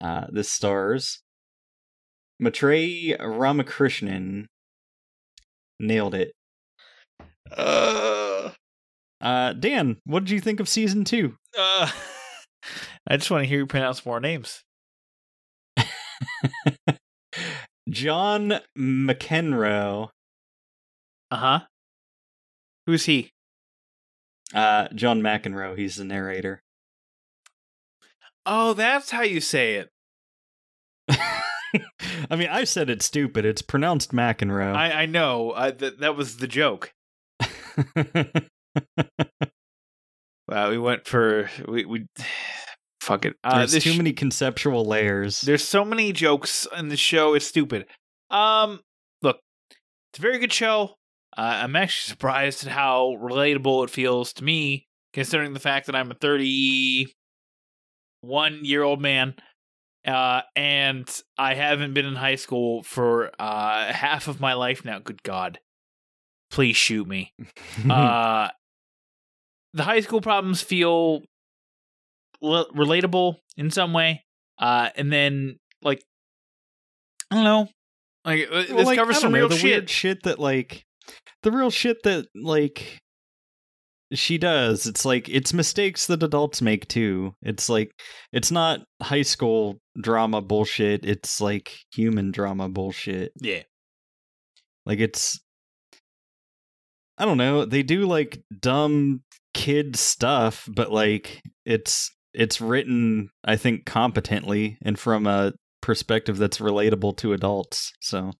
Uh, 0.00 0.24
this 0.32 0.50
stars 0.50 1.22
Maitreyi 2.40 3.16
Ramakrishnan. 3.18 4.46
Nailed 5.80 6.14
it. 6.14 6.32
Uh, 7.56 8.52
Uh, 9.20 9.52
Dan, 9.52 9.96
what 10.04 10.20
did 10.24 10.30
you 10.30 10.40
think 10.40 10.60
of 10.60 10.68
season 10.68 11.04
two? 11.04 11.36
uh, 11.58 11.90
I 13.08 13.16
just 13.16 13.30
want 13.30 13.42
to 13.42 13.48
hear 13.48 13.58
you 13.58 13.66
pronounce 13.66 14.06
more 14.06 14.20
names. 14.20 14.62
John 17.88 18.60
McEnroe. 18.78 20.10
Uh 21.30 21.36
huh. 21.36 21.60
Who's 22.86 23.04
he? 23.06 23.30
Uh, 24.54 24.88
John 24.94 25.20
McEnroe. 25.20 25.76
He's 25.76 25.96
the 25.96 26.04
narrator. 26.04 26.60
Oh, 28.44 28.72
that's 28.74 29.10
how 29.10 29.22
you 29.22 29.40
say 29.40 29.74
it. 29.76 29.88
I 32.30 32.36
mean, 32.36 32.48
I 32.48 32.64
said 32.64 32.90
it's 32.90 33.06
stupid. 33.06 33.44
It's 33.44 33.62
pronounced 33.62 34.12
McEnroe. 34.12 34.74
I, 34.74 35.02
I 35.02 35.06
know. 35.06 35.52
I, 35.54 35.70
th- 35.70 35.98
that 36.00 36.16
was 36.16 36.36
the 36.38 36.48
joke. 36.48 36.92
Wow, 40.48 40.70
we 40.70 40.78
went 40.78 41.06
for 41.06 41.48
we 41.66 41.84
we. 41.84 42.06
Fuck 43.00 43.24
it. 43.24 43.34
Uh, 43.42 43.58
There's 43.66 43.82
too 43.82 43.92
sh- 43.94 43.96
many 43.96 44.12
conceptual 44.12 44.84
layers. 44.84 45.40
There's 45.40 45.64
so 45.64 45.84
many 45.84 46.12
jokes 46.12 46.68
in 46.76 46.88
the 46.88 46.96
show. 46.96 47.34
It's 47.34 47.46
stupid. 47.46 47.86
Um, 48.30 48.78
look, 49.22 49.40
it's 49.70 50.18
a 50.20 50.22
very 50.22 50.38
good 50.38 50.52
show. 50.52 50.94
Uh, 51.36 51.62
I'm 51.64 51.74
actually 51.74 52.10
surprised 52.10 52.64
at 52.64 52.72
how 52.72 53.16
relatable 53.20 53.82
it 53.84 53.90
feels 53.90 54.32
to 54.34 54.44
me, 54.44 54.86
considering 55.14 55.52
the 55.52 55.58
fact 55.58 55.86
that 55.86 55.96
I'm 55.96 56.12
a 56.12 56.14
31 56.14 57.08
year 58.64 58.84
old 58.84 59.00
man, 59.00 59.34
uh, 60.06 60.42
and 60.56 61.08
I 61.38 61.54
haven't 61.54 61.94
been 61.94 62.06
in 62.06 62.16
high 62.16 62.34
school 62.36 62.82
for 62.82 63.30
uh 63.38 63.92
half 63.92 64.28
of 64.28 64.40
my 64.40 64.54
life 64.54 64.84
now. 64.84 64.98
Good 64.98 65.22
God, 65.22 65.58
please 66.50 66.76
shoot 66.76 67.06
me. 67.06 67.32
uh, 67.90 68.48
the 69.74 69.82
high 69.84 70.00
school 70.00 70.20
problems 70.20 70.60
feel 70.62 71.22
l- 72.42 72.68
relatable 72.74 73.36
in 73.56 73.70
some 73.70 73.92
way. 73.92 74.24
Uh, 74.58 74.90
and 74.96 75.12
then 75.12 75.58
like 75.82 76.02
I 77.30 77.36
don't 77.36 77.44
know, 77.44 77.68
like 78.24 78.48
uh, 78.48 78.64
Well, 78.68 78.76
this 78.76 78.86
like, 78.86 78.98
covers 78.98 79.18
some 79.20 79.32
know, 79.32 79.38
real 79.38 79.50
shit. 79.50 79.64
weird 79.64 79.90
shit 79.90 80.22
that 80.24 80.38
like 80.38 80.84
the 81.42 81.50
real 81.50 81.70
shit 81.70 82.02
that 82.04 82.26
like 82.34 83.01
she 84.14 84.38
does. 84.38 84.86
It's 84.86 85.04
like 85.04 85.28
it's 85.28 85.52
mistakes 85.52 86.06
that 86.06 86.22
adults 86.22 86.62
make 86.62 86.88
too. 86.88 87.34
It's 87.42 87.68
like 87.68 87.90
it's 88.32 88.50
not 88.50 88.80
high 89.02 89.22
school 89.22 89.78
drama 90.00 90.40
bullshit. 90.40 91.04
It's 91.04 91.40
like 91.40 91.74
human 91.94 92.30
drama 92.30 92.68
bullshit. 92.68 93.32
Yeah, 93.40 93.62
Like 94.86 95.00
it's 95.00 95.40
I 97.18 97.24
don't 97.24 97.38
know, 97.38 97.64
they 97.64 97.82
do 97.82 98.06
like 98.06 98.42
dumb 98.58 99.22
kid 99.54 99.96
stuff, 99.96 100.68
but 100.70 100.90
like 100.90 101.42
it's 101.64 102.10
it's 102.34 102.60
written 102.60 103.30
I 103.44 103.56
think 103.56 103.84
competently 103.84 104.78
and 104.82 104.98
from 104.98 105.26
a 105.26 105.52
perspective 105.80 106.38
that's 106.38 106.58
relatable 106.58 107.16
to 107.18 107.32
adults. 107.32 107.92
So 108.00 108.32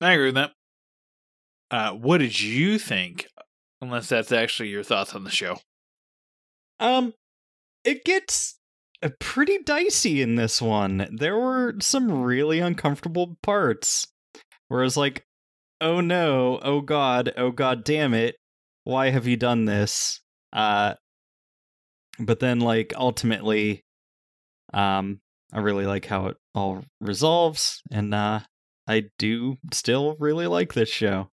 I 0.00 0.12
agree 0.12 0.26
with 0.26 0.34
that. 0.34 0.52
Uh, 1.70 1.92
what 1.92 2.18
did 2.18 2.38
you 2.38 2.78
think? 2.78 3.26
Unless 3.86 4.08
that's 4.08 4.32
actually 4.32 4.70
your 4.70 4.82
thoughts 4.82 5.14
on 5.14 5.22
the 5.22 5.30
show. 5.30 5.58
Um, 6.80 7.14
it 7.84 8.04
gets 8.04 8.58
uh, 9.00 9.10
pretty 9.20 9.58
dicey 9.64 10.20
in 10.20 10.34
this 10.34 10.60
one. 10.60 11.08
There 11.16 11.38
were 11.38 11.74
some 11.80 12.10
really 12.10 12.58
uncomfortable 12.58 13.36
parts. 13.44 14.08
Whereas, 14.66 14.96
like, 14.96 15.24
oh 15.80 16.00
no, 16.00 16.58
oh 16.64 16.80
god, 16.80 17.32
oh 17.36 17.52
god 17.52 17.84
damn 17.84 18.12
it, 18.12 18.34
why 18.82 19.10
have 19.10 19.28
you 19.28 19.36
done 19.36 19.66
this? 19.66 20.20
Uh, 20.52 20.94
but 22.18 22.40
then, 22.40 22.58
like, 22.58 22.92
ultimately, 22.96 23.84
um, 24.74 25.20
I 25.52 25.60
really 25.60 25.86
like 25.86 26.06
how 26.06 26.26
it 26.26 26.36
all 26.56 26.82
resolves, 27.00 27.82
and 27.92 28.12
uh, 28.12 28.40
I 28.88 29.04
do 29.16 29.58
still 29.72 30.16
really 30.18 30.48
like 30.48 30.74
this 30.74 30.88
show. 30.88 31.30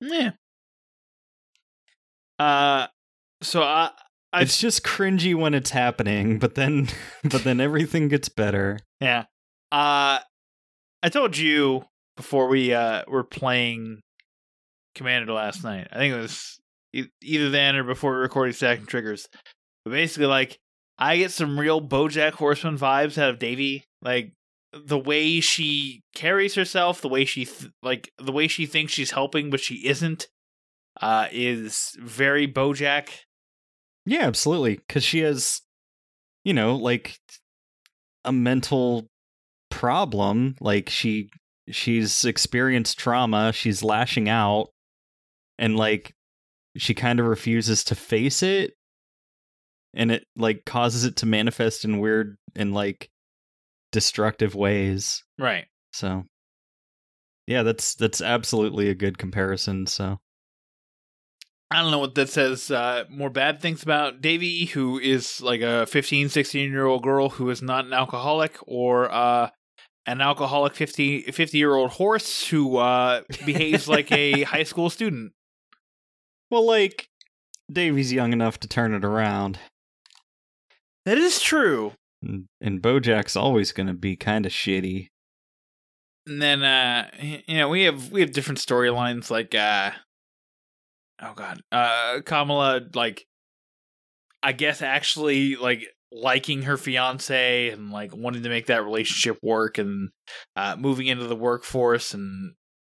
Yeah. 0.00 0.30
Uh, 2.38 2.86
so 3.42 3.62
I, 3.62 3.90
I 4.32 4.42
it's 4.42 4.58
just 4.58 4.82
cringy 4.84 5.34
when 5.34 5.54
it's 5.54 5.70
happening, 5.70 6.38
but 6.38 6.54
then, 6.54 6.88
but 7.24 7.44
then 7.44 7.60
everything 7.60 8.08
gets 8.08 8.28
better. 8.28 8.78
Yeah. 9.00 9.24
Uh 9.70 10.18
I 11.02 11.08
told 11.10 11.36
you 11.36 11.84
before 12.16 12.48
we 12.48 12.72
uh 12.72 13.02
were 13.06 13.24
playing 13.24 14.00
Commander 14.94 15.32
last 15.32 15.64
night. 15.64 15.88
I 15.92 15.96
think 15.96 16.14
it 16.14 16.20
was 16.20 16.58
e- 16.92 17.08
either 17.22 17.50
then 17.50 17.76
or 17.76 17.84
before 17.84 18.12
we 18.12 18.18
recorded 18.18 18.54
Stacking 18.54 18.86
Triggers. 18.86 19.28
But 19.84 19.92
basically 19.92 20.26
like 20.26 20.58
I 20.98 21.16
get 21.16 21.32
some 21.32 21.58
real 21.58 21.80
BoJack 21.80 22.32
Horseman 22.32 22.78
vibes 22.78 23.18
out 23.18 23.30
of 23.30 23.38
Devi. 23.38 23.84
Like 24.00 24.32
the 24.72 24.98
way 24.98 25.40
she 25.40 26.02
carries 26.14 26.54
herself, 26.54 27.00
the 27.00 27.08
way 27.08 27.24
she 27.24 27.44
th- 27.44 27.72
like 27.82 28.10
the 28.18 28.32
way 28.32 28.48
she 28.48 28.66
thinks 28.66 28.92
she's 28.92 29.10
helping 29.12 29.50
but 29.50 29.60
she 29.60 29.86
isn't 29.86 30.28
uh 31.00 31.28
is 31.32 31.96
very 32.00 32.46
BoJack. 32.46 33.08
Yeah, 34.06 34.22
absolutely. 34.22 34.76
Because 34.76 35.02
she 35.02 35.20
has, 35.20 35.62
you 36.44 36.52
know, 36.52 36.76
like 36.76 37.18
a 38.24 38.32
mental 38.32 39.08
problem. 39.70 40.56
Like 40.60 40.88
she 40.88 41.30
she's 41.68 42.24
experienced 42.24 42.98
trauma. 42.98 43.52
She's 43.52 43.82
lashing 43.82 44.28
out, 44.28 44.68
and 45.58 45.76
like 45.76 46.14
she 46.76 46.94
kind 46.94 47.20
of 47.20 47.26
refuses 47.26 47.84
to 47.84 47.94
face 47.94 48.42
it, 48.42 48.74
and 49.94 50.10
it 50.10 50.24
like 50.36 50.64
causes 50.64 51.04
it 51.04 51.16
to 51.16 51.26
manifest 51.26 51.84
in 51.84 51.98
weird 51.98 52.36
and 52.54 52.74
like 52.74 53.08
destructive 53.92 54.54
ways. 54.54 55.22
Right. 55.38 55.66
So, 55.92 56.24
yeah, 57.46 57.62
that's 57.62 57.94
that's 57.94 58.20
absolutely 58.20 58.90
a 58.90 58.94
good 58.94 59.18
comparison. 59.18 59.86
So. 59.86 60.18
I 61.70 61.82
don't 61.82 61.90
know 61.90 61.98
what 61.98 62.14
that 62.14 62.28
says 62.28 62.70
uh, 62.70 63.04
more 63.08 63.30
bad 63.30 63.60
things 63.60 63.82
about 63.82 64.20
Devi, 64.20 64.66
who 64.66 64.98
is 64.98 65.40
like 65.40 65.60
a 65.60 65.86
15, 65.86 66.28
16 66.28 66.70
year 66.70 66.86
old 66.86 67.02
girl 67.02 67.30
who 67.30 67.50
is 67.50 67.62
not 67.62 67.84
an 67.84 67.92
alcoholic, 67.92 68.56
or 68.66 69.10
uh, 69.10 69.50
an 70.06 70.20
alcoholic 70.20 70.74
50, 70.74 71.22
50 71.22 71.58
year 71.58 71.74
old 71.74 71.90
horse 71.90 72.46
who 72.46 72.76
uh, 72.76 73.22
behaves 73.44 73.88
like 73.88 74.12
a 74.12 74.42
high 74.44 74.62
school 74.62 74.90
student. 74.90 75.32
Well, 76.50 76.66
like 76.66 77.08
Devi's 77.72 78.12
young 78.12 78.32
enough 78.32 78.60
to 78.60 78.68
turn 78.68 78.94
it 78.94 79.04
around. 79.04 79.58
That 81.04 81.18
is 81.18 81.40
true. 81.40 81.92
And, 82.22 82.46
and 82.60 82.80
Bojack's 82.80 83.36
always 83.36 83.72
going 83.72 83.86
to 83.86 83.94
be 83.94 84.16
kind 84.16 84.46
of 84.46 84.52
shitty. 84.52 85.08
And 86.26 86.40
then 86.40 86.62
uh 86.62 87.10
you 87.20 87.58
know, 87.58 87.68
we 87.68 87.82
have 87.82 88.10
we 88.10 88.22
have 88.22 88.32
different 88.32 88.58
storylines 88.58 89.30
like 89.30 89.54
uh 89.54 89.90
oh 91.22 91.32
god. 91.34 91.60
Uh 91.72 92.20
Kamala 92.24 92.82
like 92.94 93.26
I 94.42 94.52
guess 94.52 94.82
actually 94.82 95.56
like 95.56 95.86
liking 96.12 96.62
her 96.62 96.76
fiance 96.76 97.70
and 97.70 97.90
like 97.90 98.14
wanting 98.14 98.44
to 98.44 98.48
make 98.48 98.66
that 98.66 98.84
relationship 98.84 99.38
work 99.42 99.78
and 99.78 100.10
uh 100.56 100.76
moving 100.78 101.06
into 101.06 101.26
the 101.26 101.36
workforce 101.36 102.14
and 102.14 102.54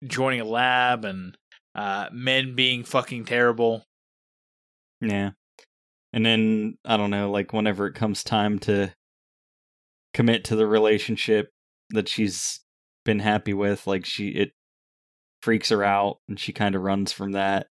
joining 0.06 0.40
a 0.40 0.44
lab 0.44 1.04
and 1.04 1.36
uh, 1.74 2.08
men 2.12 2.54
being 2.54 2.84
fucking 2.84 3.24
terrible. 3.24 3.84
Yeah. 5.00 5.30
And 6.12 6.24
then 6.24 6.78
I 6.84 6.96
don't 6.96 7.10
know, 7.10 7.30
like 7.30 7.52
whenever 7.52 7.86
it 7.86 7.94
comes 7.94 8.22
time 8.22 8.58
to 8.60 8.94
commit 10.12 10.44
to 10.44 10.56
the 10.56 10.66
relationship 10.66 11.50
that 11.90 12.08
she's 12.08 12.60
been 13.04 13.18
happy 13.18 13.52
with, 13.52 13.86
like 13.86 14.06
she 14.06 14.28
it 14.28 14.52
freaks 15.42 15.70
her 15.70 15.82
out 15.82 16.18
and 16.28 16.38
she 16.38 16.52
kind 16.52 16.74
of 16.74 16.82
runs 16.82 17.12
from 17.12 17.32
that. 17.32 17.66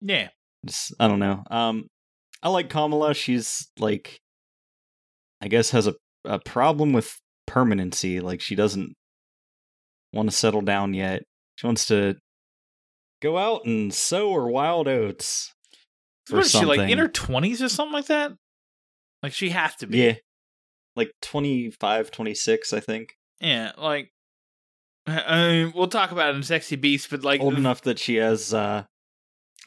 Yeah, 0.00 0.28
Just, 0.66 0.94
I 0.98 1.08
don't 1.08 1.18
know. 1.18 1.42
Um 1.50 1.86
I 2.42 2.48
like 2.48 2.70
Kamala. 2.70 3.14
She's 3.14 3.68
like 3.78 4.18
I 5.40 5.48
guess 5.48 5.70
has 5.70 5.86
a 5.86 5.94
a 6.24 6.38
problem 6.38 6.92
with 6.92 7.18
permanency. 7.46 8.20
Like 8.20 8.40
she 8.40 8.54
doesn't 8.54 8.94
want 10.12 10.30
to 10.30 10.36
settle 10.36 10.62
down 10.62 10.94
yet. 10.94 11.22
She 11.56 11.66
wants 11.66 11.86
to 11.86 12.16
go 13.20 13.36
out 13.38 13.64
and 13.66 13.92
sow 13.92 14.32
her 14.32 14.48
wild 14.48 14.88
oats. 14.88 15.52
what 16.30 16.44
is 16.44 16.50
she 16.50 16.64
like 16.64 16.90
in 16.90 16.98
her 16.98 17.08
twenties 17.08 17.62
or 17.62 17.68
something 17.68 17.92
like 17.92 18.06
that? 18.06 18.32
Like 19.22 19.32
she 19.32 19.50
has 19.50 19.74
to 19.76 19.86
be. 19.86 19.98
Yeah. 19.98 20.14
Like 20.96 21.12
25, 21.22 22.10
26, 22.10 22.72
I 22.72 22.80
think. 22.80 23.10
Yeah, 23.40 23.72
like 23.78 24.10
I 25.06 25.48
mean, 25.48 25.72
we'll 25.74 25.88
talk 25.88 26.12
about 26.12 26.30
it 26.30 26.36
in 26.36 26.42
Sexy 26.42 26.76
Beast, 26.76 27.08
but 27.10 27.22
like 27.24 27.40
Old 27.40 27.54
enough 27.54 27.82
that 27.82 27.98
she 27.98 28.16
has 28.16 28.52
uh 28.52 28.84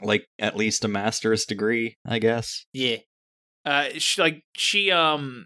like 0.01 0.25
at 0.39 0.55
least 0.55 0.85
a 0.85 0.87
master's 0.87 1.45
degree, 1.45 1.97
I 2.05 2.19
guess. 2.19 2.65
Yeah. 2.73 2.97
Uh 3.65 3.89
she 3.97 4.21
like 4.21 4.43
she 4.55 4.91
um 4.91 5.45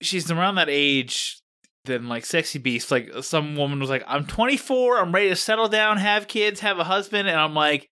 she's 0.00 0.30
around 0.30 0.56
that 0.56 0.68
age 0.68 1.40
then 1.86 2.08
like 2.08 2.24
sexy 2.24 2.58
beast 2.58 2.90
like 2.90 3.10
some 3.20 3.56
woman 3.56 3.78
was 3.78 3.90
like 3.90 4.04
I'm 4.06 4.26
24, 4.26 4.98
I'm 4.98 5.12
ready 5.12 5.28
to 5.28 5.36
settle 5.36 5.68
down, 5.68 5.98
have 5.98 6.28
kids, 6.28 6.60
have 6.60 6.78
a 6.78 6.84
husband 6.84 7.28
and 7.28 7.38
I'm 7.38 7.54
like 7.54 7.88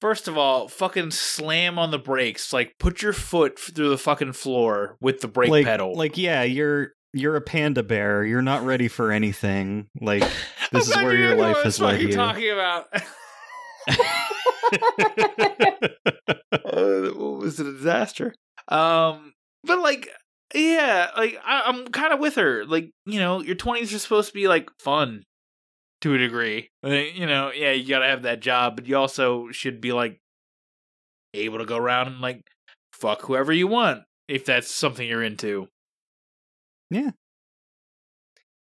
First 0.00 0.28
of 0.28 0.36
all, 0.36 0.68
fucking 0.68 1.10
slam 1.12 1.78
on 1.78 1.90
the 1.90 1.98
brakes. 1.98 2.52
Like 2.52 2.74
put 2.78 3.00
your 3.00 3.14
foot 3.14 3.58
through 3.58 3.88
the 3.88 3.98
fucking 3.98 4.34
floor 4.34 4.98
with 5.00 5.20
the 5.20 5.28
brake 5.28 5.50
like, 5.50 5.64
pedal. 5.64 5.94
Like 5.96 6.18
yeah, 6.18 6.42
you're 6.42 6.92
you're 7.14 7.36
a 7.36 7.40
panda 7.40 7.82
bear. 7.82 8.22
You're 8.22 8.42
not 8.42 8.64
ready 8.64 8.88
for 8.88 9.10
anything. 9.10 9.88
Like 9.98 10.22
this 10.72 10.88
is 10.88 10.96
where 10.96 11.16
your 11.16 11.34
life 11.34 11.62
has 11.62 11.80
led 11.80 12.02
you. 12.02 12.12
talking 12.12 12.50
about. 12.50 12.88
uh, 13.88 13.96
was 17.14 17.60
a 17.60 17.64
disaster. 17.64 18.34
Um, 18.68 19.32
but 19.64 19.80
like, 19.80 20.08
yeah, 20.54 21.10
like 21.16 21.38
I, 21.44 21.62
I'm 21.66 21.88
kind 21.88 22.12
of 22.12 22.20
with 22.20 22.36
her. 22.36 22.64
Like, 22.64 22.90
you 23.04 23.20
know, 23.20 23.42
your 23.42 23.56
20s 23.56 23.94
are 23.94 23.98
supposed 23.98 24.28
to 24.28 24.34
be 24.34 24.48
like 24.48 24.70
fun 24.80 25.24
to 26.02 26.14
a 26.14 26.18
degree. 26.18 26.70
Like, 26.82 27.16
you 27.16 27.26
know, 27.26 27.50
yeah, 27.52 27.72
you 27.72 27.88
gotta 27.88 28.06
have 28.06 28.22
that 28.22 28.40
job, 28.40 28.76
but 28.76 28.86
you 28.86 28.96
also 28.96 29.50
should 29.50 29.80
be 29.80 29.92
like 29.92 30.18
able 31.34 31.58
to 31.58 31.64
go 31.64 31.76
around 31.76 32.08
and 32.08 32.20
like 32.20 32.42
fuck 32.92 33.22
whoever 33.22 33.52
you 33.52 33.66
want 33.66 34.02
if 34.28 34.44
that's 34.44 34.70
something 34.70 35.06
you're 35.06 35.22
into. 35.22 35.68
Yeah. 36.90 37.10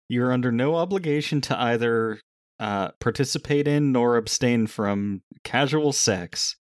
You're 0.08 0.32
under 0.32 0.52
no 0.52 0.74
obligation 0.74 1.40
to 1.42 1.58
either 1.60 2.20
uh, 2.60 2.90
participate 3.00 3.66
in 3.66 3.92
nor 3.92 4.16
abstain 4.16 4.66
from 4.66 5.22
casual 5.42 5.92
sex. 5.92 6.56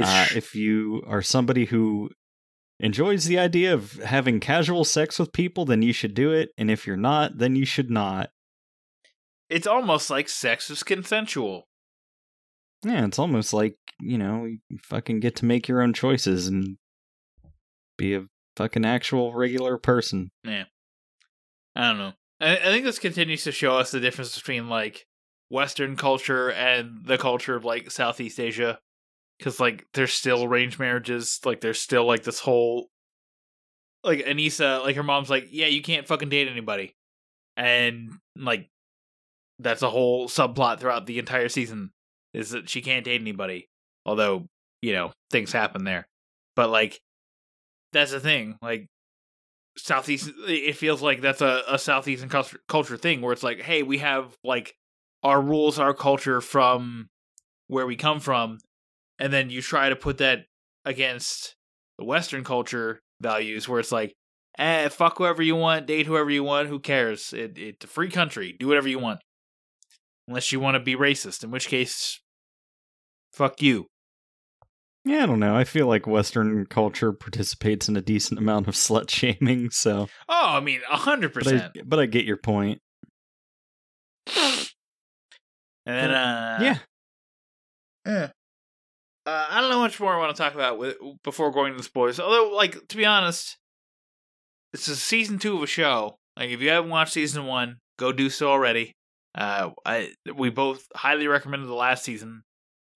Uh, 0.00 0.26
if 0.34 0.54
you 0.54 1.02
are 1.06 1.22
somebody 1.22 1.66
who 1.66 2.10
enjoys 2.80 3.26
the 3.26 3.38
idea 3.38 3.74
of 3.74 3.92
having 4.02 4.40
casual 4.40 4.84
sex 4.84 5.18
with 5.18 5.32
people, 5.32 5.64
then 5.64 5.82
you 5.82 5.92
should 5.92 6.14
do 6.14 6.32
it. 6.32 6.50
And 6.56 6.70
if 6.70 6.86
you're 6.86 6.96
not, 6.96 7.38
then 7.38 7.56
you 7.56 7.64
should 7.64 7.90
not. 7.90 8.30
it's 9.50 9.66
almost 9.66 10.08
like 10.08 10.28
sex 10.28 10.70
is 10.70 10.82
consensual. 10.82 11.68
Yeah, 12.84 13.04
it's 13.04 13.18
almost 13.18 13.52
like, 13.52 13.76
you 14.00 14.18
know, 14.18 14.44
you 14.46 14.58
fucking 14.82 15.20
get 15.20 15.36
to 15.36 15.44
make 15.44 15.68
your 15.68 15.82
own 15.82 15.92
choices 15.92 16.48
and 16.48 16.78
be 17.98 18.14
a 18.14 18.24
fucking 18.56 18.84
actual 18.84 19.34
regular 19.34 19.78
person. 19.78 20.30
Yeah. 20.42 20.64
I 21.76 21.88
don't 21.88 21.98
know. 21.98 22.12
I, 22.42 22.56
think 22.56 22.84
this 22.84 22.98
continues 22.98 23.44
to 23.44 23.52
show 23.52 23.76
us 23.76 23.90
the 23.90 24.00
difference 24.00 24.36
between 24.36 24.68
like 24.68 25.06
Western 25.48 25.96
culture 25.96 26.50
and 26.50 27.04
the 27.04 27.18
culture 27.18 27.54
of 27.54 27.64
like 27.64 27.90
Southeast 27.90 28.40
Asia. 28.40 28.78
Because 29.38 29.60
like 29.60 29.86
there's 29.94 30.12
still 30.12 30.44
arranged 30.44 30.78
marriages. 30.78 31.40
Like 31.44 31.60
there's 31.60 31.80
still 31.80 32.06
like 32.06 32.22
this 32.22 32.40
whole 32.40 32.88
like 34.04 34.20
Aneesa, 34.20 34.82
like 34.82 34.96
her 34.96 35.02
mom's 35.02 35.30
like, 35.30 35.48
yeah, 35.50 35.66
you 35.66 35.82
can't 35.82 36.06
fucking 36.06 36.28
date 36.28 36.48
anybody, 36.48 36.94
and 37.56 38.10
like 38.36 38.68
that's 39.58 39.82
a 39.82 39.90
whole 39.90 40.28
subplot 40.28 40.80
throughout 40.80 41.06
the 41.06 41.18
entire 41.18 41.48
season 41.48 41.90
is 42.34 42.50
that 42.50 42.68
she 42.68 42.82
can't 42.82 43.04
date 43.04 43.20
anybody. 43.20 43.68
Although 44.04 44.46
you 44.80 44.92
know 44.92 45.12
things 45.30 45.52
happen 45.52 45.84
there, 45.84 46.08
but 46.56 46.70
like 46.70 47.00
that's 47.92 48.10
the 48.10 48.20
thing. 48.20 48.56
Like 48.60 48.88
southeast 49.76 50.30
it 50.46 50.76
feels 50.76 51.00
like 51.00 51.20
that's 51.20 51.40
a, 51.40 51.62
a 51.68 51.78
southeastern 51.78 52.28
culture, 52.28 52.58
culture 52.68 52.96
thing 52.96 53.22
where 53.22 53.32
it's 53.32 53.42
like 53.42 53.60
hey 53.60 53.82
we 53.82 53.98
have 53.98 54.36
like 54.44 54.74
our 55.22 55.40
rules 55.40 55.78
our 55.78 55.94
culture 55.94 56.40
from 56.40 57.08
where 57.68 57.86
we 57.86 57.96
come 57.96 58.20
from 58.20 58.58
and 59.18 59.32
then 59.32 59.48
you 59.48 59.62
try 59.62 59.88
to 59.88 59.96
put 59.96 60.18
that 60.18 60.40
against 60.84 61.56
the 61.98 62.04
western 62.04 62.44
culture 62.44 63.00
values 63.20 63.68
where 63.68 63.80
it's 63.80 63.92
like 63.92 64.14
eh 64.58 64.88
fuck 64.88 65.16
whoever 65.16 65.42
you 65.42 65.56
want 65.56 65.86
date 65.86 66.06
whoever 66.06 66.30
you 66.30 66.44
want 66.44 66.68
who 66.68 66.78
cares? 66.78 67.32
It, 67.32 67.56
it's 67.56 67.84
a 67.84 67.88
free 67.88 68.10
country 68.10 68.54
do 68.58 68.68
whatever 68.68 68.88
you 68.88 68.98
want. 68.98 69.20
Unless 70.28 70.52
you 70.52 70.60
want 70.60 70.76
to 70.76 70.80
be 70.80 70.94
racist 70.94 71.42
in 71.42 71.50
which 71.50 71.68
case 71.68 72.20
fuck 73.32 73.62
you 73.62 73.86
Yeah, 75.04 75.24
I 75.24 75.26
don't 75.26 75.40
know. 75.40 75.56
I 75.56 75.64
feel 75.64 75.88
like 75.88 76.06
Western 76.06 76.64
culture 76.66 77.12
participates 77.12 77.88
in 77.88 77.96
a 77.96 78.00
decent 78.00 78.38
amount 78.38 78.68
of 78.68 78.74
slut 78.74 79.10
shaming, 79.10 79.70
so 79.70 80.08
oh 80.28 80.48
i 80.48 80.60
mean 80.60 80.80
a 80.90 80.96
hundred 80.96 81.32
but 81.34 81.46
I, 81.46 81.50
percent 81.50 81.72
but 81.84 81.98
I 81.98 82.06
get 82.06 82.24
your 82.24 82.36
point. 82.36 82.80
and 84.36 84.68
then 85.86 86.10
uh 86.10 86.58
yeah. 86.60 86.78
Uh, 88.04 89.46
I 89.50 89.60
don't 89.60 89.70
know 89.70 89.78
much 89.78 90.00
more 90.00 90.12
I 90.12 90.18
want 90.18 90.34
to 90.34 90.42
talk 90.42 90.54
about 90.54 90.78
with, 90.78 90.96
before 91.22 91.52
going 91.52 91.72
to 91.72 91.76
the 91.76 91.84
spoilers. 91.84 92.18
Although, 92.18 92.50
like 92.56 92.88
to 92.88 92.96
be 92.96 93.06
honest, 93.06 93.56
this 94.72 94.88
is 94.88 95.00
season 95.00 95.38
two 95.38 95.56
of 95.56 95.62
a 95.62 95.66
show. 95.66 96.16
Like, 96.36 96.50
if 96.50 96.60
you 96.60 96.70
haven't 96.70 96.90
watched 96.90 97.12
season 97.12 97.46
one, 97.46 97.78
go 97.98 98.10
do 98.10 98.30
so 98.30 98.50
already. 98.50 98.96
Uh, 99.34 99.70
I 99.86 100.12
we 100.34 100.50
both 100.50 100.86
highly 100.94 101.28
recommended 101.28 101.68
the 101.68 101.74
last 101.74 102.04
season. 102.04 102.42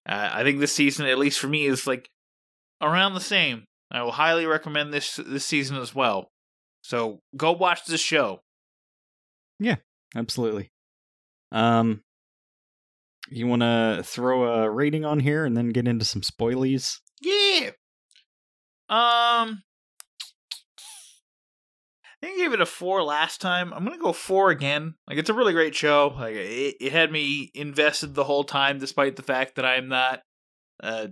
Uh, 0.08 0.30
I 0.32 0.42
think 0.42 0.60
this 0.60 0.72
season, 0.72 1.06
at 1.06 1.18
least 1.18 1.38
for 1.38 1.48
me, 1.48 1.66
is 1.66 1.86
like 1.86 2.08
around 2.80 3.14
the 3.14 3.20
same. 3.20 3.64
I 3.90 4.02
will 4.02 4.12
highly 4.12 4.46
recommend 4.46 4.92
this 4.92 5.16
this 5.16 5.44
season 5.44 5.76
as 5.76 5.94
well. 5.94 6.30
So 6.82 7.20
go 7.36 7.52
watch 7.52 7.84
this 7.86 8.00
show. 8.00 8.40
Yeah, 9.58 9.76
absolutely. 10.14 10.70
Um 11.52 12.02
you 13.28 13.46
want 13.46 13.62
to 13.62 14.02
throw 14.04 14.44
a 14.44 14.70
rating 14.70 15.04
on 15.04 15.20
here 15.20 15.44
and 15.44 15.56
then 15.56 15.70
get 15.70 15.88
into 15.88 16.04
some 16.04 16.22
spoilies? 16.22 16.98
Yeah. 17.20 17.70
Um, 18.88 19.62
I 22.22 22.26
think 22.26 22.38
I 22.38 22.44
gave 22.44 22.52
it 22.54 22.60
a 22.60 22.66
four 22.66 23.02
last 23.02 23.40
time. 23.40 23.72
I'm 23.74 23.84
gonna 23.84 23.98
go 23.98 24.12
four 24.12 24.50
again. 24.50 24.94
Like 25.06 25.18
it's 25.18 25.30
a 25.30 25.34
really 25.34 25.52
great 25.52 25.74
show. 25.74 26.14
Like 26.16 26.34
it, 26.34 26.76
it 26.80 26.92
had 26.92 27.12
me 27.12 27.50
invested 27.54 28.14
the 28.14 28.24
whole 28.24 28.44
time, 28.44 28.78
despite 28.78 29.16
the 29.16 29.22
fact 29.22 29.56
that 29.56 29.64
I'm 29.64 29.88
not 29.88 30.22
a 30.80 31.10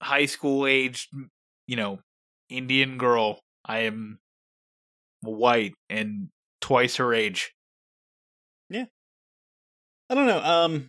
high 0.00 0.26
school 0.26 0.66
aged, 0.66 1.08
you 1.66 1.76
know, 1.76 1.98
Indian 2.48 2.98
girl. 2.98 3.40
I 3.64 3.80
am 3.80 4.18
white 5.20 5.74
and 5.88 6.28
twice 6.60 6.96
her 6.96 7.12
age. 7.12 7.52
Yeah. 8.68 8.86
I 10.08 10.14
don't 10.14 10.26
know. 10.26 10.42
Um 10.42 10.88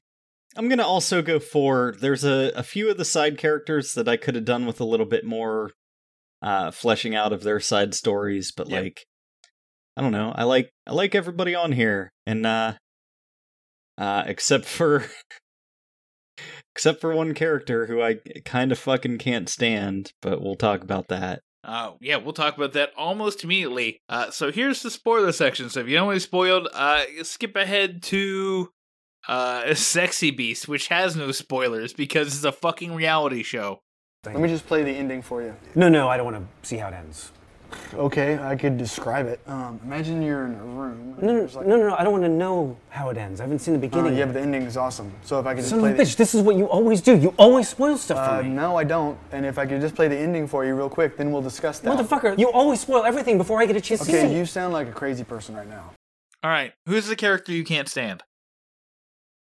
I'm 0.58 0.68
going 0.68 0.80
to 0.80 0.86
also 0.86 1.22
go 1.22 1.40
for 1.40 1.96
there's 2.02 2.26
a 2.26 2.52
a 2.56 2.64
few 2.64 2.90
of 2.90 2.98
the 2.98 3.06
side 3.06 3.38
characters 3.38 3.94
that 3.94 4.08
I 4.10 4.18
could 4.18 4.36
have 4.36 4.46
done 4.46 4.66
with 4.66 4.82
a 4.82 4.86
little 4.86 5.06
bit 5.06 5.26
more 5.26 5.72
uh 6.42 6.72
fleshing 6.72 7.16
out 7.16 7.34
of 7.34 7.44
their 7.44 7.60
side 7.60 7.94
stories, 7.94 8.52
but 8.52 8.68
like 8.70 9.06
I 9.98 10.02
don't 10.02 10.12
know. 10.12 10.32
I 10.36 10.44
like 10.44 10.72
I 10.88 10.94
like 10.94 11.16
everybody 11.16 11.54
on 11.56 11.72
here 11.72 12.12
and 12.26 12.46
uh 12.46 12.74
uh 13.98 14.24
except 14.26 14.66
for 14.66 15.06
except 16.76 17.02
for 17.02 17.14
one 17.14 17.34
character 17.34 17.88
who 17.88 18.02
I 18.02 18.20
kind 18.46 18.72
of 18.72 18.80
fucking 18.80 19.18
can't 19.18 19.50
stand, 19.50 20.12
but 20.22 20.42
we'll 20.42 20.56
talk 20.56 20.82
about 20.82 21.08
that. 21.10 21.42
Uh, 21.64 21.92
yeah, 22.00 22.16
we'll 22.16 22.34
talk 22.34 22.58
about 22.58 22.74
that 22.74 22.92
almost 22.98 23.44
immediately. 23.44 24.02
Uh, 24.10 24.32
so 24.32 24.52
here's 24.52 24.82
the 24.82 24.90
spoiler 24.90 25.32
section. 25.32 25.70
So 25.70 25.82
if 25.82 25.88
you 25.88 25.96
don't 25.96 26.08
want 26.08 26.20
to 26.20 26.26
be 26.26 26.28
spoiled, 26.28 26.68
uh, 26.74 27.04
skip 27.22 27.56
ahead 27.56 28.02
to 28.04 28.70
uh, 29.28 29.74
Sexy 29.76 30.32
Beast, 30.32 30.68
which 30.68 30.88
has 30.88 31.16
no 31.16 31.32
spoilers 31.32 31.94
because 31.94 32.28
it's 32.30 32.44
a 32.44 32.52
fucking 32.52 32.96
reality 32.96 33.44
show. 33.44 33.82
Let 34.26 34.40
me 34.40 34.50
just 34.50 34.68
play 34.68 34.84
the 34.84 34.92
ending 34.92 35.22
for 35.22 35.42
you. 35.42 35.56
No, 35.76 35.90
no, 35.90 36.08
I 36.08 36.18
don't 36.18 36.32
want 36.32 36.38
to 36.38 36.68
see 36.68 36.78
how 36.78 36.88
it 36.88 36.94
ends. 36.94 37.32
Okay, 37.94 38.38
I 38.40 38.56
could 38.56 38.78
describe 38.78 39.28
it. 39.28 39.40
Um, 39.48 39.80
imagine 39.84 40.22
you're 40.22 40.46
in 40.46 40.54
a 40.56 40.64
room. 40.64 41.16
No, 41.22 41.34
no, 41.34 41.42
like- 41.44 41.68
no, 41.68 41.76
no, 41.78 41.88
no, 41.90 41.96
I 41.96 42.04
don't 42.04 42.12
want 42.14 42.24
to 42.24 42.30
know 42.30 42.78
how 42.90 43.10
it 43.10 43.18
ends. 43.18 43.40
I 43.40 43.44
haven't 43.44 43.60
seen 43.60 43.74
the 43.74 43.80
Uh, 43.80 43.82
beginning. 43.82 44.14
yeah, 44.14 44.20
yet. 44.20 44.26
but 44.28 44.34
the 44.34 44.42
ending 44.42 44.64
is 44.64 44.78
awesome. 44.78 45.12
So 45.24 45.40
if 45.40 45.46
I 45.46 45.54
could 45.54 45.60
just 45.62 45.70
Son 45.70 45.80
play 45.80 45.90
of 45.90 45.96
a 45.96 45.98
the, 45.98 46.04
bitch, 46.04 46.16
this 46.16 46.34
is 46.36 46.42
what 46.42 46.56
you 46.56 46.66
always 46.66 47.02
do. 47.02 47.16
You 47.18 47.34
always 47.38 47.70
spoil 47.70 47.98
stuff 47.98 48.18
uh, 48.18 48.38
for 48.38 48.44
me. 48.44 48.50
no, 48.50 48.76
I 48.78 48.84
don't. 48.84 49.18
And 49.32 49.46
if 49.46 49.58
I 49.58 49.66
could 49.66 49.82
just 49.82 49.96
play 49.96 50.08
the 50.08 50.18
ending 50.18 50.48
for 50.48 50.66
you 50.66 50.76
real 50.76 50.90
quick, 50.90 51.18
then 51.18 51.32
we'll 51.32 51.42
discuss 51.42 51.80
that. 51.80 51.98
Motherfucker, 51.98 52.38
you 52.38 52.52
always 52.52 52.80
spoil 52.82 53.04
everything 53.04 53.38
before 53.38 53.60
I 53.62 53.66
get 53.66 53.76
a 53.76 53.82
chance 53.82 54.02
to 54.02 54.06
see 54.06 54.18
Okay, 54.18 54.38
you 54.38 54.46
sound 54.46 54.74
like 54.74 54.88
a 54.88 54.92
crazy 54.94 55.24
person 55.24 55.56
right 55.56 55.68
now. 55.68 55.92
All 56.44 56.50
right, 56.52 56.74
who's 56.86 57.08
the 57.08 57.16
character 57.16 57.52
you 57.52 57.64
can't 57.64 57.88
stand? 57.88 58.24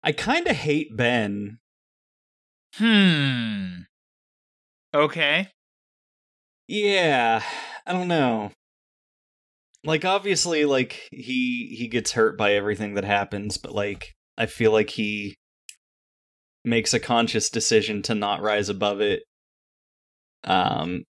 I 0.03 0.12
kind 0.12 0.47
of 0.47 0.57
hate 0.57 0.97
Ben. 0.97 1.59
Hmm. 2.76 3.83
Okay. 4.95 5.49
Yeah, 6.68 7.43
I 7.91 7.93
don't 7.93 8.07
know. 8.07 8.53
Like 9.82 10.05
obviously 10.05 10.64
like 10.64 11.09
he 11.11 11.74
he 11.76 11.88
gets 11.88 12.12
hurt 12.12 12.38
by 12.38 12.53
everything 12.53 12.95
that 12.95 13.03
happens, 13.03 13.59
but 13.59 13.72
like 13.72 14.12
I 14.38 14.47
feel 14.47 14.70
like 14.70 14.91
he 14.91 15.34
makes 16.64 16.95
a 16.95 17.01
conscious 17.01 17.51
decision 17.51 18.03
to 18.03 18.14
not 18.14 18.43
rise 18.43 18.68
above 18.68 19.01
it. 19.01 19.24
Um 20.45 21.03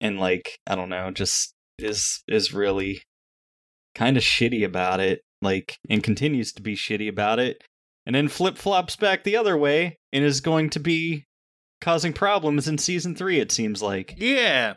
and 0.00 0.18
like 0.18 0.56
I 0.66 0.74
don't 0.76 0.88
know, 0.88 1.10
just 1.10 1.52
is 1.78 2.22
is 2.26 2.54
really 2.54 3.02
kind 3.94 4.16
of 4.16 4.22
shitty 4.22 4.64
about 4.64 5.00
it, 5.00 5.20
like 5.42 5.76
and 5.90 6.02
continues 6.02 6.54
to 6.54 6.62
be 6.62 6.74
shitty 6.74 7.10
about 7.10 7.38
it. 7.38 7.60
And 8.06 8.16
then 8.16 8.28
flip-flops 8.28 8.96
back 8.96 9.24
the 9.24 9.36
other 9.36 9.58
way 9.58 9.98
and 10.10 10.24
is 10.24 10.40
going 10.40 10.70
to 10.70 10.80
be 10.80 11.24
causing 11.82 12.14
problems 12.14 12.66
in 12.66 12.78
season 12.78 13.14
3 13.14 13.40
it 13.40 13.52
seems 13.52 13.82
like. 13.82 14.14
Yeah. 14.16 14.76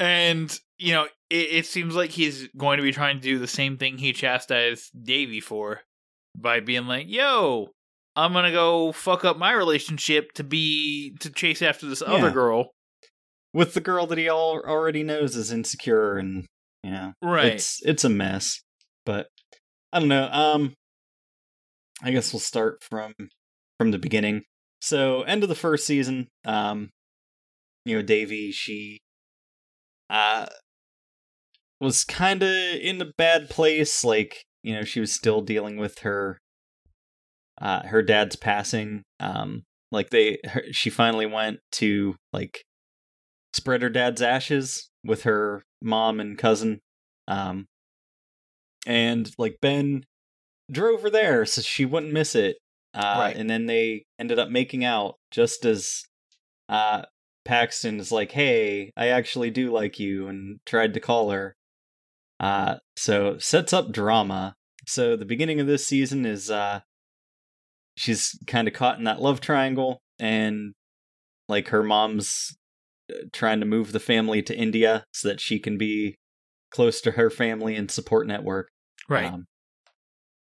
And, 0.00 0.58
you 0.78 0.92
know, 0.94 1.04
it, 1.28 1.34
it 1.52 1.66
seems 1.66 1.94
like 1.94 2.10
he's 2.10 2.48
going 2.56 2.78
to 2.78 2.82
be 2.82 2.90
trying 2.92 3.16
to 3.18 3.22
do 3.22 3.38
the 3.38 3.46
same 3.46 3.76
thing 3.76 3.98
he 3.98 4.12
chastised 4.12 4.90
Davy 5.00 5.40
for 5.40 5.82
by 6.36 6.60
being 6.60 6.86
like, 6.86 7.06
yo, 7.08 7.68
I'm 8.16 8.32
going 8.32 8.46
to 8.46 8.50
go 8.50 8.90
fuck 8.92 9.24
up 9.24 9.36
my 9.36 9.52
relationship 9.52 10.32
to 10.32 10.42
be, 10.44 11.14
to 11.20 11.30
chase 11.30 11.60
after 11.62 11.86
this 11.86 12.02
other 12.02 12.30
girl. 12.32 12.70
with 13.52 13.74
the 13.74 13.80
girl 13.80 14.06
that 14.06 14.18
he 14.18 14.28
all 14.28 14.60
already 14.60 15.02
knows 15.02 15.36
is 15.36 15.52
insecure 15.52 16.16
and 16.16 16.46
yeah 16.84 17.12
Right. 17.20 17.54
it's 17.54 17.80
it's 17.84 18.04
a 18.04 18.08
mess 18.08 18.62
but 19.04 19.26
i 19.92 19.98
don't 19.98 20.08
know 20.08 20.28
um 20.32 20.72
i 22.02 22.10
guess 22.10 22.32
we'll 22.32 22.40
start 22.40 22.82
from 22.88 23.12
from 23.78 23.90
the 23.90 23.98
beginning 23.98 24.42
so 24.80 25.22
end 25.22 25.42
of 25.42 25.48
the 25.50 25.54
first 25.56 25.84
season 25.86 26.28
um 26.46 26.88
you 27.84 27.96
know 27.96 28.02
devi 28.02 28.50
she 28.52 28.98
uh 30.10 30.46
was 31.80 32.04
kind 32.04 32.42
of 32.42 32.50
in 32.50 33.00
a 33.00 33.12
bad 33.16 33.48
place 33.48 34.04
like 34.04 34.44
you 34.62 34.74
know 34.74 34.82
she 34.82 35.00
was 35.00 35.12
still 35.12 35.40
dealing 35.40 35.78
with 35.78 36.00
her 36.00 36.38
uh 37.60 37.86
her 37.86 38.02
dad's 38.02 38.36
passing 38.36 39.02
um 39.20 39.62
like 39.92 40.10
they 40.10 40.38
her, 40.44 40.62
she 40.72 40.90
finally 40.90 41.26
went 41.26 41.60
to 41.72 42.16
like 42.32 42.62
spread 43.52 43.82
her 43.82 43.90
dad's 43.90 44.22
ashes 44.22 44.90
with 45.04 45.22
her 45.24 45.62
mom 45.82 46.20
and 46.20 46.38
cousin. 46.38 46.80
Um, 47.28 47.66
and 48.86 49.30
like 49.38 49.56
Ben 49.60 50.04
drove 50.70 51.02
her 51.02 51.10
there 51.10 51.44
so 51.46 51.62
she 51.62 51.84
wouldn't 51.84 52.12
miss 52.12 52.34
it. 52.34 52.56
Uh, 52.94 53.16
Right. 53.18 53.36
And 53.36 53.48
then 53.48 53.66
they 53.66 54.04
ended 54.18 54.38
up 54.38 54.48
making 54.48 54.84
out 54.84 55.14
just 55.30 55.64
as 55.64 56.04
uh, 56.68 57.02
Paxton 57.50 57.98
is 57.98 58.12
like, 58.12 58.30
hey, 58.30 58.92
I 58.96 59.08
actually 59.08 59.50
do 59.50 59.72
like 59.72 59.98
you, 59.98 60.28
and 60.28 60.60
tried 60.64 60.94
to 60.94 61.00
call 61.00 61.30
her. 61.30 61.56
Uh, 62.38 62.76
so 62.94 63.38
sets 63.38 63.72
up 63.72 63.90
drama. 63.90 64.54
So 64.86 65.16
the 65.16 65.24
beginning 65.24 65.58
of 65.58 65.66
this 65.66 65.84
season 65.84 66.24
is 66.24 66.48
uh, 66.48 66.82
she's 67.96 68.38
kind 68.46 68.68
of 68.68 68.74
caught 68.74 68.98
in 68.98 69.04
that 69.04 69.20
love 69.20 69.40
triangle, 69.40 70.00
and 70.20 70.74
like 71.48 71.70
her 71.70 71.82
mom's 71.82 72.56
uh, 73.12 73.16
trying 73.32 73.58
to 73.58 73.66
move 73.66 73.90
the 73.90 73.98
family 73.98 74.42
to 74.42 74.56
India 74.56 75.04
so 75.12 75.26
that 75.26 75.40
she 75.40 75.58
can 75.58 75.76
be 75.76 76.14
close 76.70 77.00
to 77.00 77.10
her 77.10 77.30
family 77.30 77.74
and 77.74 77.90
support 77.90 78.28
network. 78.28 78.68
Right. 79.08 79.24
Um, 79.24 79.46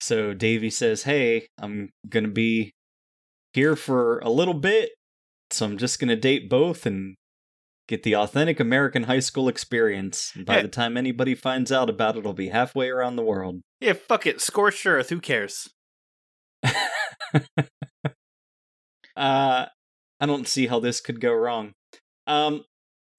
so 0.01 0.32
Devi 0.32 0.70
says, 0.70 1.03
"Hey, 1.03 1.49
I'm 1.59 1.90
gonna 2.09 2.28
be 2.28 2.72
here 3.53 3.74
for 3.74 4.20
a 4.20 4.30
little 4.30 4.55
bit, 4.55 4.90
so 5.51 5.66
I'm 5.66 5.78
just 5.78 5.99
gonna 6.01 6.16
date 6.16 6.49
both 6.49 6.86
and 6.86 7.14
get 7.86 8.03
the 8.03 8.16
authentic 8.16 8.61
American 8.61 9.05
high 9.05 9.18
school 9.20 9.47
experience. 9.49 10.32
And 10.34 10.47
by 10.47 10.57
Yeah. 10.57 10.62
the 10.62 10.68
time 10.68 10.97
anybody 10.97 11.34
finds 11.34 11.70
out 11.70 11.90
about 11.90 12.16
it, 12.16 12.20
it'll 12.20 12.32
be 12.32 12.49
halfway 12.49 12.88
around 12.88 13.16
the 13.16 13.22
world." 13.24 13.61
yeah, 13.80 13.92
fuck 13.92 14.26
it. 14.26 14.40
Scorched 14.40 14.86
earth. 14.86 15.11
Who 15.11 15.20
cares? 15.20 15.68
uh 19.16 19.66
I 20.20 20.26
don't 20.26 20.49
see 20.49 20.66
how 20.66 20.80
this 20.80 21.01
could 21.01 21.20
go 21.20 21.32
wrong. 21.32 21.72
Um 22.26 22.64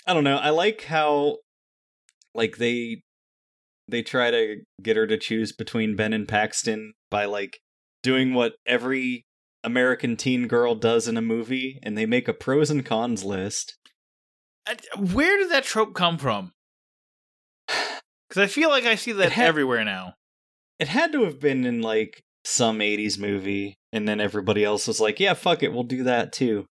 I 0.08 0.14
don't 0.14 0.24
know. 0.24 0.38
I 0.38 0.50
like 0.50 0.84
how 0.84 1.38
like 2.34 2.58
they 2.58 3.02
they 3.88 4.02
try 4.02 4.32
to 4.32 4.58
get 4.82 4.98
her 4.98 5.06
to 5.08 5.18
choose 5.18 5.52
between 5.52 5.96
Ben 5.96 6.14
and 6.14 6.28
Paxton 6.28 6.94
by 7.12 7.26
like 7.26 7.60
doing 8.02 8.34
what 8.34 8.54
every 8.66 9.25
American 9.66 10.16
teen 10.16 10.48
girl 10.48 10.76
does 10.76 11.08
in 11.08 11.18
a 11.18 11.22
movie 11.22 11.80
and 11.84 11.98
they 11.98 12.06
make 12.06 12.28
a 12.28 12.34
pros 12.34 12.70
and 12.70 12.86
cons 12.86 13.24
list. 13.24 13.78
Uh, 14.68 14.76
where 14.98 15.38
did 15.38 15.50
that 15.52 15.64
trope 15.64 15.94
come 15.94 16.18
from? 16.18 16.52
Because 18.28 18.42
I 18.44 18.48
feel 18.48 18.70
like 18.70 18.86
I 18.86 18.96
see 18.96 19.12
that 19.14 19.32
had- 19.34 19.48
everywhere 19.48 19.84
now. 19.86 20.16
It 20.80 20.88
had 20.88 21.12
to 21.14 21.24
have 21.26 21.40
been 21.40 21.64
in 21.64 21.82
like 21.82 22.24
some 22.44 22.80
80s 22.80 23.18
movie 23.20 23.78
and 23.94 24.08
then 24.08 24.20
everybody 24.20 24.64
else 24.64 24.88
was 24.88 25.00
like, 25.00 25.20
"Yeah, 25.20 25.36
fuck 25.36 25.62
it, 25.64 25.72
we'll 25.72 25.84
do 25.84 26.04
that 26.04 26.34
too." 26.34 26.66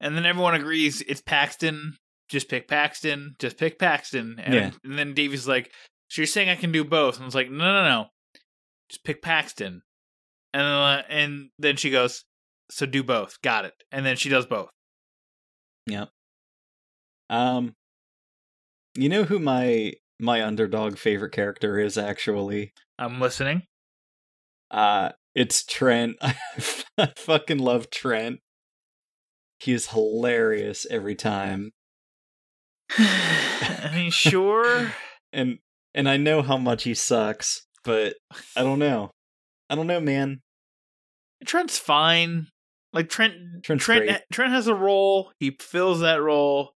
And 0.00 0.16
then 0.16 0.26
everyone 0.26 0.54
agrees 0.54 1.00
it's 1.02 1.22
Paxton. 1.22 1.94
Just 2.28 2.48
pick 2.48 2.66
Paxton. 2.68 3.34
Just 3.38 3.56
pick 3.56 3.78
Paxton. 3.78 4.38
And, 4.40 4.54
Yeah. 4.54 4.70
and 4.84 4.98
then 4.98 5.14
Devi's 5.14 5.46
like, 5.48 5.72
"So 6.08 6.20
you're 6.22 6.26
saying 6.26 6.48
I 6.48 6.56
can 6.56 6.72
do 6.72 6.84
both?" 6.84 7.14
And 7.16 7.22
I 7.22 7.26
was 7.26 7.34
like, 7.36 7.50
"No, 7.50 7.64
no, 7.64 7.84
no. 7.88 8.06
Just 8.90 9.04
pick 9.04 9.22
Paxton." 9.22 9.82
And 10.54 10.62
uh, 10.62 11.02
and 11.08 11.50
then 11.58 11.76
she 11.76 11.90
goes, 11.90 12.24
"So 12.70 12.86
do 12.86 13.02
both. 13.02 13.40
Got 13.42 13.64
it." 13.64 13.74
And 13.90 14.04
then 14.04 14.16
she 14.16 14.28
does 14.28 14.46
both. 14.46 14.70
Yep. 15.86 16.10
Um 17.30 17.74
you 18.94 19.08
know 19.08 19.24
who 19.24 19.38
my 19.38 19.94
my 20.20 20.42
underdog 20.44 20.98
favorite 20.98 21.32
character 21.32 21.78
is 21.78 21.96
actually? 21.98 22.72
I'm 22.98 23.20
listening. 23.20 23.62
Uh 24.70 25.10
it's 25.34 25.64
Trent. 25.64 26.16
I 26.22 27.12
fucking 27.16 27.58
love 27.58 27.90
Trent. 27.90 28.40
He 29.60 29.72
is 29.72 29.88
hilarious 29.88 30.86
every 30.90 31.14
time. 31.14 31.72
I 32.98 33.90
mean, 33.94 34.10
sure. 34.10 34.92
And 35.34 35.60
and 35.94 36.10
I 36.10 36.18
know 36.18 36.42
how 36.42 36.58
much 36.58 36.84
he 36.84 36.92
sucks, 36.92 37.66
but 37.84 38.16
I 38.54 38.60
don't 38.62 38.78
know. 38.78 39.12
I 39.72 39.74
don't 39.74 39.86
know, 39.86 40.00
man. 40.00 40.42
Trent's 41.46 41.78
fine. 41.78 42.48
Like 42.92 43.08
Trent, 43.08 43.32
Trent's 43.62 43.84
Trent, 43.86 44.06
great. 44.06 44.20
Trent 44.30 44.52
has 44.52 44.66
a 44.66 44.74
role. 44.74 45.32
He 45.40 45.56
fills 45.58 46.00
that 46.00 46.20
role. 46.20 46.74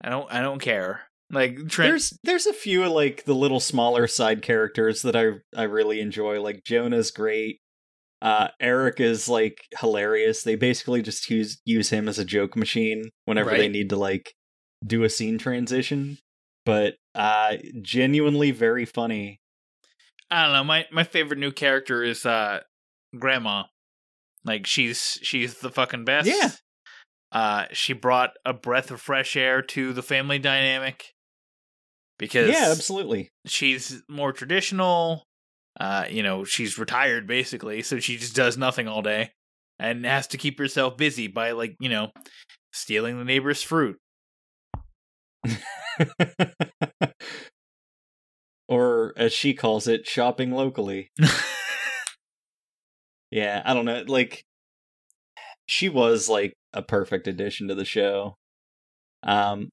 I 0.00 0.08
don't, 0.08 0.32
I 0.32 0.40
don't 0.40 0.58
care. 0.58 1.02
Like 1.30 1.56
Trent, 1.68 1.90
There's 1.90 2.18
there's 2.24 2.46
a 2.46 2.54
few 2.54 2.88
like 2.88 3.24
the 3.26 3.34
little 3.34 3.60
smaller 3.60 4.06
side 4.06 4.40
characters 4.40 5.02
that 5.02 5.14
I 5.14 5.32
I 5.54 5.64
really 5.64 6.00
enjoy. 6.00 6.40
Like 6.40 6.64
Jonah's 6.64 7.10
great. 7.10 7.60
Uh 8.22 8.48
Eric 8.58 8.98
is 8.98 9.28
like 9.28 9.60
hilarious. 9.78 10.42
They 10.42 10.54
basically 10.54 11.02
just 11.02 11.28
use 11.28 11.60
use 11.66 11.90
him 11.90 12.08
as 12.08 12.18
a 12.18 12.24
joke 12.24 12.56
machine 12.56 13.10
whenever 13.26 13.50
they 13.50 13.68
need 13.68 13.90
to 13.90 13.96
like 13.96 14.32
do 14.82 15.04
a 15.04 15.10
scene 15.10 15.36
transition. 15.36 16.16
But 16.64 16.94
uh 17.14 17.58
genuinely 17.82 18.50
very 18.50 18.86
funny. 18.86 19.38
I 20.30 20.44
don't 20.44 20.52
know. 20.52 20.64
My 20.64 20.86
my 20.92 21.04
favorite 21.04 21.38
new 21.38 21.52
character 21.52 22.02
is 22.02 22.26
uh 22.26 22.60
Grandma. 23.18 23.64
Like 24.44 24.66
she's 24.66 25.18
she's 25.22 25.58
the 25.58 25.70
fucking 25.70 26.04
best. 26.04 26.28
Yeah. 26.28 26.50
Uh 27.32 27.66
she 27.72 27.92
brought 27.92 28.30
a 28.44 28.52
breath 28.52 28.90
of 28.90 29.00
fresh 29.00 29.36
air 29.36 29.62
to 29.62 29.92
the 29.92 30.02
family 30.02 30.38
dynamic. 30.38 31.04
Because 32.18 32.50
Yeah, 32.50 32.68
absolutely. 32.72 33.30
she's 33.46 34.02
more 34.08 34.32
traditional. 34.32 35.24
Uh, 35.78 36.06
you 36.10 36.24
know, 36.24 36.42
she's 36.42 36.76
retired 36.76 37.28
basically, 37.28 37.82
so 37.82 38.00
she 38.00 38.16
just 38.16 38.34
does 38.34 38.58
nothing 38.58 38.88
all 38.88 39.00
day 39.00 39.30
and 39.78 40.04
has 40.04 40.26
to 40.26 40.36
keep 40.36 40.58
herself 40.58 40.96
busy 40.96 41.28
by 41.28 41.52
like, 41.52 41.76
you 41.78 41.88
know, 41.88 42.10
stealing 42.72 43.16
the 43.16 43.24
neighbor's 43.24 43.62
fruit. 43.62 43.96
or 48.68 49.12
as 49.16 49.32
she 49.32 49.54
calls 49.54 49.88
it, 49.88 50.06
shopping 50.06 50.52
locally. 50.52 51.10
Yeah, 53.30 53.62
I 53.64 53.74
don't 53.74 53.84
know. 53.84 54.04
Like, 54.06 54.44
she 55.66 55.88
was 55.88 56.28
like 56.28 56.54
a 56.72 56.82
perfect 56.82 57.26
addition 57.26 57.68
to 57.68 57.74
the 57.74 57.84
show. 57.84 58.36
Um, 59.22 59.68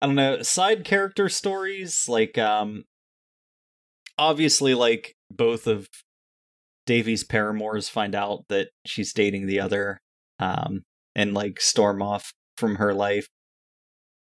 I 0.00 0.06
don't 0.06 0.16
know, 0.16 0.42
side 0.42 0.84
character 0.84 1.28
stories 1.28 2.06
like 2.08 2.38
um 2.38 2.84
obviously 4.16 4.74
like 4.74 5.14
both 5.30 5.66
of 5.66 5.88
Devi's 6.86 7.24
paramours 7.24 7.88
find 7.88 8.14
out 8.14 8.44
that 8.48 8.68
she's 8.86 9.12
dating 9.12 9.46
the 9.46 9.60
other 9.60 9.98
um 10.38 10.82
and 11.14 11.34
like 11.34 11.60
storm 11.60 12.00
off 12.00 12.32
from 12.56 12.76
her 12.76 12.94
life. 12.94 13.26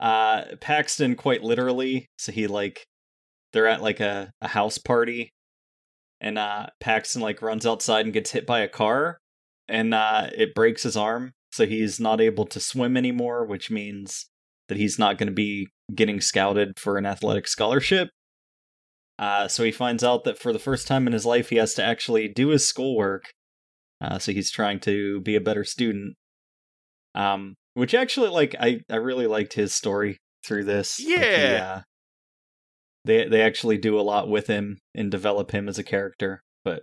Uh 0.00 0.56
Paxton 0.60 1.14
quite 1.14 1.42
literally, 1.42 2.08
so 2.18 2.32
he 2.32 2.46
like 2.46 2.86
they're 3.52 3.66
at 3.66 3.82
like 3.82 4.00
a, 4.00 4.30
a 4.40 4.48
house 4.48 4.78
party 4.78 5.30
and 6.20 6.38
uh 6.38 6.66
Paxton 6.80 7.22
like 7.22 7.42
runs 7.42 7.66
outside 7.66 8.04
and 8.04 8.12
gets 8.12 8.30
hit 8.30 8.46
by 8.46 8.60
a 8.60 8.68
car 8.68 9.18
and 9.68 9.94
uh 9.94 10.28
it 10.36 10.54
breaks 10.54 10.82
his 10.82 10.96
arm 10.96 11.32
so 11.52 11.66
he's 11.66 11.98
not 12.00 12.20
able 12.20 12.46
to 12.46 12.60
swim 12.60 12.96
anymore 12.96 13.44
which 13.46 13.70
means 13.70 14.26
that 14.68 14.78
he's 14.78 14.98
not 14.98 15.18
going 15.18 15.26
to 15.28 15.32
be 15.32 15.66
getting 15.94 16.20
scouted 16.20 16.78
for 16.78 16.96
an 16.96 17.06
athletic 17.06 17.48
scholarship 17.48 18.08
uh 19.18 19.48
so 19.48 19.64
he 19.64 19.72
finds 19.72 20.04
out 20.04 20.24
that 20.24 20.38
for 20.38 20.52
the 20.52 20.58
first 20.58 20.86
time 20.86 21.06
in 21.06 21.12
his 21.12 21.26
life 21.26 21.48
he 21.50 21.56
has 21.56 21.74
to 21.74 21.82
actually 21.82 22.28
do 22.28 22.48
his 22.48 22.66
schoolwork 22.66 23.24
uh 24.00 24.18
so 24.18 24.32
he's 24.32 24.50
trying 24.50 24.78
to 24.78 25.20
be 25.22 25.34
a 25.34 25.40
better 25.40 25.64
student 25.64 26.14
um 27.14 27.54
which 27.74 27.94
actually 27.94 28.28
like 28.28 28.54
I 28.60 28.80
I 28.90 28.96
really 28.96 29.26
liked 29.26 29.54
his 29.54 29.74
story 29.74 30.18
through 30.44 30.64
this 30.64 30.98
Like, 31.00 31.08
he, 31.08 31.14
Yeah. 31.14 31.64
uh, 31.64 31.80
they 33.04 33.26
they 33.26 33.42
actually 33.42 33.78
do 33.78 33.98
a 33.98 34.02
lot 34.02 34.28
with 34.28 34.46
him 34.46 34.78
and 34.94 35.10
develop 35.10 35.52
him 35.52 35.68
as 35.68 35.78
a 35.78 35.84
character 35.84 36.42
but 36.64 36.82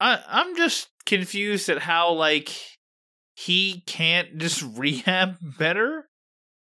I 0.00 0.20
I'm 0.26 0.56
just 0.56 0.88
confused 1.06 1.68
at 1.68 1.80
how 1.80 2.12
like 2.12 2.50
he 3.34 3.82
can't 3.86 4.38
just 4.38 4.62
rehab 4.76 5.36
better 5.58 6.08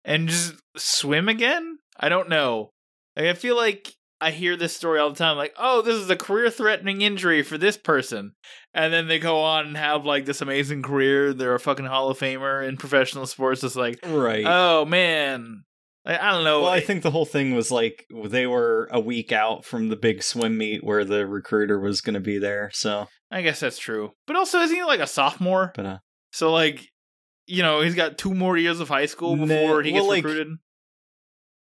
and 0.04 0.28
just 0.28 0.54
swim 0.76 1.28
again. 1.28 1.78
I 1.98 2.08
don't 2.08 2.28
know. 2.28 2.70
Like, 3.16 3.26
I 3.26 3.34
feel 3.34 3.56
like 3.56 3.92
I 4.20 4.30
hear 4.30 4.56
this 4.56 4.74
story 4.74 4.98
all 4.98 5.10
the 5.10 5.16
time. 5.16 5.36
Like, 5.36 5.54
oh, 5.58 5.82
this 5.82 5.96
is 5.96 6.08
a 6.08 6.16
career-threatening 6.16 7.02
injury 7.02 7.42
for 7.42 7.58
this 7.58 7.76
person, 7.76 8.32
and 8.72 8.92
then 8.92 9.06
they 9.06 9.18
go 9.18 9.40
on 9.40 9.66
and 9.66 9.76
have 9.76 10.06
like 10.06 10.24
this 10.24 10.40
amazing 10.40 10.82
career. 10.82 11.34
They're 11.34 11.54
a 11.54 11.60
fucking 11.60 11.84
Hall 11.84 12.08
of 12.08 12.18
Famer 12.18 12.66
in 12.66 12.76
professional 12.76 13.26
sports. 13.26 13.62
It's 13.62 13.76
like, 13.76 13.98
right 14.06 14.44
oh 14.46 14.84
man, 14.84 15.64
I, 16.04 16.18
I 16.18 16.30
don't 16.32 16.44
know. 16.44 16.62
Well, 16.62 16.70
I 16.70 16.80
think 16.80 17.02
the 17.02 17.10
whole 17.12 17.24
thing 17.24 17.54
was 17.54 17.70
like 17.70 18.06
they 18.24 18.46
were 18.46 18.88
a 18.90 18.98
week 19.00 19.30
out 19.32 19.64
from 19.64 19.88
the 19.88 19.96
big 19.96 20.22
swim 20.22 20.56
meet 20.58 20.82
where 20.82 21.04
the 21.04 21.26
recruiter 21.26 21.78
was 21.78 22.00
going 22.00 22.14
to 22.14 22.20
be 22.20 22.38
there. 22.38 22.70
So, 22.72 23.08
I 23.30 23.42
guess 23.42 23.60
that's 23.60 23.78
true. 23.78 24.12
But 24.26 24.36
also, 24.36 24.58
isn't 24.60 24.74
he 24.76 24.82
like 24.84 25.00
a 25.00 25.06
sophomore? 25.06 25.72
but 25.76 25.86
uh, 25.86 25.98
So 26.32 26.50
like, 26.52 26.88
you 27.46 27.62
know, 27.62 27.80
he's 27.82 27.94
got 27.94 28.18
two 28.18 28.34
more 28.34 28.56
years 28.56 28.80
of 28.80 28.88
high 28.88 29.06
school 29.06 29.36
Nah, 29.36 29.46
before 29.46 29.82
he 29.82 29.92
gets 29.92 30.00
well, 30.02 30.08
like- 30.10 30.24
recruited. 30.24 30.48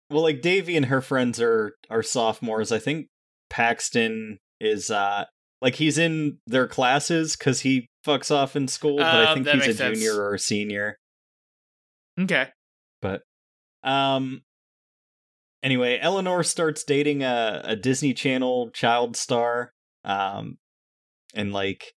well, 0.10 0.24
like 0.24 0.42
Devi 0.42 0.78
and 0.78 0.88
her 0.88 1.02
friends 1.02 1.40
are 1.40 1.74
are 1.90 2.02
sophomores. 2.04 2.72
I 2.72 2.80
think 2.80 3.08
Paxton 3.50 4.40
is 4.60 4.90
uh 4.90 5.26
like 5.62 5.76
he's 5.76 5.98
in 6.00 6.40
their 6.48 6.68
classes 6.68 7.36
because 7.36 7.62
he 7.62 7.88
fucks 8.06 8.32
off 8.32 8.56
in 8.56 8.68
school, 8.68 8.98
but 8.98 9.06
I 9.06 9.24
Uh, 9.26 9.34
think 9.36 9.48
he's 9.48 9.68
a 9.68 9.74
sense. 9.76 10.00
junior 10.00 10.20
or 10.22 10.34
a 10.34 10.40
senior. 10.40 10.98
Okay. 12.20 12.48
But 13.02 13.22
um 13.84 14.42
anyway, 15.62 16.00
Eleanor 16.02 16.44
starts 16.44 16.84
dating 16.84 17.24
a, 17.24 17.62
a 17.64 17.76
Disney 17.76 18.14
Channel 18.14 18.70
child 18.72 19.16
star. 19.16 19.74
Um 20.06 20.58
and 21.36 21.52
like 21.54 21.94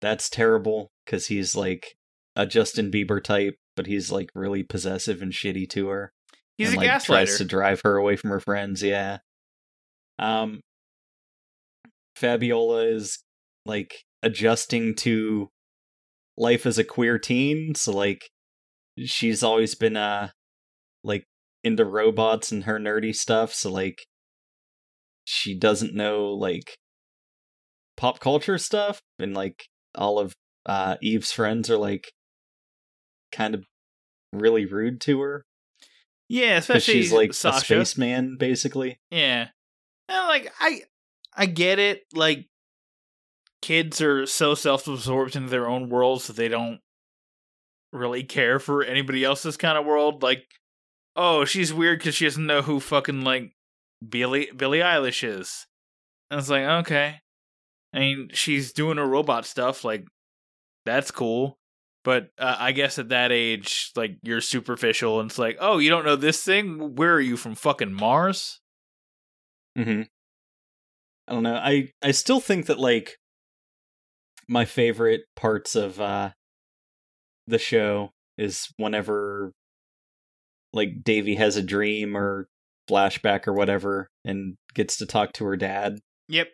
that's 0.00 0.28
terrible 0.28 0.90
cuz 1.06 1.26
he's 1.26 1.54
like 1.54 1.94
a 2.36 2.46
Justin 2.46 2.90
Bieber 2.90 3.22
type, 3.22 3.56
but 3.76 3.86
he's 3.86 4.10
like 4.10 4.30
really 4.34 4.62
possessive 4.62 5.22
and 5.22 5.32
shitty 5.32 5.68
to 5.70 5.88
her. 5.88 6.12
He's 6.58 6.68
and, 6.68 6.76
a 6.76 6.80
like, 6.80 6.90
gaslighter. 6.90 7.06
tries 7.06 7.38
to 7.38 7.44
drive 7.44 7.80
her 7.84 7.96
away 7.96 8.16
from 8.16 8.30
her 8.30 8.40
friends, 8.40 8.82
yeah. 8.82 9.18
Um 10.18 10.60
Fabiola 12.16 12.86
is 12.86 13.18
like 13.66 14.04
adjusting 14.22 14.94
to 14.94 15.48
life 16.36 16.66
as 16.66 16.78
a 16.78 16.84
queer 16.84 17.18
teen, 17.18 17.74
so 17.74 17.92
like 17.92 18.30
she's 19.04 19.42
always 19.42 19.74
been 19.74 19.96
uh 19.96 20.30
like 21.04 21.24
into 21.64 21.84
robots 21.84 22.52
and 22.52 22.64
her 22.64 22.78
nerdy 22.78 23.14
stuff, 23.14 23.52
so 23.52 23.70
like 23.70 24.06
she 25.24 25.56
doesn't 25.56 25.94
know 25.94 26.26
like 26.26 26.76
pop 27.96 28.18
culture 28.20 28.58
stuff 28.58 29.00
and 29.18 29.34
like 29.34 29.66
all 29.94 30.18
of 30.18 30.32
uh 30.66 30.96
Eve's 31.00 31.30
friends 31.30 31.70
are 31.70 31.76
like 31.76 32.10
kind 33.30 33.54
of 33.54 33.64
really 34.32 34.66
rude 34.66 35.00
to 35.02 35.20
her 35.20 35.44
yeah, 36.32 36.56
especially 36.56 36.94
she's 36.94 37.12
like 37.12 37.34
Sasha. 37.34 37.58
a 37.58 37.84
spaceman 37.84 38.36
basically. 38.38 38.98
Yeah. 39.10 39.48
And 40.08 40.28
like 40.28 40.50
I 40.58 40.80
I 41.36 41.44
get 41.44 41.78
it. 41.78 42.04
Like 42.14 42.46
kids 43.60 44.00
are 44.00 44.24
so 44.24 44.54
self-absorbed 44.54 45.36
into 45.36 45.50
their 45.50 45.68
own 45.68 45.90
worlds 45.90 46.28
that 46.28 46.36
they 46.36 46.48
don't 46.48 46.80
really 47.92 48.24
care 48.24 48.58
for 48.58 48.82
anybody 48.82 49.24
else's 49.24 49.58
kind 49.58 49.76
of 49.76 49.84
world. 49.84 50.22
Like, 50.22 50.44
oh, 51.16 51.44
she's 51.44 51.72
weird 51.72 51.98
because 51.98 52.14
she 52.14 52.24
doesn't 52.24 52.46
know 52.46 52.62
who 52.62 52.80
fucking 52.80 53.22
like 53.22 53.52
Billie 54.06 54.50
Billie 54.56 54.80
Eilish 54.80 55.26
is. 55.26 55.66
And 56.30 56.40
it's 56.40 56.48
like, 56.48 56.64
okay. 56.64 57.20
I 57.94 57.98
mean, 57.98 58.30
she's 58.32 58.72
doing 58.72 58.96
her 58.96 59.06
robot 59.06 59.44
stuff. 59.44 59.84
Like, 59.84 60.06
that's 60.86 61.10
cool. 61.10 61.58
But 62.04 62.30
uh, 62.38 62.56
I 62.58 62.72
guess 62.72 62.98
at 62.98 63.10
that 63.10 63.30
age, 63.30 63.92
like 63.94 64.16
you're 64.22 64.40
superficial, 64.40 65.20
and 65.20 65.30
it's 65.30 65.38
like, 65.38 65.58
oh, 65.60 65.78
you 65.78 65.88
don't 65.88 66.04
know 66.04 66.16
this 66.16 66.42
thing? 66.42 66.96
Where 66.96 67.14
are 67.14 67.20
you 67.20 67.36
from? 67.36 67.54
Fucking 67.54 67.92
Mars? 67.92 68.60
Mm-hmm. 69.78 70.02
I 71.28 71.32
don't 71.32 71.44
know. 71.44 71.54
I 71.54 71.92
I 72.02 72.10
still 72.10 72.40
think 72.40 72.66
that 72.66 72.78
like 72.78 73.18
my 74.48 74.64
favorite 74.64 75.22
parts 75.36 75.76
of 75.76 76.00
uh 76.00 76.30
the 77.46 77.58
show 77.58 78.10
is 78.36 78.72
whenever 78.76 79.52
like 80.72 81.02
Devi 81.02 81.34
has 81.36 81.56
a 81.56 81.62
dream 81.62 82.16
or 82.16 82.48
flashback 82.90 83.46
or 83.46 83.52
whatever 83.52 84.08
and 84.24 84.56
gets 84.74 84.96
to 84.98 85.06
talk 85.06 85.32
to 85.34 85.44
her 85.44 85.56
dad. 85.56 85.98
Yep. 86.28 86.48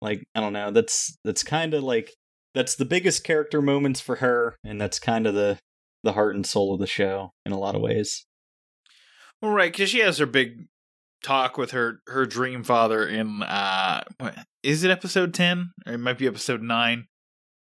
Like 0.00 0.24
I 0.34 0.40
don't 0.40 0.52
know. 0.52 0.70
That's 0.70 1.16
that's 1.24 1.42
kind 1.42 1.74
of 1.74 1.82
like 1.82 2.12
that's 2.54 2.74
the 2.74 2.84
biggest 2.84 3.24
character 3.24 3.62
moments 3.62 4.00
for 4.00 4.16
her 4.16 4.56
and 4.64 4.80
that's 4.80 4.98
kind 4.98 5.26
of 5.26 5.34
the 5.34 5.58
the 6.02 6.12
heart 6.12 6.34
and 6.34 6.46
soul 6.46 6.74
of 6.74 6.80
the 6.80 6.86
show 6.86 7.30
in 7.46 7.52
a 7.52 7.58
lot 7.58 7.74
of 7.74 7.80
ways. 7.80 8.26
Well, 9.40 9.52
right, 9.52 9.72
because 9.72 9.90
she 9.90 10.00
has 10.00 10.18
her 10.18 10.26
big 10.26 10.66
talk 11.22 11.56
with 11.56 11.70
her 11.70 12.00
her 12.06 12.26
dream 12.26 12.64
father 12.64 13.06
in 13.06 13.42
uh, 13.42 14.02
what, 14.18 14.36
is 14.62 14.84
it 14.84 14.90
episode 14.90 15.34
ten 15.34 15.72
or 15.86 15.94
it 15.94 15.98
might 15.98 16.18
be 16.18 16.26
episode 16.26 16.62
nine? 16.62 17.06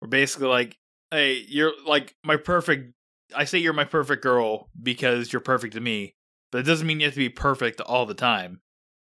Where 0.01 0.09
basically 0.09 0.49
like, 0.49 0.76
hey, 1.11 1.45
you're 1.49 1.72
like 1.87 2.14
my 2.24 2.37
perfect. 2.37 2.93
I 3.35 3.45
say 3.45 3.59
you're 3.59 3.72
my 3.72 3.85
perfect 3.85 4.22
girl 4.22 4.68
because 4.81 5.33
you're 5.33 5.41
perfect 5.41 5.74
to 5.74 5.81
me, 5.81 6.14
but 6.53 6.59
it 6.59 6.64
doesn't 6.64 6.87
mean 6.87 7.01
you 7.01 7.07
have 7.07 7.14
to 7.14 7.18
be 7.20 7.29
perfect 7.29 7.81
all 7.81 8.07
the 8.07 8.14
time. 8.14 8.61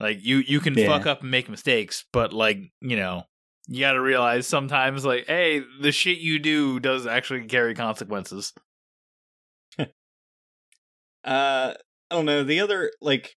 Like 0.01 0.23
you 0.23 0.39
you 0.39 0.61
can 0.61 0.77
Yeah. 0.77 0.87
fuck 0.87 1.07
up 1.07 1.23
and 1.23 1.31
make 1.31 1.49
mistakes, 1.49 2.05
but 2.13 2.33
like 2.33 2.59
you 2.81 2.97
know. 2.97 3.25
You 3.69 3.79
got 3.79 3.93
to 3.93 4.01
realize 4.01 4.49
sometimes, 4.49 5.05
like, 5.05 5.27
hey, 5.29 5.63
the 5.81 5.93
shit 5.93 6.19
you 6.19 6.41
do 6.41 6.81
does 6.81 7.07
actually 7.07 7.45
carry 7.47 7.75
consequences. 7.77 8.53
Uh, 11.25 11.75
I 12.11 12.15
don't 12.15 12.25
know. 12.27 12.43
The 12.43 12.61
other 12.61 12.91
like 13.01 13.37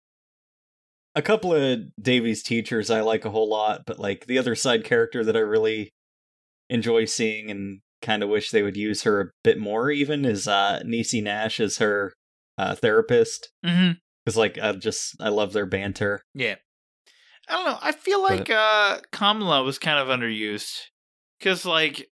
a 1.15 1.21
couple 1.21 1.53
of 1.53 1.79
Devi's 2.01 2.41
teachers 2.43 2.89
I 2.89 3.01
like 3.01 3.25
a 3.25 3.29
whole 3.29 3.49
lot, 3.49 3.85
but 3.85 3.99
like 3.99 4.25
the 4.25 4.37
other 4.37 4.55
side 4.55 4.83
character 4.83 5.23
that 5.23 5.35
I 5.35 5.39
really 5.41 5.93
enjoy 6.69 7.05
seeing 7.05 7.51
and 7.51 7.81
kind 8.03 8.21
of 8.21 8.29
wish 8.29 8.51
they 8.51 8.61
would 8.61 8.77
use 8.77 9.01
her 9.03 9.19
a 9.21 9.25
bit 9.43 9.57
more 9.57 9.89
even 9.89 10.25
is 10.25 10.47
uh 10.47 10.81
Niecy 10.85 11.23
Nash 11.23 11.59
as 11.59 11.77
her 11.77 12.13
uh 12.57 12.75
therapist 12.75 13.49
Mm-hmm. 13.65 13.93
because 14.23 14.37
like 14.37 14.59
I 14.61 14.71
just 14.73 15.15
I 15.19 15.29
love 15.29 15.53
their 15.53 15.65
banter. 15.65 16.21
Yeah. 16.35 16.55
I 17.49 17.53
don't 17.53 17.65
know. 17.65 17.79
I 17.81 17.91
feel 17.91 18.21
like 18.21 18.49
uh 18.49 18.99
Kamala 19.11 19.63
was 19.63 19.79
kind 19.79 19.97
of 19.99 20.07
underused 20.07 20.89
cuz 21.41 21.65
like 21.65 22.09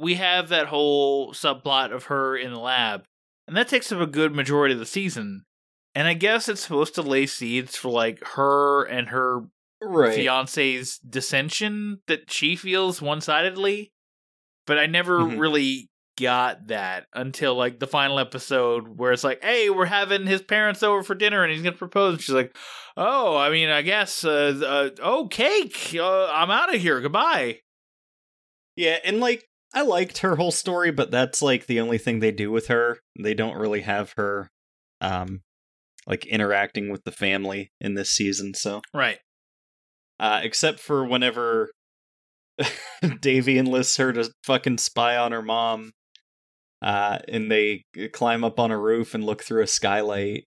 we 0.00 0.14
have 0.14 0.48
that 0.48 0.66
whole 0.66 1.32
subplot 1.32 1.92
of 1.92 2.04
her 2.04 2.36
in 2.36 2.52
the 2.52 2.58
lab 2.60 3.04
and 3.46 3.56
that 3.56 3.68
takes 3.68 3.92
up 3.92 4.00
a 4.00 4.06
good 4.06 4.34
majority 4.34 4.74
of 4.74 4.80
the 4.80 4.86
season. 4.86 5.44
And 5.94 6.06
I 6.08 6.12
guess 6.14 6.48
it's 6.48 6.60
supposed 6.60 6.94
to 6.96 7.02
lay 7.02 7.26
seeds 7.26 7.76
for 7.76 7.90
like 7.90 8.22
her 8.34 8.84
and 8.84 9.08
her 9.10 9.42
Right. 9.82 10.14
fiance's 10.14 10.98
dissension 10.98 12.00
that 12.06 12.30
she 12.32 12.56
feels 12.56 13.02
one-sidedly. 13.02 13.92
But 14.66 14.78
I 14.78 14.86
never 14.86 15.20
Mhm. 15.20 15.38
really 15.38 15.88
got 16.18 16.68
that 16.68 17.06
until 17.12 17.54
like 17.54 17.78
the 17.78 17.86
final 17.86 18.18
episode 18.18 18.88
where 18.98 19.12
it's 19.12 19.22
like, 19.24 19.42
"Hey, 19.44 19.68
we're 19.70 19.84
having 19.86 20.26
his 20.26 20.40
parents 20.42 20.82
over 20.82 21.02
for 21.02 21.14
dinner 21.14 21.42
and 21.44 21.52
he's 21.52 21.62
going 21.62 21.74
to 21.74 21.78
propose." 21.78 22.14
And 22.14 22.22
she's 22.22 22.34
like, 22.34 22.56
"Oh, 22.96 23.36
I 23.36 23.50
mean, 23.50 23.68
I 23.68 23.82
guess 23.82 24.24
uh, 24.24 24.58
uh 24.64 24.90
oh, 25.02 25.28
cake. 25.28 25.94
Uh, 25.98 26.26
I'm 26.26 26.50
out 26.50 26.74
of 26.74 26.80
here. 26.80 27.00
Goodbye." 27.00 27.60
Yeah, 28.76 28.98
and 29.04 29.20
like 29.20 29.46
I 29.74 29.82
liked 29.82 30.18
her 30.18 30.36
whole 30.36 30.52
story, 30.52 30.90
but 30.90 31.10
that's 31.10 31.42
like 31.42 31.66
the 31.66 31.80
only 31.80 31.98
thing 31.98 32.20
they 32.20 32.32
do 32.32 32.50
with 32.50 32.68
her. 32.68 32.98
They 33.18 33.34
don't 33.34 33.56
really 33.58 33.82
have 33.82 34.12
her 34.16 34.50
um 35.00 35.42
like 36.06 36.24
interacting 36.26 36.88
with 36.90 37.04
the 37.04 37.12
family 37.12 37.72
in 37.80 37.94
this 37.94 38.10
season. 38.10 38.54
So, 38.54 38.80
Right. 38.94 39.18
uh, 40.20 40.40
except 40.44 40.78
for 40.78 41.04
whenever 41.04 41.70
Devi 43.20 43.58
enlists 43.58 43.96
her 43.96 44.12
to 44.12 44.30
fucking 44.44 44.78
spy 44.78 45.16
on 45.16 45.32
her 45.32 45.42
mom, 45.42 45.92
uh, 46.82 47.18
and 47.28 47.50
they 47.50 47.84
climb 48.12 48.44
up 48.44 48.58
on 48.58 48.70
a 48.70 48.78
roof 48.78 49.14
and 49.14 49.24
look 49.24 49.42
through 49.42 49.62
a 49.62 49.66
skylight, 49.66 50.44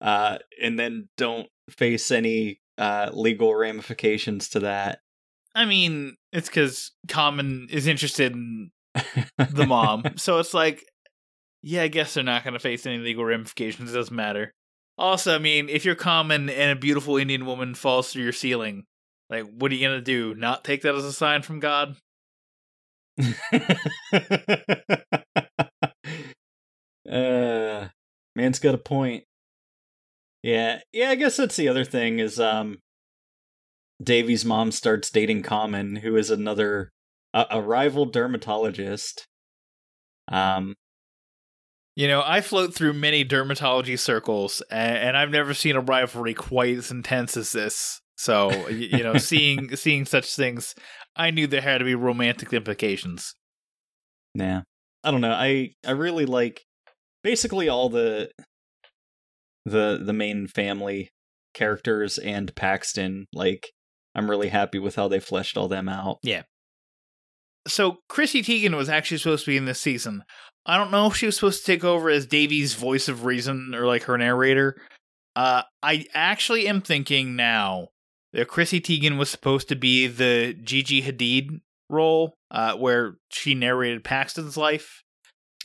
uh, 0.00 0.38
and 0.62 0.78
then 0.78 1.08
don't 1.16 1.48
face 1.70 2.10
any 2.10 2.58
uh, 2.78 3.10
legal 3.12 3.54
ramifications 3.54 4.48
to 4.50 4.60
that. 4.60 5.00
I 5.54 5.64
mean, 5.64 6.16
it's 6.32 6.48
because 6.48 6.92
Common 7.08 7.68
is 7.70 7.86
interested 7.86 8.32
in 8.32 8.70
the 9.38 9.66
mom. 9.66 10.04
so 10.16 10.38
it's 10.38 10.52
like, 10.52 10.84
yeah, 11.62 11.82
I 11.82 11.88
guess 11.88 12.14
they're 12.14 12.24
not 12.24 12.44
going 12.44 12.54
to 12.54 12.60
face 12.60 12.84
any 12.84 12.98
legal 12.98 13.24
ramifications. 13.24 13.90
It 13.90 13.94
doesn't 13.94 14.14
matter. 14.14 14.52
Also, 14.98 15.34
I 15.34 15.38
mean, 15.38 15.68
if 15.68 15.84
you're 15.84 15.94
Common 15.94 16.48
and 16.50 16.70
a 16.70 16.80
beautiful 16.80 17.16
Indian 17.16 17.46
woman 17.46 17.74
falls 17.74 18.12
through 18.12 18.22
your 18.22 18.32
ceiling, 18.32 18.84
like, 19.30 19.44
what 19.44 19.70
are 19.70 19.74
you 19.74 19.86
going 19.86 19.98
to 19.98 20.04
do? 20.04 20.34
Not 20.34 20.64
take 20.64 20.82
that 20.82 20.94
as 20.94 21.04
a 21.04 21.12
sign 21.12 21.42
from 21.42 21.60
God? 21.60 21.96
uh, 27.10 27.88
man's 28.34 28.58
got 28.58 28.74
a 28.74 28.78
point. 28.78 29.24
Yeah, 30.42 30.80
yeah. 30.92 31.10
I 31.10 31.14
guess 31.14 31.36
that's 31.36 31.56
the 31.56 31.68
other 31.68 31.84
thing 31.84 32.18
is 32.18 32.38
um, 32.38 32.78
Devi's 34.02 34.44
mom 34.44 34.70
starts 34.70 35.10
dating 35.10 35.42
Common, 35.42 35.96
who 35.96 36.16
is 36.16 36.30
another 36.30 36.90
a, 37.34 37.46
a 37.50 37.60
rival 37.62 38.04
dermatologist. 38.06 39.26
Um, 40.28 40.74
You 41.96 42.08
know, 42.08 42.22
I 42.24 42.42
float 42.42 42.74
through 42.74 42.92
many 42.92 43.24
dermatology 43.24 43.98
circles, 43.98 44.62
and, 44.70 44.98
and 44.98 45.16
I've 45.16 45.30
never 45.30 45.54
seen 45.54 45.76
a 45.76 45.80
rivalry 45.80 46.34
quite 46.34 46.76
as 46.76 46.90
intense 46.90 47.36
as 47.38 47.52
this. 47.52 48.00
So, 48.16 48.48
y- 48.48 48.70
you 48.70 49.02
know, 49.02 49.16
seeing 49.18 49.74
seeing 49.76 50.04
such 50.04 50.34
things, 50.34 50.74
I 51.14 51.30
knew 51.30 51.46
there 51.46 51.60
had 51.60 51.78
to 51.78 51.84
be 51.84 51.94
romantic 51.94 52.52
implications. 52.52 53.34
Yeah. 54.34 54.62
I 55.04 55.10
don't 55.10 55.20
know. 55.20 55.32
I 55.32 55.70
I 55.86 55.92
really 55.92 56.26
like 56.26 56.62
basically 57.22 57.68
all 57.68 57.88
the 57.88 58.30
the 59.64 60.00
the 60.02 60.12
main 60.12 60.46
family 60.46 61.10
characters 61.54 62.18
and 62.18 62.54
Paxton. 62.54 63.26
Like 63.32 63.70
I'm 64.14 64.30
really 64.30 64.48
happy 64.48 64.78
with 64.78 64.96
how 64.96 65.08
they 65.08 65.20
fleshed 65.20 65.56
all 65.56 65.68
them 65.68 65.88
out. 65.88 66.18
Yeah. 66.22 66.42
So, 67.68 67.98
Chrissy 68.08 68.42
Teigen 68.42 68.76
was 68.76 68.88
actually 68.88 69.18
supposed 69.18 69.44
to 69.44 69.50
be 69.50 69.56
in 69.56 69.64
this 69.64 69.80
season. 69.80 70.22
I 70.64 70.76
don't 70.76 70.92
know 70.92 71.06
if 71.08 71.16
she 71.16 71.26
was 71.26 71.34
supposed 71.34 71.64
to 71.64 71.72
take 71.72 71.82
over 71.82 72.08
as 72.08 72.26
Devi's 72.26 72.74
voice 72.74 73.08
of 73.08 73.24
reason 73.24 73.72
or 73.74 73.86
like 73.86 74.04
her 74.04 74.16
narrator. 74.16 74.76
Uh, 75.34 75.62
I 75.82 76.06
actually 76.14 76.68
am 76.68 76.80
thinking 76.80 77.34
now 77.34 77.88
that 77.88 77.95
Chrissy 78.44 78.80
Teigen 78.80 79.18
was 79.18 79.30
supposed 79.30 79.68
to 79.68 79.76
be 79.76 80.06
the 80.06 80.54
Gigi 80.62 81.02
Hadid 81.02 81.60
role, 81.88 82.34
uh, 82.50 82.74
where 82.74 83.16
she 83.30 83.54
narrated 83.54 84.04
Paxton's 84.04 84.56
life. 84.56 85.02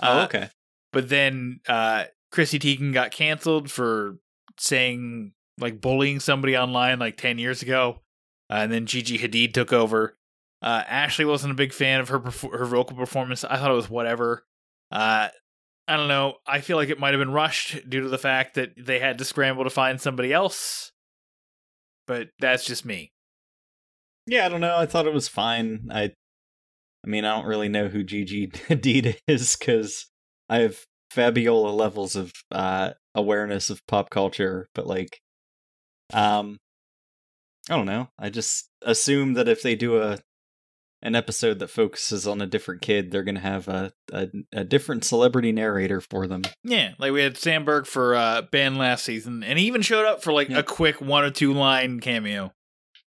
Oh, 0.01 0.19
Uh, 0.19 0.24
okay. 0.26 0.49
But 0.93 1.09
then 1.09 1.59
uh, 1.67 2.05
Chrissy 2.32 2.59
Teigen 2.59 2.93
got 2.93 3.11
canceled 3.11 3.72
for 3.72 4.17
saying 4.57 5.34
like 5.57 5.82
bullying 5.82 6.19
somebody 6.19 6.57
online 6.57 6.99
like 6.99 7.17
ten 7.17 7.38
years 7.38 7.61
ago, 7.61 8.01
uh, 8.49 8.55
and 8.55 8.72
then 8.72 8.86
Gigi 8.86 9.17
Hadid 9.17 9.53
took 9.53 9.74
over. 9.74 10.17
Uh, 10.61 10.84
Ashley 10.88 11.26
wasn't 11.26 11.51
a 11.51 11.55
big 11.55 11.74
fan 11.74 11.99
of 12.01 12.09
her 12.09 12.19
perf- 12.19 12.57
her 12.57 12.65
vocal 12.65 12.95
performance. 12.95 13.43
I 13.43 13.57
thought 13.57 13.72
it 13.72 13.76
was 13.76 13.89
whatever. 13.89 14.45
Uh, 14.91 15.30
I 15.88 15.97
don't 15.97 16.07
know. 16.07 16.36
I 16.45 16.61
feel 16.61 16.78
like 16.78 16.89
it 16.89 16.99
might 16.99 17.13
have 17.13 17.19
been 17.19 17.32
rushed 17.32 17.89
due 17.89 18.01
to 18.01 18.09
the 18.09 18.17
fact 18.17 18.55
that 18.55 18.74
they 18.78 18.99
had 18.99 19.17
to 19.17 19.26
scramble 19.26 19.63
to 19.63 19.69
find 19.69 19.99
somebody 19.99 20.32
else. 20.32 20.91
But 22.12 22.28
that's 22.39 22.66
just 22.66 22.84
me. 22.84 23.14
Yeah, 24.28 24.45
I 24.45 24.49
don't 24.49 24.59
know. 24.59 24.76
I 24.76 24.86
thought 24.86 25.07
it 25.07 25.14
was 25.14 25.30
fine. 25.30 25.88
I 25.89 26.12
I 27.05 27.07
mean, 27.07 27.24
I 27.24 27.34
don't 27.34 27.45
really 27.47 27.70
know 27.70 27.88
who 27.88 28.03
Gigi 28.03 28.47
Hadid 28.68 29.16
is 29.30 29.55
cuz 29.55 30.07
I 30.49 30.57
have 30.57 30.86
Fabiola 31.09 31.70
levels 31.70 32.18
of 32.18 32.34
uh 32.51 32.95
awareness 33.16 33.70
of 33.70 33.88
pop 33.88 34.09
culture, 34.09 34.68
but 34.76 34.86
like 34.88 35.22
um 36.12 36.57
I 37.70 37.78
don't 37.78 37.86
know. 37.86 38.09
I 38.20 38.30
just 38.30 38.70
assume 38.82 39.36
that 39.36 39.47
if 39.47 39.62
they 39.62 39.76
do 39.76 40.01
a 40.01 40.20
an 41.04 41.16
episode 41.16 41.60
that 41.60 41.70
focuses 41.70 42.28
on 42.28 42.41
a 42.41 42.45
different 42.45 42.82
kid, 42.82 43.12
they're 43.12 43.24
going 43.24 43.36
to 43.36 43.41
have 43.41 43.68
a, 43.68 43.91
a 44.14 44.28
a 44.54 44.64
different 44.64 45.04
celebrity 45.04 45.52
narrator 45.52 45.99
for 46.02 46.28
them. 46.28 46.43
Yeah, 46.64 46.93
like 46.99 47.12
we 47.12 47.22
had 47.24 47.36
Samberg 47.36 47.88
for 47.88 48.14
uh, 48.16 48.43
Ben 48.52 48.76
last 48.76 49.04
season, 49.06 49.43
and 49.43 49.58
he 49.58 49.66
even 49.66 49.82
showed 49.82 50.06
up 50.06 50.22
for 50.24 50.32
like 50.32 50.49
Yeah. 50.49 50.60
a 50.60 50.64
quick 50.64 51.02
one 51.02 51.24
or 51.24 51.32
two 51.32 51.54
line 51.54 51.99
cameo. 51.99 52.54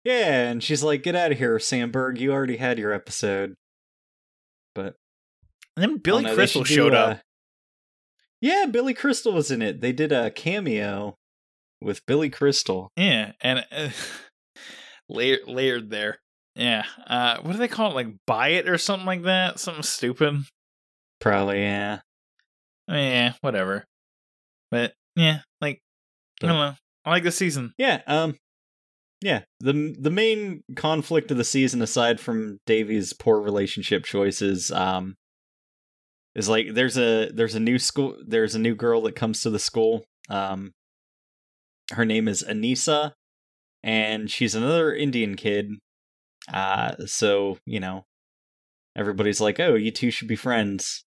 Yeah, 0.03 0.49
and 0.49 0.63
she's 0.63 0.83
like, 0.83 1.03
"Get 1.03 1.15
out 1.15 1.31
of 1.31 1.37
here, 1.37 1.57
Samberg. 1.57 2.17
You 2.19 2.31
already 2.31 2.57
had 2.57 2.79
your 2.79 2.91
episode." 2.93 3.53
But 4.73 4.95
And 5.75 5.83
then 5.83 5.97
Billy 5.97 6.23
Oh, 6.23 6.27
no, 6.27 6.29
they 6.31 6.35
Crystal 6.35 6.63
should 6.63 6.73
do, 6.73 6.81
showed 6.81 6.93
uh, 6.93 6.97
up. 6.97 7.19
Yeah, 8.39 8.65
Billy 8.71 8.93
Crystal 8.93 9.33
was 9.33 9.51
in 9.51 9.61
it. 9.61 9.81
They 9.81 9.91
did 9.91 10.11
a 10.11 10.31
cameo 10.31 11.17
with 11.81 12.05
Billy 12.05 12.29
Crystal. 12.29 12.89
Yeah, 12.95 13.33
and 13.41 13.65
uh, 13.71 13.89
layered 15.09 15.89
there. 15.89 16.19
Yeah. 16.55 16.83
Uh, 17.07 17.37
what 17.41 17.53
do 17.53 17.57
they 17.57 17.67
call 17.67 17.91
it? 17.91 17.95
Like 17.95 18.07
buy 18.27 18.49
it 18.49 18.67
or 18.67 18.77
something 18.77 19.05
like 19.05 19.23
that? 19.23 19.59
Something 19.59 19.83
stupid. 19.83 20.43
Probably, 21.19 21.59
yeah. 21.61 21.99
Yeah, 22.87 23.33
whatever. 23.41 23.85
But 24.69 24.93
yeah, 25.15 25.39
like 25.61 25.81
I 26.43 26.47
don't 26.47 26.57
know. 26.57 26.73
I 27.05 27.09
like 27.09 27.23
the 27.23 27.31
season. 27.31 27.73
Yeah, 27.77 28.01
um 28.07 28.35
yeah, 29.21 29.41
the 29.59 29.95
the 29.99 30.09
main 30.09 30.63
conflict 30.75 31.29
of 31.31 31.37
the 31.37 31.43
season 31.43 31.81
aside 31.81 32.19
from 32.19 32.57
Devi's 32.65 33.13
poor 33.13 33.39
relationship 33.39 34.03
choices 34.03 34.71
um 34.71 35.15
is 36.35 36.49
like 36.49 36.73
there's 36.73 36.97
a 36.97 37.29
there's 37.31 37.55
a 37.55 37.59
new 37.59 37.77
school 37.77 38.17
there's 38.25 38.55
a 38.55 38.59
new 38.59 38.75
girl 38.75 39.01
that 39.03 39.15
comes 39.15 39.41
to 39.41 39.49
the 39.49 39.59
school. 39.59 40.03
Um 40.29 40.71
her 41.91 42.05
name 42.05 42.27
is 42.27 42.43
Aneesa 42.43 43.11
and 43.83 44.29
she's 44.29 44.55
another 44.55 44.93
Indian 44.93 45.35
kid. 45.35 45.71
Uh 46.51 46.95
so, 47.05 47.57
you 47.65 47.79
know, 47.79 48.05
everybody's 48.95 49.41
like, 49.41 49.59
"Oh, 49.59 49.75
you 49.75 49.91
two 49.91 50.11
should 50.11 50.27
be 50.27 50.35
friends." 50.35 51.05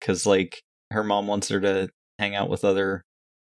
Cuz 0.00 0.26
like 0.26 0.62
her 0.92 1.04
mom 1.04 1.26
wants 1.26 1.48
her 1.48 1.60
to 1.60 1.88
hang 2.18 2.34
out 2.34 2.50
with 2.50 2.64
other 2.64 3.04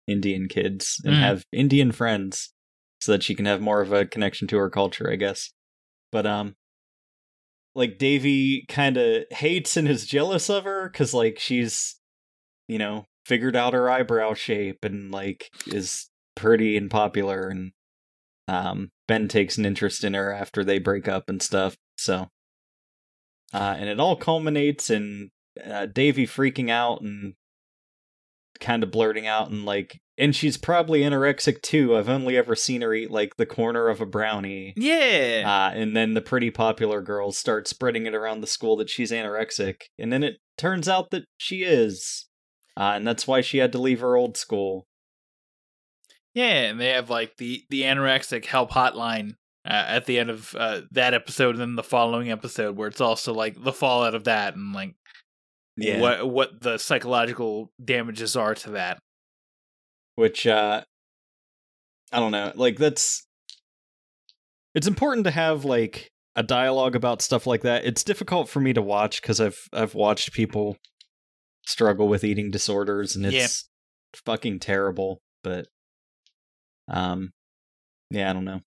Indian 0.07 0.47
kids 0.49 1.01
and 1.05 1.15
Mm. 1.15 1.19
have 1.19 1.45
Indian 1.53 1.91
friends 1.91 2.53
so 3.01 3.11
that 3.13 3.23
she 3.23 3.35
can 3.35 3.45
have 3.45 3.61
more 3.61 3.81
of 3.81 3.93
a 3.93 4.05
connection 4.05 4.47
to 4.49 4.57
her 4.57 4.69
culture, 4.69 5.09
I 5.11 5.15
guess. 5.15 5.53
But 6.11 6.25
um 6.25 6.55
like 7.75 7.97
Devi 7.97 8.65
kind 8.67 8.97
of 8.97 9.25
hates 9.31 9.77
and 9.77 9.87
is 9.87 10.05
jealous 10.05 10.49
of 10.49 10.63
her 10.65 10.89
cuz 10.89 11.13
like 11.13 11.39
she's 11.39 11.95
you 12.67 12.77
know, 12.77 13.05
figured 13.25 13.55
out 13.55 13.73
her 13.73 13.89
eyebrow 13.89 14.33
shape 14.35 14.83
and 14.85 15.11
like 15.11 15.49
is 15.67 16.09
pretty 16.35 16.77
and 16.77 16.89
popular 16.91 17.49
and 17.49 17.71
um 18.47 18.91
Ben 19.09 19.27
takes 19.27 19.57
an 19.57 19.65
interest 19.65 20.03
in 20.03 20.13
her 20.13 20.31
after 20.31 20.63
they 20.63 20.77
break 20.77 21.07
up 21.07 21.29
and 21.29 21.41
stuff. 21.41 21.75
So 21.97 22.27
uh 23.51 23.75
and 23.77 23.89
it 23.89 23.99
all 23.99 24.15
culminates 24.15 24.91
in 24.91 25.31
uh, 25.65 25.87
Devi 25.87 26.27
freaking 26.27 26.69
out 26.69 27.01
and 27.01 27.33
kind 28.59 28.83
of 28.83 28.91
blurting 28.91 29.25
out 29.25 29.49
and 29.49 29.65
like 29.65 29.99
and 30.19 30.35
she's 30.35 30.57
probably 30.57 31.01
anorexic 31.01 31.63
too. 31.63 31.97
I've 31.97 32.07
only 32.09 32.37
ever 32.37 32.55
seen 32.55 32.81
her 32.81 32.93
eat 32.93 33.09
like 33.09 33.37
the 33.37 33.47
corner 33.47 33.87
of 33.87 33.99
a 33.99 34.05
brownie. 34.05 34.73
Yeah. 34.77 35.43
Uh, 35.45 35.75
and 35.75 35.95
then 35.95 36.13
the 36.13 36.21
pretty 36.21 36.51
popular 36.51 37.01
girls 37.01 37.37
start 37.37 37.67
spreading 37.67 38.05
it 38.05 38.13
around 38.13 38.41
the 38.41 38.47
school 38.47 38.75
that 38.77 38.89
she's 38.89 39.11
anorexic. 39.11 39.83
And 39.97 40.13
then 40.13 40.23
it 40.23 40.35
turns 40.57 40.87
out 40.87 41.09
that 41.11 41.23
she 41.37 41.63
is. 41.63 42.27
Uh, 42.77 42.93
and 42.95 43.07
that's 43.07 43.27
why 43.27 43.41
she 43.41 43.57
had 43.57 43.71
to 43.71 43.81
leave 43.81 44.01
her 44.01 44.17
old 44.17 44.35
school. 44.37 44.85
Yeah, 46.39 46.69
and 46.69 46.79
they 46.79 46.89
have 46.89 47.09
like 47.09 47.37
the 47.37 47.63
the 47.69 47.81
anorexic 47.81 48.45
help 48.45 48.71
hotline 48.71 49.31
uh, 49.65 49.85
at 49.87 50.05
the 50.05 50.19
end 50.19 50.29
of 50.29 50.55
uh, 50.57 50.81
that 50.91 51.13
episode, 51.13 51.51
and 51.55 51.59
then 51.61 51.75
the 51.75 51.83
following 51.83 52.31
episode 52.31 52.77
where 52.77 52.87
it's 52.87 53.01
also 53.01 53.33
like 53.33 53.61
the 53.61 53.73
fallout 53.73 54.15
of 54.15 54.23
that 54.23 54.55
and 54.55 54.73
like 54.73 54.95
Yeah. 55.75 55.99
what 55.99 56.29
what 56.29 56.61
the 56.61 56.77
psychological 56.77 57.71
damages 57.83 58.35
are 58.35 58.55
to 58.55 58.71
that. 58.71 58.99
Which, 60.15 60.45
uh, 60.47 60.83
I 62.11 62.19
don't 62.19 62.31
know. 62.31 62.51
Like, 62.55 62.77
that's. 62.77 63.25
It's 64.75 64.87
important 64.87 65.23
to 65.25 65.31
have, 65.31 65.65
like, 65.65 66.09
a 66.35 66.43
dialogue 66.43 66.95
about 66.95 67.21
stuff 67.21 67.47
like 67.47 67.61
that. 67.61 67.85
It's 67.85 68.03
difficult 68.03 68.49
for 68.49 68.59
me 68.59 68.71
to 68.73 68.81
watch 68.81 69.21
because 69.21 69.41
I've 69.41 69.59
I've 69.73 69.95
watched 69.95 70.31
people 70.33 70.77
struggle 71.65 72.07
with 72.07 72.23
eating 72.23 72.49
disorders 72.51 73.15
and 73.15 73.25
Yeah. 73.25 73.45
it's 73.45 73.69
fucking 74.25 74.59
terrible. 74.59 75.21
But 75.43 75.67
um, 76.89 77.31
yeah, 78.09 78.29
I 78.29 78.33
don't 78.33 78.45
know. 78.45 78.61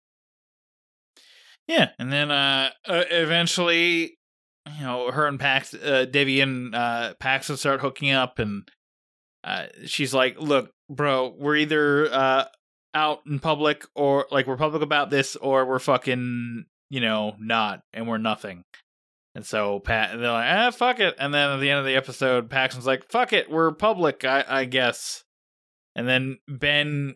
Yeah, 1.67 1.91
and 1.99 2.13
then 2.13 2.31
uh, 2.31 2.71
eventually, 2.87 4.19
you 4.67 4.85
know, 4.85 5.11
her 5.11 5.27
and 5.27 5.39
Pax, 5.39 5.75
uh, 5.75 6.07
Devi 6.11 6.41
and 6.41 6.75
uh, 6.75 7.15
Paxton 7.21 7.57
start 7.57 7.81
hooking 7.81 8.11
up, 8.11 8.39
and 8.39 8.69
uh, 9.45 9.67
she's 9.87 10.13
like, 10.13 10.41
"Look, 10.41 10.71
bro, 10.91 11.35
we're 11.39 11.57
either 11.57 12.13
uh 12.13 12.45
out 12.95 13.21
in 13.27 13.39
public 13.39 13.87
or 13.95 14.27
like 14.31 14.47
we're 14.47 14.57
public 14.57 14.83
about 14.83 15.11
this 15.11 15.37
or 15.37 15.65
we're 15.65 15.79
fucking, 15.79 16.65
you 16.91 17.01
know, 17.01 17.35
not 17.39 17.81
and 17.93 18.07
we're 18.07 18.19
nothing. 18.19 18.65
And 19.35 19.47
so 19.47 19.81
Pat 19.81 20.13
and 20.13 20.23
they're 20.23 20.31
like, 20.31 20.47
ah, 20.51 20.71
fuck 20.71 21.01
it. 21.01 21.15
And 21.19 21.33
then 21.33 21.51
at 21.51 21.61
the 21.61 21.71
end 21.71 21.79
of 21.79 21.87
the 21.87 21.97
episode, 21.97 22.51
Paxton's 22.51 22.87
like, 22.87 23.11
fuck 23.11 23.33
it, 23.33 23.51
we're 23.51 23.73
public, 23.73 24.25
I, 24.25 24.45
I 24.47 24.65
guess. 24.67 25.25
And 25.95 26.07
then 26.07 26.39
Ben 26.49 27.15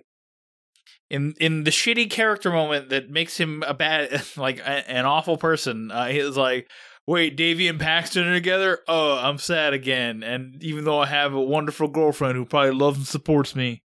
in 1.10 1.34
in 1.40 1.64
the 1.64 1.70
shitty 1.70 2.10
character 2.10 2.50
moment 2.50 2.88
that 2.90 3.10
makes 3.10 3.36
him 3.36 3.62
a 3.66 3.74
bad 3.74 4.22
like 4.36 4.58
a, 4.60 4.90
an 4.90 5.04
awful 5.06 5.36
person, 5.36 5.90
uh, 5.90 6.06
he 6.06 6.22
was 6.22 6.36
like, 6.36 6.68
Wait, 7.06 7.36
Devi 7.36 7.68
and 7.68 7.78
Paxton 7.78 8.26
are 8.26 8.34
together? 8.34 8.80
Oh, 8.88 9.16
I'm 9.16 9.38
sad 9.38 9.72
again. 9.72 10.24
And 10.24 10.60
even 10.62 10.84
though 10.84 10.98
I 11.00 11.06
have 11.06 11.34
a 11.34 11.40
wonderful 11.40 11.86
girlfriend 11.86 12.36
who 12.36 12.44
probably 12.44 12.72
loves 12.72 12.98
and 12.98 13.06
supports 13.06 13.54
me. 13.54 13.82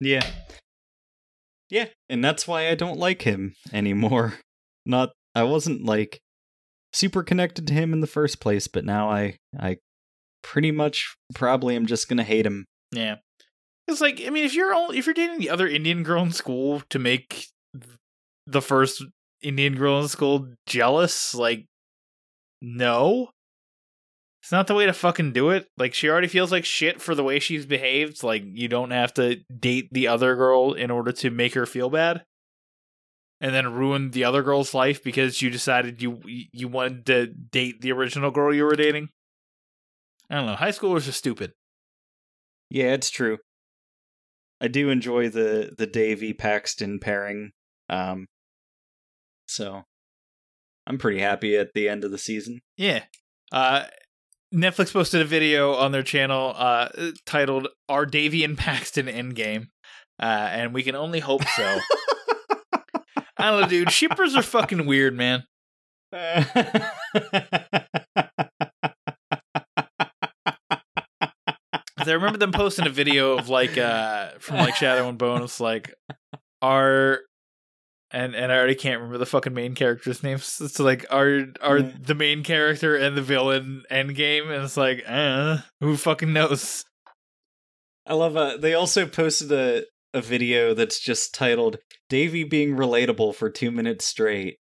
Yeah. 0.00 0.26
Yeah, 1.68 1.86
and 2.08 2.24
that's 2.24 2.48
why 2.48 2.68
I 2.68 2.74
don't 2.74 2.98
like 2.98 3.22
him 3.22 3.54
anymore. 3.74 4.34
Not 4.86 5.10
I 5.34 5.42
wasn't 5.42 5.84
like 5.84 6.20
super 6.94 7.22
connected 7.22 7.66
to 7.66 7.74
him 7.74 7.92
in 7.92 8.00
the 8.00 8.06
first 8.06 8.40
place, 8.40 8.68
but 8.68 8.86
now 8.86 9.10
I 9.10 9.36
I 9.58 9.76
pretty 10.42 10.70
much 10.70 11.14
probably 11.34 11.76
am 11.76 11.84
just 11.84 12.08
going 12.08 12.16
to 12.16 12.24
hate 12.24 12.46
him. 12.46 12.64
Yeah. 12.90 13.16
It's 13.88 14.02
like 14.02 14.22
I 14.24 14.30
mean 14.30 14.44
if 14.44 14.54
you're 14.54 14.74
all, 14.74 14.90
if 14.90 15.06
you're 15.06 15.14
dating 15.14 15.38
the 15.38 15.50
other 15.50 15.66
Indian 15.66 16.02
girl 16.02 16.22
in 16.22 16.32
school 16.32 16.82
to 16.90 16.98
make 16.98 17.46
the 18.46 18.60
first 18.60 19.02
Indian 19.42 19.76
girl 19.76 20.00
in 20.00 20.08
school 20.08 20.48
jealous, 20.66 21.34
like 21.34 21.66
no. 22.60 23.30
It's 24.42 24.52
not 24.52 24.66
the 24.66 24.74
way 24.74 24.86
to 24.86 24.92
fucking 24.92 25.32
do 25.32 25.50
it. 25.50 25.66
Like 25.76 25.94
she 25.94 26.08
already 26.08 26.28
feels 26.28 26.52
like 26.52 26.64
shit 26.64 27.00
for 27.02 27.14
the 27.14 27.24
way 27.24 27.38
she's 27.38 27.66
behaved. 27.66 28.22
Like 28.22 28.44
you 28.46 28.68
don't 28.68 28.92
have 28.92 29.12
to 29.14 29.36
date 29.44 29.88
the 29.90 30.08
other 30.08 30.36
girl 30.36 30.74
in 30.74 30.90
order 30.90 31.12
to 31.12 31.30
make 31.30 31.54
her 31.54 31.66
feel 31.66 31.90
bad. 31.90 32.24
And 33.40 33.54
then 33.54 33.72
ruin 33.72 34.10
the 34.10 34.24
other 34.24 34.42
girl's 34.42 34.74
life 34.74 35.02
because 35.02 35.40
you 35.40 35.48
decided 35.50 36.02
you 36.02 36.20
you 36.26 36.68
wanted 36.68 37.06
to 37.06 37.26
date 37.26 37.80
the 37.80 37.92
original 37.92 38.30
girl 38.30 38.54
you 38.54 38.64
were 38.64 38.76
dating. 38.76 39.08
I 40.30 40.36
don't 40.36 40.46
know. 40.46 40.56
High 40.56 40.70
schoolers 40.70 41.08
are 41.08 41.12
stupid. 41.12 41.52
Yeah, 42.70 42.92
it's 42.92 43.10
true. 43.10 43.38
I 44.60 44.68
do 44.68 44.90
enjoy 44.90 45.28
the 45.28 45.74
the 45.76 45.86
Devi 45.86 46.32
Paxton 46.32 46.98
pairing. 46.98 47.52
Um 47.88 48.26
so 49.46 49.84
I'm 50.86 50.98
pretty 50.98 51.20
happy 51.20 51.56
at 51.56 51.72
the 51.74 51.88
end 51.88 52.04
of 52.04 52.10
the 52.10 52.18
season. 52.18 52.60
Yeah. 52.76 53.04
Uh 53.52 53.84
Netflix 54.54 54.92
posted 54.92 55.20
a 55.20 55.26
video 55.26 55.74
on 55.74 55.92
their 55.92 56.02
channel 56.02 56.54
uh 56.56 56.88
titled 57.26 57.68
Are 57.88 58.06
Devi 58.06 58.44
and 58.44 58.58
Paxton 58.58 59.06
Endgame? 59.06 59.68
Uh 60.20 60.48
and 60.50 60.74
we 60.74 60.82
can 60.82 60.94
only 60.94 61.20
hope 61.20 61.44
so. 61.56 61.78
I 63.40 63.50
don't 63.50 63.60
know, 63.60 63.68
dude. 63.68 63.92
Shippers 63.92 64.34
are 64.34 64.42
fucking 64.42 64.84
weird, 64.86 65.16
man. 65.16 65.44
I 72.10 72.14
remember 72.14 72.38
them 72.38 72.52
posting 72.52 72.86
a 72.86 72.90
video 72.90 73.38
of 73.38 73.48
like 73.48 73.76
uh 73.78 74.30
from 74.38 74.56
like 74.56 74.76
Shadow 74.76 75.08
and 75.08 75.18
Bone. 75.18 75.42
It's 75.42 75.60
like 75.60 75.94
are 76.62 77.20
and 78.10 78.34
and 78.34 78.50
I 78.50 78.56
already 78.56 78.74
can't 78.74 78.96
remember 79.00 79.18
the 79.18 79.26
fucking 79.26 79.52
main 79.54 79.74
character's 79.74 80.22
names. 80.22 80.58
It's 80.60 80.78
like 80.78 81.04
are 81.10 81.46
are 81.60 81.78
Yeah. 81.78 81.92
the 82.00 82.14
main 82.14 82.42
character 82.42 82.96
and 82.96 83.16
the 83.16 83.22
villain 83.22 83.82
endgame, 83.90 84.44
and 84.54 84.64
it's 84.64 84.76
like, 84.76 85.04
uh, 85.06 85.58
who 85.80 85.96
fucking 85.96 86.32
knows? 86.32 86.84
I 88.06 88.14
love 88.14 88.36
uh 88.36 88.56
they 88.56 88.74
also 88.74 89.06
posted 89.06 89.52
a 89.52 89.84
a 90.14 90.22
video 90.22 90.72
that's 90.72 90.98
just 91.00 91.34
titled 91.34 91.76
Devi 92.08 92.42
being 92.44 92.74
relatable 92.76 93.34
for 93.34 93.50
2 93.50 93.70
minutes 93.70 94.06
straight. 94.06 94.56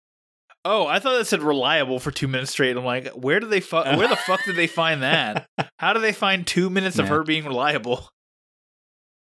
Oh, 0.67 0.87
I 0.87 0.99
thought 0.99 1.19
that 1.19 1.27
said 1.27 1.43
reliable 1.43 1.99
for 2.01 2.11
two 2.11 2.27
minutes 2.27 2.53
straight. 2.53 2.75
I'm 2.77 2.85
like, 2.85 3.09
where 3.09 3.39
do 3.39 3.47
they 3.47 3.61
fu- 3.61 3.77
Where 3.83 4.09
the 4.09 4.17
fuck 4.17 4.45
did 4.45 4.57
they 4.57 4.67
find 4.67 5.03
that? 5.03 5.47
How 5.79 5.93
do 5.93 6.01
they 6.01 6.13
find 6.13 6.47
two 6.47 6.71
minutes 6.71 6.99
of 6.99 7.09
her 7.09 7.23
being 7.23 7.45
reliable? 7.45 8.09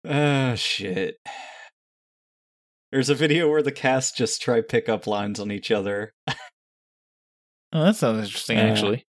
Oh 0.02 0.54
shit. 0.54 1.16
There's 2.90 3.10
a 3.10 3.14
video 3.14 3.50
where 3.50 3.62
the 3.62 3.70
cast 3.70 4.16
just 4.16 4.40
try 4.40 4.62
pickup 4.62 5.06
lines 5.06 5.38
on 5.38 5.50
each 5.52 5.70
other. 5.70 6.12
Oh, 7.72 7.84
that 7.84 7.96
sounds 7.96 8.24
interesting, 8.24 8.56
Uh, 8.58 8.62
actually. 8.62 9.04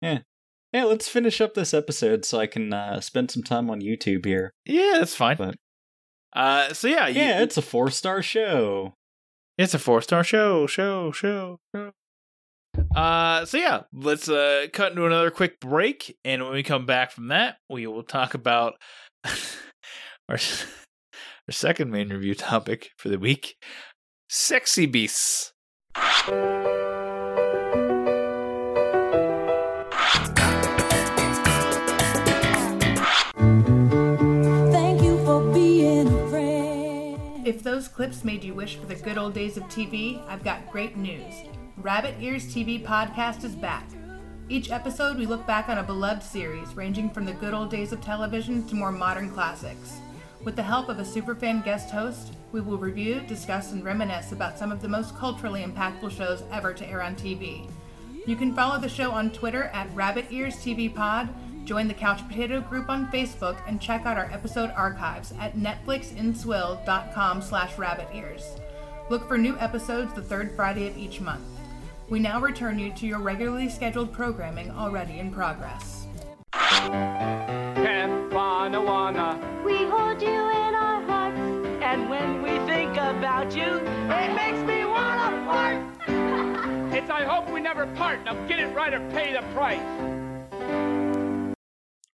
Yeah, 0.00 0.20
yeah, 0.72 0.84
let's 0.84 1.08
finish 1.08 1.42
up 1.42 1.52
this 1.52 1.74
episode 1.74 2.24
so 2.24 2.40
I 2.40 2.46
can 2.46 2.72
uh, 2.72 3.00
spend 3.00 3.30
some 3.30 3.42
time 3.42 3.68
on 3.70 3.82
YouTube 3.82 4.24
here. 4.24 4.50
Yeah, 4.64 4.94
that's 4.98 5.14
fine. 5.14 5.36
But 5.36 5.56
Uh, 6.32 6.72
so 6.72 6.88
yeah, 6.88 7.06
you, 7.06 7.20
yeah, 7.20 7.42
it's 7.42 7.58
a 7.58 7.62
four 7.62 7.90
star 7.90 8.22
show. 8.22 8.94
It's 9.58 9.74
a 9.74 9.78
four 9.78 10.00
star 10.00 10.24
show, 10.24 10.66
show, 10.66 11.12
show, 11.12 11.60
show. 11.74 11.92
Uh, 12.96 13.44
so 13.44 13.58
yeah, 13.58 13.82
let's 13.92 14.28
uh 14.28 14.66
cut 14.72 14.92
into 14.92 15.04
another 15.04 15.30
quick 15.30 15.60
break, 15.60 16.16
and 16.24 16.42
when 16.42 16.52
we 16.52 16.62
come 16.62 16.86
back 16.86 17.10
from 17.10 17.28
that, 17.28 17.56
we 17.68 17.86
will 17.86 18.02
talk 18.02 18.32
about 18.32 18.74
our 19.24 20.38
our 20.38 20.38
second 21.50 21.90
main 21.90 22.08
review 22.08 22.34
topic 22.34 22.90
for 22.96 23.10
the 23.10 23.18
week: 23.18 23.56
sexy 24.30 24.86
beasts. 24.86 25.52
Clips 38.02 38.24
made 38.24 38.42
you 38.42 38.52
wish 38.52 38.74
for 38.74 38.86
the 38.86 38.96
good 38.96 39.16
old 39.16 39.32
days 39.32 39.56
of 39.56 39.62
TV, 39.68 40.20
I've 40.26 40.42
got 40.42 40.68
great 40.72 40.96
news. 40.96 41.34
Rabbit 41.76 42.16
Ears 42.18 42.52
TV 42.52 42.84
podcast 42.84 43.44
is 43.44 43.54
back. 43.54 43.88
Each 44.48 44.72
episode, 44.72 45.18
we 45.18 45.24
look 45.24 45.46
back 45.46 45.68
on 45.68 45.78
a 45.78 45.84
beloved 45.84 46.20
series 46.20 46.74
ranging 46.74 47.10
from 47.10 47.24
the 47.24 47.32
good 47.34 47.54
old 47.54 47.70
days 47.70 47.92
of 47.92 48.00
television 48.00 48.66
to 48.66 48.74
more 48.74 48.90
modern 48.90 49.30
classics. 49.30 50.00
With 50.42 50.56
the 50.56 50.64
help 50.64 50.88
of 50.88 50.98
a 50.98 51.04
superfan 51.04 51.64
guest 51.64 51.92
host, 51.92 52.32
we 52.50 52.60
will 52.60 52.76
review, 52.76 53.20
discuss, 53.20 53.70
and 53.70 53.84
reminisce 53.84 54.32
about 54.32 54.58
some 54.58 54.72
of 54.72 54.82
the 54.82 54.88
most 54.88 55.16
culturally 55.16 55.62
impactful 55.62 56.10
shows 56.10 56.42
ever 56.50 56.74
to 56.74 56.90
air 56.90 57.02
on 57.02 57.14
TV. 57.14 57.70
You 58.26 58.34
can 58.34 58.52
follow 58.52 58.80
the 58.80 58.88
show 58.88 59.12
on 59.12 59.30
Twitter 59.30 59.70
at 59.72 59.94
Rabbit 59.94 60.26
Ears 60.32 60.56
TV 60.56 60.92
Pod, 60.92 61.28
join 61.64 61.88
the 61.88 61.94
Couch 61.94 62.26
Potato 62.28 62.60
group 62.60 62.88
on 62.88 63.10
Facebook, 63.10 63.58
and 63.66 63.80
check 63.80 64.06
out 64.06 64.16
our 64.16 64.30
episode 64.32 64.70
archives 64.76 65.32
at 65.38 65.56
netflixandswill.com 65.56 67.42
slash 67.42 67.78
rabbit 67.78 68.08
ears. 68.14 68.56
Look 69.10 69.26
for 69.28 69.36
new 69.36 69.58
episodes 69.58 70.14
the 70.14 70.22
third 70.22 70.54
Friday 70.56 70.86
of 70.86 70.96
each 70.96 71.20
month. 71.20 71.44
We 72.08 72.18
now 72.18 72.40
return 72.40 72.78
you 72.78 72.92
to 72.92 73.06
your 73.06 73.20
regularly 73.20 73.68
scheduled 73.68 74.12
programming 74.12 74.70
already 74.70 75.18
in 75.18 75.30
progress. 75.30 76.06
Pepanawana. 78.32 79.64
We 79.64 79.84
hold 79.86 80.20
you 80.20 80.28
in 80.28 80.74
our 80.74 81.02
hearts. 81.02 81.38
And 81.82 82.10
when 82.10 82.42
we 82.42 82.50
think 82.66 82.92
about 82.96 83.54
you, 83.56 83.62
it 83.64 84.34
makes 84.34 84.58
me 84.66 84.84
wanna 84.84 85.44
fart. 85.46 85.78
It's 86.92 87.08
I 87.08 87.24
hope 87.24 87.50
we 87.50 87.60
never 87.60 87.86
part. 87.86 88.22
Now 88.24 88.34
get 88.46 88.58
it 88.58 88.74
right 88.74 88.92
or 88.92 89.00
pay 89.10 89.32
the 89.32 89.40
price. 89.54 90.21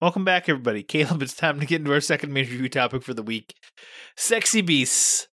Welcome 0.02 0.27
back, 0.27 0.47
everybody. 0.47 0.82
Caleb, 0.82 1.23
it's 1.23 1.32
time 1.32 1.59
to 1.59 1.64
get 1.64 1.81
into 1.81 1.93
our 1.94 2.02
second 2.02 2.31
major 2.31 2.52
review 2.52 2.68
topic 2.68 3.02
for 3.02 3.14
the 3.14 3.23
week: 3.23 3.55
sexy 4.14 4.60
beasts. 4.60 5.27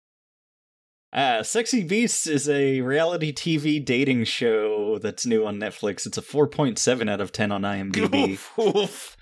Uh, 1.12 1.42
Sexy 1.42 1.84
Beasts 1.84 2.26
is 2.26 2.48
a 2.48 2.80
reality 2.80 3.34
TV 3.34 3.84
dating 3.84 4.24
show 4.24 4.98
that's 4.98 5.26
new 5.26 5.44
on 5.44 5.58
Netflix. 5.58 6.06
It's 6.06 6.16
a 6.16 6.22
4.7 6.22 7.10
out 7.10 7.20
of 7.20 7.32
10 7.32 7.52
on 7.52 7.62
IMDb. 7.62 8.30
Oof, 8.30 8.58
oof. 8.58 9.16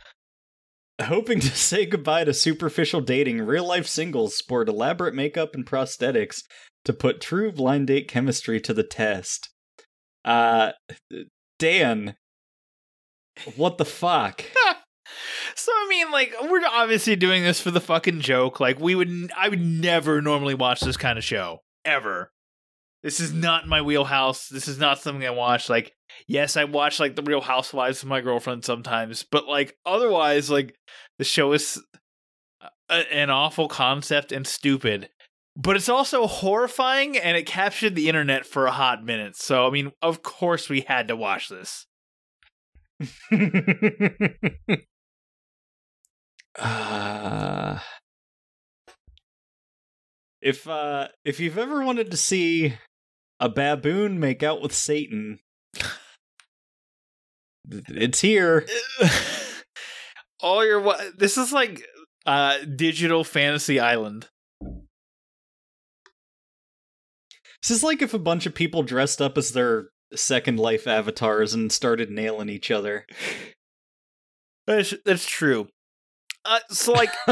Hoping 1.01 1.41
to 1.41 1.49
say 1.49 1.87
goodbye 1.87 2.25
to 2.25 2.33
superficial 2.33 3.01
dating, 3.01 3.41
real 3.43 3.67
life 3.67 3.89
singles 3.89 4.37
sport 4.37 4.69
elaborate 4.69 5.15
makeup 5.15 5.55
and 5.55 5.67
prosthetics 5.67 6.45
to 6.85 6.93
put 6.93 7.21
true 7.21 7.51
blind 7.51 7.89
date 7.89 8.07
chemistry 8.07 8.61
to 8.61 8.73
the 8.73 8.85
test. 8.85 9.49
Uh, 10.25 10.73
Dan, 11.59 12.15
what 13.57 13.79
the 13.79 13.85
fuck? 13.85 14.45
So 15.57 15.73
I 15.73 15.87
mean, 15.89 16.11
like, 16.11 16.35
we're 16.49 16.63
obviously 16.67 17.17
doing 17.17 17.43
this 17.43 17.61
for 17.61 17.71
the 17.71 17.81
fucking 17.81 18.21
joke. 18.21 18.61
Like, 18.61 18.81
we 18.81 18.95
would, 18.95 19.31
I 19.37 19.49
would 19.49 19.61
never 19.61 20.21
normally 20.23 20.55
watch 20.55 20.81
this 20.81 20.97
kind 20.97 21.19
of 21.19 21.25
show 21.25 21.63
ever. 21.85 22.33
This 23.03 23.21
is 23.21 23.33
not 23.33 23.67
my 23.67 23.81
wheelhouse. 23.81 24.49
This 24.49 24.69
is 24.69 24.79
not 24.79 24.99
something 25.01 25.27
I 25.27 25.31
watch. 25.31 25.69
Like, 25.71 25.95
yes, 26.27 26.57
I 26.57 26.65
watch 26.65 27.01
like 27.01 27.17
the 27.17 27.23
Real 27.23 27.41
Housewives 27.41 28.03
with 28.03 28.09
my 28.11 28.21
girlfriend 28.21 28.65
sometimes, 28.65 29.23
but 29.23 29.47
like 29.47 29.77
otherwise, 29.87 30.51
like 30.51 30.75
the 31.19 31.25
show 31.25 31.53
is 31.53 31.83
a- 32.91 33.15
an 33.15 33.31
awful 33.31 33.69
concept 33.69 34.33
and 34.33 34.47
stupid. 34.47 35.09
But 35.57 35.77
it's 35.77 35.89
also 35.89 36.27
horrifying, 36.27 37.17
and 37.19 37.37
it 37.37 37.45
captured 37.47 37.95
the 37.95 38.09
internet 38.09 38.47
for 38.47 38.67
a 38.67 38.71
hot 38.71 39.05
minute. 39.05 39.37
So 39.37 39.67
I 39.67 39.71
mean, 39.71 39.93
of 40.03 40.23
course, 40.23 40.69
we 40.69 40.83
had 40.83 41.09
to 41.09 41.17
watch 41.17 41.49
this. 41.49 41.87
uh, 46.59 47.79
if 50.43 50.67
uh 50.69 51.09
if 51.25 51.41
you've 51.41 51.59
ever 51.59 51.85
wanted 51.85 52.11
to 52.11 52.17
see 52.17 52.75
a 53.39 53.49
baboon 53.49 54.19
make 54.19 54.43
out 54.43 54.61
with 54.63 54.75
Satan, 54.75 55.39
it's 57.89 58.21
here. 58.21 58.67
All 60.41 60.65
your 60.65 60.81
wa- 60.81 61.01
this 61.17 61.37
is 61.37 61.53
like 61.53 61.83
uh 62.27 62.59
digital 62.77 63.25
fantasy 63.25 63.79
island. 63.79 64.29
This 67.63 67.71
is 67.71 67.83
like 67.83 68.01
if 68.01 68.15
a 68.15 68.19
bunch 68.19 68.47
of 68.47 68.55
people 68.55 68.83
dressed 68.83 69.21
up 69.21 69.37
as 69.37 69.53
their 69.53 69.91
second 70.15 70.59
life 70.59 70.87
avatars 70.87 71.53
and 71.55 71.71
started 71.71 72.11
nailing 72.11 72.49
each 72.49 72.71
other. 72.71 73.07
That's 74.67 74.95
that's 75.05 75.27
true. 75.27 75.69
Uh, 76.45 76.59
so 76.71 76.93
like 76.93 77.11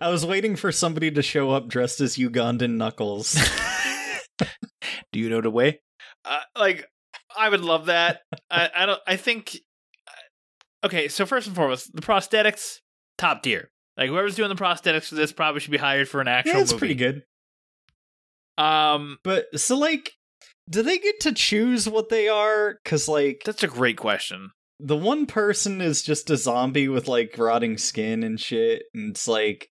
I 0.00 0.08
was 0.10 0.26
waiting 0.26 0.56
for 0.56 0.72
somebody 0.72 1.10
to 1.12 1.22
show 1.22 1.50
up 1.50 1.68
dressed 1.68 2.00
as 2.00 2.16
Ugandan 2.16 2.76
Knuckles. 2.76 3.34
Do 5.12 5.20
you 5.20 5.30
know 5.30 5.40
the 5.40 5.50
way? 5.50 5.80
Uh, 6.24 6.40
like, 6.58 6.86
I 7.36 7.48
would 7.48 7.60
love 7.62 7.86
that. 7.86 8.22
I, 8.50 8.68
I 8.74 8.86
don't. 8.86 9.00
I 9.06 9.16
think. 9.16 9.56
uh, 10.06 10.86
Okay, 10.86 11.08
so 11.08 11.26
first 11.26 11.46
and 11.46 11.56
foremost, 11.56 11.94
the 11.94 12.02
prosthetics 12.02 12.78
top 13.16 13.42
tier. 13.42 13.70
Like 13.96 14.10
whoever's 14.10 14.36
doing 14.36 14.48
the 14.48 14.54
prosthetics 14.54 15.08
for 15.08 15.16
this 15.16 15.32
probably 15.32 15.60
should 15.60 15.72
be 15.72 15.76
hired 15.78 16.08
for 16.08 16.20
an 16.20 16.28
actual 16.28 16.54
yeah, 16.54 16.60
it's 16.60 16.70
movie. 16.72 16.78
pretty 16.78 16.94
good. 16.94 17.22
Um, 18.56 19.18
But 19.24 19.46
so 19.58 19.76
like 19.76 20.12
do 20.70 20.82
they 20.82 20.98
get 20.98 21.20
to 21.20 21.32
choose 21.32 21.88
what 21.88 22.08
they 22.10 22.28
are 22.28 22.78
cuz 22.84 23.08
like 23.08 23.42
that's 23.44 23.62
a 23.62 23.68
great 23.68 23.96
question. 23.96 24.50
The 24.80 24.96
one 24.96 25.26
person 25.26 25.80
is 25.80 26.02
just 26.02 26.30
a 26.30 26.36
zombie 26.36 26.88
with 26.88 27.08
like 27.08 27.34
rotting 27.36 27.76
skin 27.76 28.22
and 28.22 28.40
shit 28.40 28.84
and 28.94 29.10
it's 29.10 29.26
like 29.26 29.68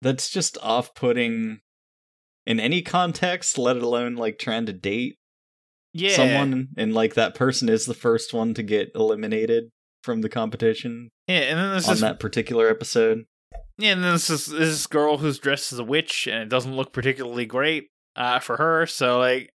that's 0.00 0.30
just 0.30 0.58
off-putting 0.62 1.60
in 2.46 2.58
any 2.60 2.82
context 2.82 3.58
let 3.58 3.76
alone 3.76 4.14
like 4.16 4.38
trying 4.38 4.66
to 4.66 4.72
date 4.72 5.16
Yeah, 5.92 6.16
someone 6.16 6.68
and 6.76 6.94
like 6.94 7.14
that 7.14 7.34
person 7.34 7.68
is 7.68 7.86
the 7.86 7.94
first 7.94 8.32
one 8.32 8.54
to 8.54 8.62
get 8.62 8.90
eliminated 8.94 9.64
from 10.02 10.22
the 10.22 10.28
competition 10.28 11.10
yeah, 11.28 11.40
and 11.40 11.58
then 11.58 11.70
there's 11.70 11.86
on 11.86 11.94
this 11.94 12.00
that 12.00 12.18
particular 12.20 12.68
episode 12.68 13.24
Yeah, 13.78 13.92
and 13.92 14.02
then 14.02 14.14
this 14.14 14.30
is 14.30 14.46
this 14.46 14.86
girl 14.86 15.18
who's 15.18 15.38
dressed 15.38 15.72
as 15.72 15.78
a 15.78 15.84
witch, 15.84 16.26
and 16.26 16.42
it 16.42 16.48
doesn't 16.48 16.74
look 16.74 16.92
particularly 16.92 17.46
great 17.46 17.88
uh, 18.16 18.38
for 18.40 18.56
her. 18.56 18.86
So, 18.86 19.18
like, 19.18 19.52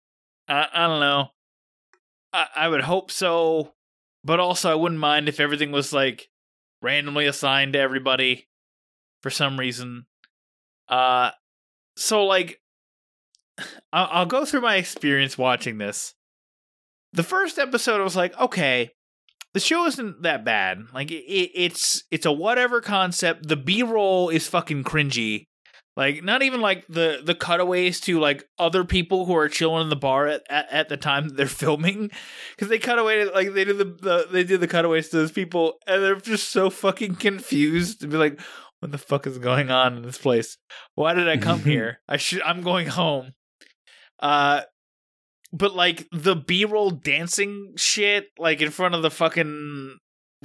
I, 0.47 0.67
I 0.73 0.87
don't 0.87 0.99
know. 0.99 1.29
I, 2.33 2.47
I 2.55 2.67
would 2.67 2.81
hope 2.81 3.09
so, 3.11 3.72
but 4.23 4.39
also 4.39 4.71
I 4.71 4.75
wouldn't 4.75 5.01
mind 5.01 5.27
if 5.27 5.39
everything 5.39 5.71
was 5.71 5.93
like 5.93 6.29
randomly 6.81 7.25
assigned 7.25 7.73
to 7.73 7.79
everybody 7.79 8.47
for 9.21 9.29
some 9.29 9.59
reason. 9.59 10.05
Uh, 10.87 11.31
so 11.95 12.25
like, 12.25 12.61
I'll, 13.93 14.25
go 14.25 14.45
through 14.45 14.61
my 14.61 14.75
experience 14.75 15.37
watching 15.37 15.77
this. 15.77 16.13
The 17.13 17.23
first 17.23 17.59
episode, 17.59 18.01
I 18.01 18.03
was 18.03 18.15
like, 18.15 18.37
okay, 18.39 18.91
the 19.53 19.59
show 19.59 19.85
isn't 19.85 20.23
that 20.23 20.43
bad. 20.43 20.79
Like 20.93 21.11
it, 21.11 21.23
it's 21.53 22.03
it's 22.09 22.25
a 22.25 22.31
whatever 22.31 22.81
concept. 22.81 23.47
The 23.47 23.55
B 23.55 23.83
roll 23.83 24.29
is 24.29 24.47
fucking 24.47 24.83
cringy. 24.83 25.45
Like 25.95 26.23
not 26.23 26.41
even 26.41 26.59
like 26.59 26.87
the 26.87 27.21
the 27.23 27.35
cutaways 27.35 27.99
to 28.01 28.19
like 28.19 28.43
other 28.57 28.83
people 28.83 29.25
who 29.25 29.35
are 29.35 29.47
chilling 29.47 29.83
in 29.83 29.89
the 29.89 29.95
bar 29.95 30.25
at, 30.27 30.41
at, 30.49 30.71
at 30.71 30.89
the 30.89 30.97
time 30.97 31.27
that 31.27 31.37
they're 31.37 31.45
filming, 31.47 32.09
because 32.55 32.69
they 32.69 32.79
cut 32.79 32.97
away 32.97 33.23
to, 33.23 33.31
like 33.31 33.53
they 33.53 33.63
do 33.63 33.73
the, 33.73 33.85
the 33.85 34.27
they 34.31 34.43
do 34.43 34.57
the 34.57 34.67
cutaways 34.67 35.09
to 35.09 35.17
those 35.17 35.31
people 35.31 35.75
and 35.85 36.01
they're 36.01 36.15
just 36.15 36.49
so 36.49 36.71
fucking 36.71 37.15
confused 37.15 38.01
to 38.01 38.07
be 38.07 38.17
like, 38.17 38.39
what 38.79 38.91
the 38.91 38.97
fuck 38.97 39.27
is 39.27 39.37
going 39.37 39.69
on 39.69 39.97
in 39.97 40.01
this 40.01 40.17
place? 40.17 40.57
Why 40.95 41.13
did 41.13 41.29
I 41.29 41.37
come 41.37 41.59
here? 41.63 41.99
I 42.07 42.17
should 42.17 42.41
I'm 42.41 42.61
going 42.61 42.87
home. 42.87 43.33
Uh, 44.19 44.61
but 45.51 45.75
like 45.75 46.07
the 46.11 46.35
b-roll 46.35 46.89
dancing 46.89 47.73
shit 47.77 48.29
like 48.39 48.61
in 48.61 48.71
front 48.71 48.95
of 48.95 49.03
the 49.03 49.11
fucking 49.11 49.97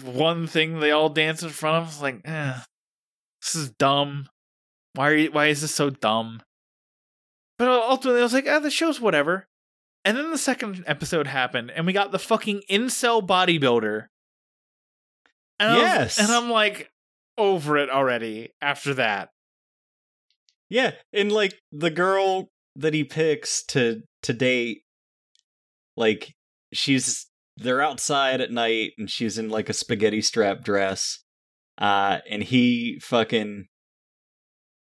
one 0.03 0.47
thing 0.47 0.81
they 0.81 0.91
all 0.91 1.09
dance 1.09 1.43
in 1.43 1.49
front 1.49 1.85
of 1.85 1.93
is 1.95 2.03
like 2.03 2.21
eh, 2.27 2.61
this 3.41 3.55
is 3.55 3.71
dumb 3.71 4.29
why 4.99 5.11
are 5.11 5.15
you, 5.15 5.31
why 5.31 5.47
is 5.47 5.61
this 5.61 5.75
so 5.75 5.91
dumb? 5.91 6.43
But 7.59 7.69
ultimately 7.69 8.21
i 8.21 8.25
was 8.25 8.33
like 8.33 8.47
ah 8.49 8.59
the 8.59 8.71
show's 8.71 9.01
whatever. 9.01 9.47
And 10.05 10.17
then 10.17 10.31
the 10.31 10.39
second 10.39 10.83
episode 10.87 11.27
happened 11.27 11.71
and 11.71 11.87
we 11.87 11.93
got 11.93 12.13
the 12.13 12.19
fucking 12.19 12.63
incel 12.71 13.25
bodybuilder. 13.27 14.07
And 15.61 15.73
was- 15.75 15.83
Yes. 15.83 16.19
and 16.19 16.31
i'm 16.31 16.51
like 16.51 16.91
over 17.37 17.77
it 17.77 17.91
already 17.91 18.51
after 18.61 18.95
that. 18.95 19.31
Yeah, 20.71 20.93
and 21.13 21.33
like 21.33 21.55
the 21.73 21.91
girl 21.91 22.49
that 22.77 22.93
he 22.95 23.05
picks 23.05 23.63
to 23.67 24.03
to 24.25 24.33
date, 24.33 24.83
like 25.97 26.35
she's 26.73 27.27
they're 27.57 27.81
outside 27.81 28.41
at 28.41 28.51
night 28.51 28.93
and 28.99 29.09
she's 29.11 29.39
in 29.39 29.49
like 29.49 29.69
a 29.69 29.73
spaghetti 29.73 30.21
strap 30.21 30.63
dress, 30.63 31.21
uh, 31.79 32.19
and 32.29 32.43
he 32.43 32.99
fucking 33.01 33.67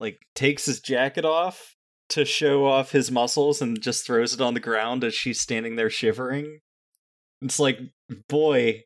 like 0.02 0.20
takes 0.34 0.66
his 0.66 0.82
jacket 0.82 1.24
off 1.24 1.76
to 2.10 2.26
show 2.26 2.66
off 2.66 2.92
his 2.92 3.12
muscles 3.12 3.62
and 3.62 3.80
just 3.82 4.06
throws 4.06 4.34
it 4.34 4.42
on 4.42 4.56
the 4.56 4.60
ground 4.60 5.04
as 5.04 5.14
she's 5.14 5.40
standing 5.40 5.78
there 5.78 5.90
shivering. 5.90 6.60
It's 7.42 7.60
like, 7.60 7.80
boy, 8.28 8.84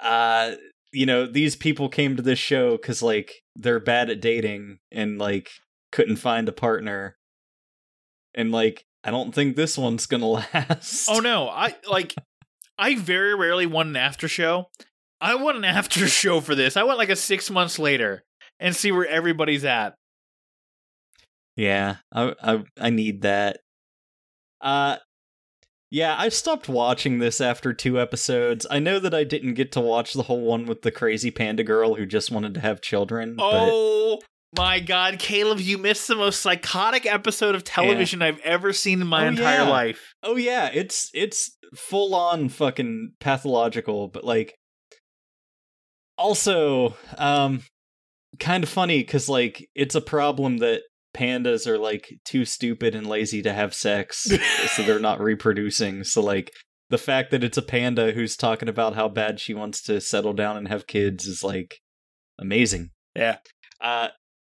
uh, 0.00 0.52
you 0.92 1.06
know, 1.06 1.26
these 1.26 1.54
people 1.54 1.88
came 1.88 2.16
to 2.16 2.22
this 2.22 2.38
show 2.38 2.72
because 2.72 3.02
like 3.02 3.32
they're 3.54 3.78
bad 3.78 4.10
at 4.10 4.20
dating 4.20 4.78
and 4.90 5.18
like 5.18 5.50
couldn't 5.92 6.16
find 6.16 6.48
a 6.48 6.52
partner. 6.52 7.16
And 8.34 8.50
like, 8.50 8.84
I 9.04 9.10
don't 9.10 9.34
think 9.34 9.54
this 9.54 9.76
one's 9.76 10.06
gonna 10.06 10.26
last. 10.54 11.08
Oh 11.08 11.20
no, 11.20 11.48
I 11.48 11.76
like 11.88 12.14
I 12.78 12.96
very 12.96 13.34
rarely 13.34 13.66
want 13.66 13.90
an 13.90 13.96
after 13.96 14.28
show. 14.28 14.66
I 15.20 15.34
want 15.34 15.58
an 15.58 15.64
after 15.64 16.08
show 16.08 16.40
for 16.40 16.54
this. 16.54 16.76
I 16.76 16.82
want 16.84 16.98
like 16.98 17.10
a 17.10 17.16
6 17.16 17.50
months 17.50 17.78
later 17.78 18.24
and 18.64 18.74
see 18.74 18.90
where 18.90 19.06
everybody's 19.06 19.64
at. 19.64 19.94
Yeah, 21.56 21.96
I 22.12 22.34
I 22.42 22.64
I 22.80 22.90
need 22.90 23.22
that. 23.22 23.60
Uh 24.60 24.96
yeah, 25.90 26.16
I 26.18 26.28
stopped 26.30 26.68
watching 26.68 27.20
this 27.20 27.40
after 27.40 27.72
two 27.72 28.00
episodes. 28.00 28.66
I 28.68 28.80
know 28.80 28.98
that 28.98 29.14
I 29.14 29.22
didn't 29.22 29.54
get 29.54 29.70
to 29.72 29.80
watch 29.80 30.12
the 30.14 30.24
whole 30.24 30.40
one 30.40 30.66
with 30.66 30.82
the 30.82 30.90
crazy 30.90 31.30
panda 31.30 31.62
girl 31.62 31.94
who 31.94 32.06
just 32.06 32.32
wanted 32.32 32.54
to 32.54 32.60
have 32.60 32.80
children. 32.80 33.36
Oh 33.38 34.20
my 34.56 34.80
god, 34.80 35.20
Caleb, 35.20 35.60
you 35.60 35.78
missed 35.78 36.08
the 36.08 36.16
most 36.16 36.40
psychotic 36.40 37.06
episode 37.06 37.54
of 37.54 37.62
television 37.62 38.22
I've 38.22 38.40
ever 38.40 38.72
seen 38.72 39.00
in 39.00 39.06
my 39.06 39.24
Oh, 39.24 39.28
entire 39.28 39.62
yeah. 39.62 39.68
life. 39.68 40.14
oh 40.24 40.34
yeah, 40.36 40.70
it's 40.72 41.10
it's 41.14 41.56
full 41.76 42.14
on 42.16 42.48
fucking 42.48 43.12
pathological, 43.20 44.08
but 44.08 44.24
like 44.24 44.54
also 46.18 46.96
um 47.18 47.62
kind 48.40 48.62
of 48.64 48.70
funny 48.70 49.04
cuz 49.04 49.28
like 49.28 49.68
it's 49.74 49.94
a 49.94 50.00
problem 50.00 50.58
that 50.58 50.82
pandas 51.14 51.66
are 51.66 51.78
like 51.78 52.12
too 52.24 52.44
stupid 52.44 52.94
and 52.94 53.06
lazy 53.06 53.40
to 53.42 53.52
have 53.52 53.72
sex 53.74 54.26
so 54.74 54.82
they're 54.82 54.98
not 54.98 55.20
reproducing 55.30 56.02
so 56.04 56.20
like 56.20 56.50
the 56.90 56.98
fact 56.98 57.30
that 57.30 57.44
it's 57.44 57.56
a 57.56 57.62
panda 57.62 58.12
who's 58.12 58.36
talking 58.36 58.68
about 58.68 58.94
how 58.94 59.08
bad 59.08 59.38
she 59.38 59.54
wants 59.54 59.80
to 59.82 60.00
settle 60.00 60.32
down 60.32 60.56
and 60.56 60.68
have 60.68 60.86
kids 60.86 61.24
is 61.26 61.44
like 61.44 61.76
amazing 62.38 62.90
Yeah. 63.14 63.36
uh 63.80 64.08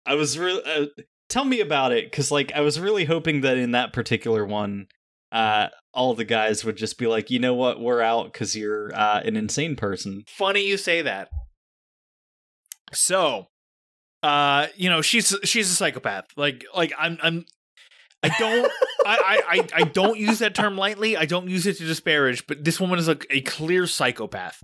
i 0.07 0.15
was 0.15 0.39
really 0.39 0.62
uh, 0.65 0.86
tell 1.28 1.44
me 1.44 1.61
about 1.61 1.93
it 1.93 2.11
cuz 2.11 2.31
like 2.31 2.53
i 2.53 2.61
was 2.62 2.81
really 2.81 3.05
hoping 3.05 3.43
that 3.43 3.59
in 3.59 3.73
that 3.73 3.93
particular 3.93 4.44
one 4.47 4.86
uh 5.32 5.69
all 5.93 6.15
the 6.15 6.24
guys 6.24 6.65
would 6.65 6.77
just 6.77 6.97
be 6.98 7.07
like 7.07 7.31
you 7.31 7.39
know 7.39 7.53
what 7.55 7.81
we're 7.81 8.01
out 8.01 8.32
cuz 8.32 8.57
you're 8.57 8.94
uh 8.94 9.20
an 9.24 9.36
insane 9.36 9.77
person 9.77 10.23
Funny 10.27 10.66
you 10.66 10.77
say 10.78 11.03
that. 11.03 11.28
So, 12.93 13.48
uh, 14.23 14.67
you 14.77 14.89
know, 14.91 15.03
she's 15.03 15.35
she's 15.45 15.71
a 15.71 15.75
psychopath. 15.75 16.27
Like 16.37 16.65
like 16.75 16.93
I'm 16.99 17.19
I'm 17.23 17.45
I 18.23 18.31
don't 18.39 18.71
I, 19.07 19.43
I, 19.49 19.69
I 19.75 19.83
don't 19.85 20.19
use 20.19 20.41
that 20.41 20.55
term 20.55 20.77
lightly. 20.77 21.17
I 21.17 21.27
don't 21.27 21.49
use 21.49 21.67
it 21.67 21.77
to 21.79 21.85
disparage, 21.85 22.47
but 22.47 22.65
this 22.65 22.81
woman 22.81 22.99
is 22.99 23.09
a, 23.09 23.17
a 23.31 23.41
clear 23.43 23.87
psychopath. 23.87 24.63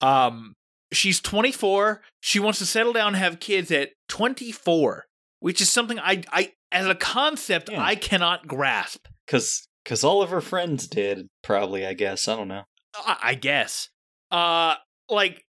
Um 0.00 0.54
she's 0.92 1.20
24. 1.20 2.02
She 2.20 2.38
wants 2.40 2.58
to 2.58 2.66
settle 2.66 2.92
down 2.92 3.08
and 3.08 3.16
have 3.16 3.40
kids 3.40 3.70
at 3.70 3.90
24, 4.08 5.06
which 5.40 5.60
is 5.60 5.70
something 5.70 5.98
I 5.98 6.22
I 6.30 6.52
as 6.72 6.86
a 6.86 6.94
concept 6.94 7.70
Yeah. 7.70 7.82
I 7.82 7.94
cannot 7.94 8.46
grasp. 8.46 9.06
cuz 9.26 9.66
cuz 9.84 10.02
all 10.04 10.22
of 10.22 10.30
her 10.30 10.40
friends 10.40 10.86
did 10.88 11.28
probably 11.42 11.86
i 11.86 11.92
guess 11.92 12.26
i 12.26 12.34
don't 12.34 12.48
know 12.48 12.64
I, 12.96 13.16
I 13.22 13.34
guess. 13.34 13.88
Uh, 14.30 14.74
like, 15.08 15.44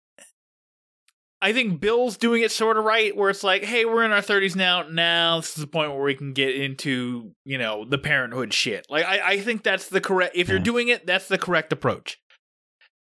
I 1.42 1.52
think 1.52 1.80
Bill's 1.80 2.16
doing 2.18 2.42
it 2.42 2.50
sort 2.50 2.76
of 2.76 2.84
right, 2.84 3.16
where 3.16 3.30
it's 3.30 3.42
like, 3.42 3.64
hey, 3.64 3.84
we're 3.86 4.04
in 4.04 4.12
our 4.12 4.20
thirties 4.20 4.54
now. 4.54 4.82
Now 4.82 5.38
this 5.38 5.56
is 5.56 5.64
the 5.64 5.66
point 5.66 5.92
where 5.92 6.02
we 6.02 6.14
can 6.14 6.32
get 6.32 6.54
into, 6.54 7.32
you 7.44 7.56
know, 7.56 7.84
the 7.84 7.98
parenthood 7.98 8.52
shit. 8.52 8.86
Like, 8.90 9.06
I, 9.06 9.32
I 9.32 9.40
think 9.40 9.62
that's 9.62 9.88
the 9.88 10.00
correct. 10.00 10.36
If 10.36 10.48
you're 10.48 10.58
doing 10.58 10.88
it, 10.88 11.06
that's 11.06 11.28
the 11.28 11.38
correct 11.38 11.72
approach. 11.72 12.18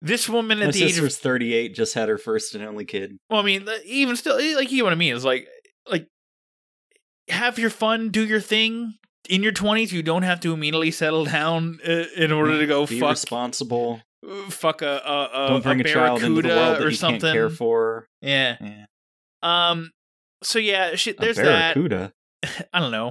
This 0.03 0.29
woman 0.29 0.59
my 0.59 0.67
at 0.67 0.75
the 0.75 0.85
age 0.85 0.99
of, 0.99 1.11
38 1.11 1.75
just 1.75 1.95
had 1.95 2.11
her 2.11 2.19
first 2.19 2.55
and 2.55 2.63
only 2.63 2.85
kid 2.85 3.17
well, 3.31 3.41
I 3.41 3.45
mean, 3.45 3.67
even 3.87 4.15
still, 4.17 4.37
like, 4.55 4.71
you 4.71 4.79
know 4.79 4.85
what 4.85 4.93
I 4.93 4.97
mean? 4.97 5.15
It's 5.17 5.25
like, 5.25 5.49
like, 5.91 6.07
have 7.29 7.59
your 7.59 7.71
fun, 7.71 8.11
do 8.11 8.25
your 8.25 8.41
thing. 8.41 8.95
In 9.29 9.43
your 9.43 9.51
twenties, 9.53 9.93
you 9.93 10.05
don't 10.05 10.23
have 10.23 10.39
to 10.41 10.53
immediately 10.53 10.93
settle 10.93 11.25
down 11.25 11.81
uh, 11.85 12.05
in 12.17 12.31
order 12.31 12.61
to 12.61 12.67
go 12.67 12.87
Be 12.87 13.01
fuck 13.01 13.11
responsible. 13.11 14.01
Fuck 14.49 14.83
a 14.83 14.87
a, 15.05 15.31
a 15.33 15.49
Don't 15.49 15.63
bring 15.63 15.81
a, 15.81 15.85
child 15.85 16.23
into 16.23 16.43
the 16.43 16.49
world 16.49 16.77
that 16.77 16.83
or 16.83 16.91
you 16.91 16.97
something. 16.97 17.21
can't 17.21 17.33
care 17.35 17.51
for. 17.51 18.09
Yeah. 18.21 18.57
Yeah. 18.61 18.85
Um. 19.43 19.91
So 20.43 20.59
yeah. 20.59 20.89
A 20.95 21.13
There's 21.19 21.37
that. 21.37 21.75
barracuda. 21.75 22.13
I 22.73 22.81
don't 22.81 22.91
know. 22.93 23.11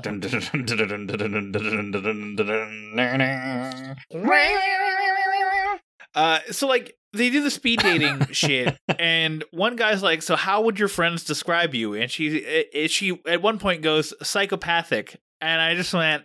Uh, 6.13 6.39
so 6.51 6.67
like 6.67 6.95
they 7.13 7.29
do 7.29 7.43
the 7.43 7.51
speed 7.51 7.79
dating 7.81 8.27
shit, 8.31 8.77
and 8.99 9.43
one 9.51 9.75
guy's 9.75 10.01
like, 10.01 10.21
"So 10.21 10.35
how 10.37 10.61
would 10.61 10.79
your 10.79 10.87
friends 10.87 11.23
describe 11.25 11.73
you?" 11.75 11.93
And 11.93 12.09
she, 12.09 12.37
it, 12.37 12.69
it- 12.73 12.91
she 12.91 13.19
at 13.27 13.41
one 13.41 13.59
point 13.59 13.81
goes 13.81 14.13
psychopathic, 14.23 15.19
and 15.41 15.59
I 15.61 15.75
just 15.75 15.93
went, 15.93 16.23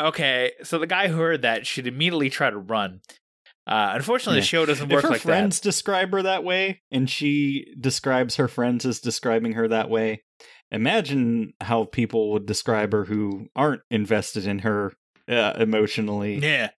"Okay." 0.00 0.52
So 0.62 0.78
the 0.78 0.86
guy 0.86 1.08
who 1.08 1.16
heard 1.16 1.42
that 1.42 1.66
should 1.66 1.86
immediately 1.88 2.30
try 2.30 2.50
to 2.50 2.58
run. 2.58 3.00
Uh, 3.70 3.92
unfortunately, 3.94 4.38
Yeah. 4.38 4.42
the 4.42 4.46
show 4.46 4.66
doesn't 4.66 4.88
work 4.88 4.98
If 4.98 5.04
her 5.04 5.10
like 5.10 5.20
friends 5.20 5.60
describe 5.60 6.10
her 6.12 6.22
that 6.22 6.42
way, 6.42 6.82
and 6.90 7.08
she 7.08 7.66
describes 7.78 8.34
her 8.36 8.48
friends 8.48 8.84
as 8.84 8.98
describing 9.00 9.52
her 9.52 9.68
that 9.68 9.88
way, 9.88 10.24
imagine 10.72 11.52
how 11.60 11.84
people 11.84 12.32
would 12.32 12.46
describe 12.46 12.92
her 12.92 13.04
who 13.04 13.46
aren't 13.54 13.82
invested 13.90 14.44
in 14.46 14.60
her 14.60 14.92
uh, 15.28 15.54
emotionally. 15.58 16.38
Yeah. 16.38 16.70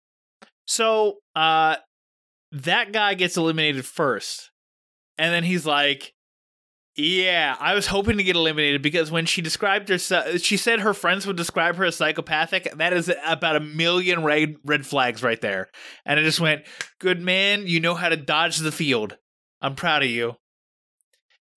So, 0.66 1.19
uh, 1.35 1.77
that 2.52 2.93
guy 2.93 3.14
gets 3.14 3.39
eliminated 3.39 3.86
first, 3.86 4.51
and 5.16 5.32
then 5.32 5.44
he's 5.44 5.64
like, 5.64 6.12
"Yeah, 6.97 7.56
I 7.59 7.74
was 7.74 7.86
hoping 7.86 8.19
to 8.19 8.23
get 8.23 8.36
eliminated 8.36 8.82
because 8.82 9.10
when 9.10 9.27
she 9.27 9.40
described 9.40 9.89
herself, 9.89 10.40
she 10.40 10.56
said 10.56 10.81
her 10.81 10.94
friends 10.94 11.27
would 11.27 11.36
describe 11.36 11.77
her 11.77 11.85
as 11.85 11.97
psychopathic. 11.97 12.70
That 12.77 12.93
is 12.93 13.10
about 13.27 13.56
a 13.56 13.60
million 13.60 14.23
red 14.24 14.56
red 14.64 14.86
flags 14.86 15.23
right 15.23 15.40
there." 15.40 15.70
And 16.05 16.20
I 16.20 16.23
just 16.23 16.40
went, 16.40 16.64
"Good 16.98 17.20
man, 17.20 17.66
you 17.66 17.81
know 17.81 17.94
how 17.94 18.09
to 18.09 18.16
dodge 18.16 18.59
the 18.59 18.73
field. 18.73 19.16
I'm 19.60 19.74
proud 19.74 20.02
of 20.02 20.10
you." 20.10 20.36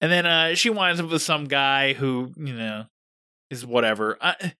And 0.02 0.12
then 0.12 0.26
uh, 0.26 0.56
she 0.56 0.70
winds 0.70 1.00
up 1.00 1.10
with 1.10 1.22
some 1.22 1.46
guy 1.46 1.94
who, 1.94 2.32
you 2.38 2.54
know, 2.54 2.86
is 3.50 3.66
whatever. 3.66 4.18
I, 4.22 4.54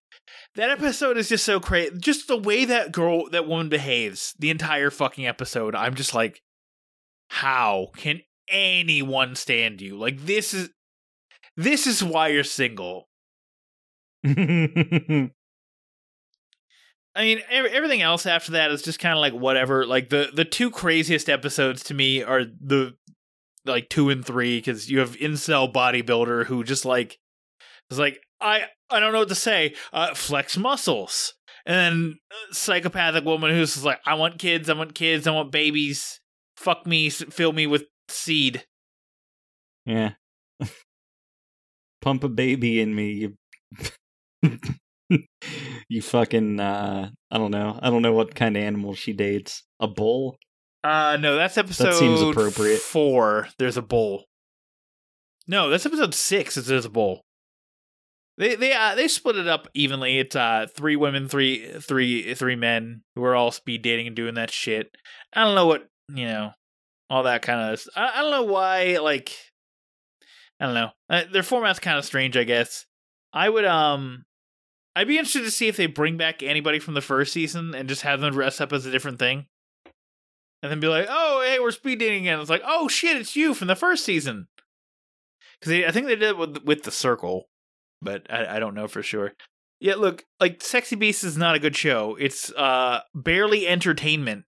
that 0.54 0.70
episode 0.70 1.18
is 1.18 1.28
just 1.28 1.44
so 1.44 1.60
crazy. 1.60 1.96
Just 1.98 2.28
the 2.28 2.36
way 2.36 2.64
that 2.64 2.92
girl, 2.92 3.28
that 3.30 3.46
woman 3.46 3.68
behaves 3.68 4.34
the 4.38 4.50
entire 4.50 4.90
fucking 4.90 5.26
episode. 5.26 5.74
I'm 5.74 5.94
just 5.94 6.14
like, 6.14 6.42
how 7.28 7.88
can 7.96 8.20
anyone 8.48 9.34
stand 9.34 9.80
you? 9.80 9.98
Like 9.98 10.24
this 10.24 10.54
is, 10.54 10.70
this 11.56 11.86
is 11.86 12.02
why 12.02 12.28
you're 12.28 12.44
single. 12.44 13.08
I 14.24 15.30
mean, 17.22 17.40
everything 17.50 18.02
else 18.02 18.26
after 18.26 18.52
that 18.52 18.70
is 18.70 18.82
just 18.82 18.98
kind 18.98 19.14
of 19.14 19.20
like 19.20 19.32
whatever. 19.32 19.86
Like 19.86 20.10
the 20.10 20.28
the 20.34 20.44
two 20.44 20.70
craziest 20.70 21.30
episodes 21.30 21.82
to 21.84 21.94
me 21.94 22.22
are 22.22 22.44
the 22.44 22.94
like 23.64 23.88
two 23.88 24.10
and 24.10 24.24
three 24.24 24.58
because 24.58 24.90
you 24.90 24.98
have 24.98 25.16
incel 25.16 25.72
bodybuilder 25.72 26.44
who 26.44 26.62
just 26.62 26.84
like 26.84 27.18
is 27.90 27.98
like 27.98 28.20
I 28.40 28.64
I 28.90 29.00
don't 29.00 29.12
know 29.12 29.20
what 29.20 29.30
to 29.30 29.34
say. 29.34 29.74
Uh, 29.94 30.14
flex 30.14 30.58
muscles, 30.58 31.34
and 31.64 31.76
then 31.76 32.18
uh, 32.30 32.52
psychopathic 32.52 33.24
woman 33.24 33.50
who's 33.50 33.74
just 33.74 33.84
like 33.84 34.00
I 34.06 34.14
want 34.14 34.38
kids, 34.38 34.68
I 34.68 34.74
want 34.74 34.94
kids, 34.94 35.26
I 35.26 35.32
want 35.32 35.50
babies. 35.50 36.20
Fuck 36.56 36.86
me, 36.86 37.10
fill 37.10 37.52
me 37.52 37.66
with 37.66 37.84
seed. 38.08 38.64
yeah. 39.84 40.12
Pump 42.00 42.24
a 42.24 42.28
baby 42.28 42.80
in 42.80 42.94
me, 42.94 43.12
you. 43.12 43.34
you 45.88 46.02
fucking 46.02 46.60
uh 46.60 47.10
I 47.30 47.38
don't 47.38 47.50
know. 47.50 47.78
I 47.80 47.90
don't 47.90 48.02
know 48.02 48.12
what 48.12 48.34
kind 48.34 48.56
of 48.56 48.62
animal 48.62 48.94
she 48.94 49.12
dates. 49.12 49.62
A 49.80 49.88
bull? 49.88 50.36
Uh 50.84 51.16
no, 51.20 51.36
that's 51.36 51.58
episode 51.58 51.86
that 51.86 51.94
seems 51.94 52.20
appropriate. 52.20 52.78
Four. 52.78 53.48
There's 53.58 53.76
a 53.76 53.82
bull. 53.82 54.24
No, 55.48 55.68
that's 55.70 55.86
episode 55.86 56.14
six. 56.14 56.56
Is 56.56 56.66
there's 56.66 56.84
a 56.84 56.90
bull. 56.90 57.22
They 58.38 58.54
they 58.54 58.72
uh, 58.72 58.94
they 58.94 59.08
split 59.08 59.36
it 59.36 59.48
up 59.48 59.68
evenly. 59.74 60.18
It's 60.18 60.36
uh 60.36 60.66
three 60.74 60.96
women, 60.96 61.28
three 61.28 61.66
three 61.80 62.34
three 62.34 62.56
men 62.56 63.02
who 63.14 63.24
are 63.24 63.34
all 63.34 63.50
speed 63.50 63.82
dating 63.82 64.08
and 64.08 64.16
doing 64.16 64.34
that 64.34 64.50
shit. 64.50 64.94
I 65.32 65.44
don't 65.44 65.54
know 65.54 65.66
what 65.66 65.86
you 66.08 66.26
know, 66.26 66.52
all 67.10 67.24
that 67.24 67.42
kind 67.42 67.72
of. 67.72 67.82
I, 67.94 68.12
I 68.14 68.22
don't 68.22 68.30
know 68.30 68.52
why. 68.52 68.98
Like, 68.98 69.32
I 70.60 70.66
don't 70.66 70.74
know. 70.74 70.90
Uh, 71.08 71.22
their 71.30 71.42
format's 71.42 71.78
kind 71.78 71.98
of 71.98 72.04
strange. 72.04 72.36
I 72.36 72.44
guess 72.44 72.86
I 73.32 73.48
would 73.48 73.64
um. 73.64 74.24
I'd 74.94 75.08
be 75.08 75.18
interested 75.18 75.44
to 75.44 75.50
see 75.50 75.68
if 75.68 75.76
they 75.76 75.84
bring 75.84 76.16
back 76.16 76.42
anybody 76.42 76.78
from 76.78 76.94
the 76.94 77.02
first 77.02 77.34
season 77.34 77.74
and 77.74 77.86
just 77.86 78.00
have 78.00 78.20
them 78.20 78.32
dress 78.32 78.62
up 78.62 78.72
as 78.72 78.86
a 78.86 78.90
different 78.90 79.18
thing 79.18 79.44
and 80.62 80.70
then 80.70 80.80
be 80.80 80.88
like, 80.88 81.06
"Oh, 81.08 81.42
hey, 81.46 81.58
we're 81.58 81.70
speed 81.70 81.98
dating 81.98 82.22
again." 82.22 82.40
It's 82.40 82.50
like, 82.50 82.62
"Oh 82.64 82.88
shit, 82.88 83.16
it's 83.16 83.36
you 83.36 83.54
from 83.54 83.68
the 83.68 83.76
first 83.76 84.04
season." 84.04 84.48
Because 85.60 85.72
I 85.72 85.90
think 85.90 86.06
they 86.06 86.16
did 86.16 86.30
it 86.30 86.38
with 86.38 86.64
with 86.64 86.82
the 86.82 86.90
circle, 86.90 87.48
but 88.02 88.26
I, 88.30 88.56
I 88.56 88.58
don't 88.58 88.74
know 88.74 88.88
for 88.88 89.02
sure. 89.02 89.32
Yeah, 89.80 89.96
look, 89.96 90.24
like 90.40 90.62
Sexy 90.62 90.96
Beast 90.96 91.22
is 91.22 91.36
not 91.36 91.54
a 91.54 91.60
good 91.60 91.76
show. 91.76 92.16
It's 92.18 92.50
uh 92.52 93.00
barely 93.14 93.66
entertainment. 93.68 94.44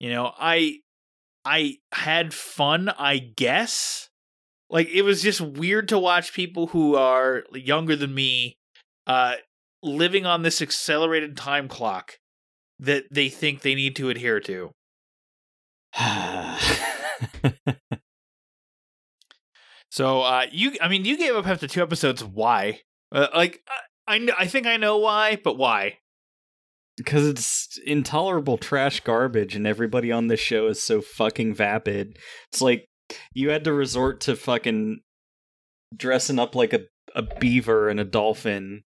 You 0.00 0.10
know, 0.10 0.32
I 0.36 0.78
I 1.44 1.78
had 1.92 2.32
fun, 2.34 2.88
I 2.88 3.18
guess. 3.18 4.08
Like 4.70 4.88
it 4.88 5.02
was 5.02 5.22
just 5.22 5.40
weird 5.40 5.88
to 5.88 5.98
watch 5.98 6.32
people 6.32 6.68
who 6.68 6.94
are 6.96 7.44
younger 7.52 7.96
than 7.96 8.14
me 8.14 8.56
uh 9.06 9.34
living 9.82 10.24
on 10.24 10.42
this 10.42 10.62
accelerated 10.62 11.36
time 11.36 11.68
clock 11.68 12.18
that 12.78 13.04
they 13.10 13.28
think 13.28 13.62
they 13.62 13.74
need 13.74 13.96
to 13.96 14.08
adhere 14.08 14.40
to. 14.40 14.70
So 19.92 20.22
uh, 20.22 20.46
you, 20.50 20.72
I 20.80 20.88
mean, 20.88 21.04
you 21.04 21.18
gave 21.18 21.36
up 21.36 21.46
after 21.46 21.68
two 21.68 21.82
episodes. 21.82 22.24
Why? 22.24 22.80
Uh, 23.14 23.26
like, 23.34 23.60
I, 24.08 24.26
I, 24.38 24.46
think 24.46 24.66
I 24.66 24.78
know 24.78 24.96
why, 24.96 25.36
but 25.44 25.58
why? 25.58 25.98
Because 26.96 27.26
it's 27.26 27.78
intolerable 27.86 28.58
trash 28.58 29.00
garbage, 29.00 29.56
and 29.56 29.66
everybody 29.66 30.12
on 30.12 30.26
this 30.26 30.40
show 30.40 30.66
is 30.66 30.82
so 30.82 31.00
fucking 31.00 31.54
vapid. 31.54 32.18
It's 32.50 32.60
like 32.60 32.86
you 33.32 33.50
had 33.50 33.64
to 33.64 33.72
resort 33.72 34.20
to 34.22 34.36
fucking 34.36 35.00
dressing 35.96 36.38
up 36.38 36.54
like 36.54 36.72
a, 36.72 36.80
a 37.14 37.22
beaver 37.22 37.88
and 37.88 37.98
a 37.98 38.04
dolphin 38.04 38.82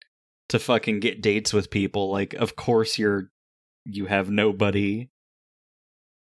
to 0.49 0.59
fucking 0.59 0.99
get 0.99 1.21
dates 1.21 1.53
with 1.53 1.69
people. 1.69 2.11
Like, 2.11 2.33
of 2.33 2.55
course 2.55 2.97
you're 2.97 3.29
you 3.85 4.05
have 4.05 4.29
nobody. 4.29 5.09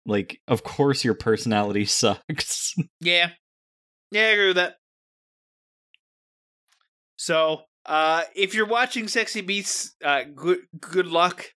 Like, 0.07 0.41
of 0.49 0.63
course 0.63 1.05
your 1.05 1.15
personality 1.15 1.85
sucks. 1.87 2.75
Yeah, 3.01 3.31
yeah, 4.11 4.23
I 4.23 4.31
agree 4.31 4.47
with 4.49 4.57
that. 4.57 4.77
So, 7.17 7.63
uh, 7.85 8.23
if 8.35 8.55
you're 8.55 8.67
watching 8.67 9.09
Sexy 9.09 9.41
Beasts, 9.41 9.95
uh, 10.05 10.23
good 10.35 10.61
good 10.81 11.07
luck. 11.07 11.51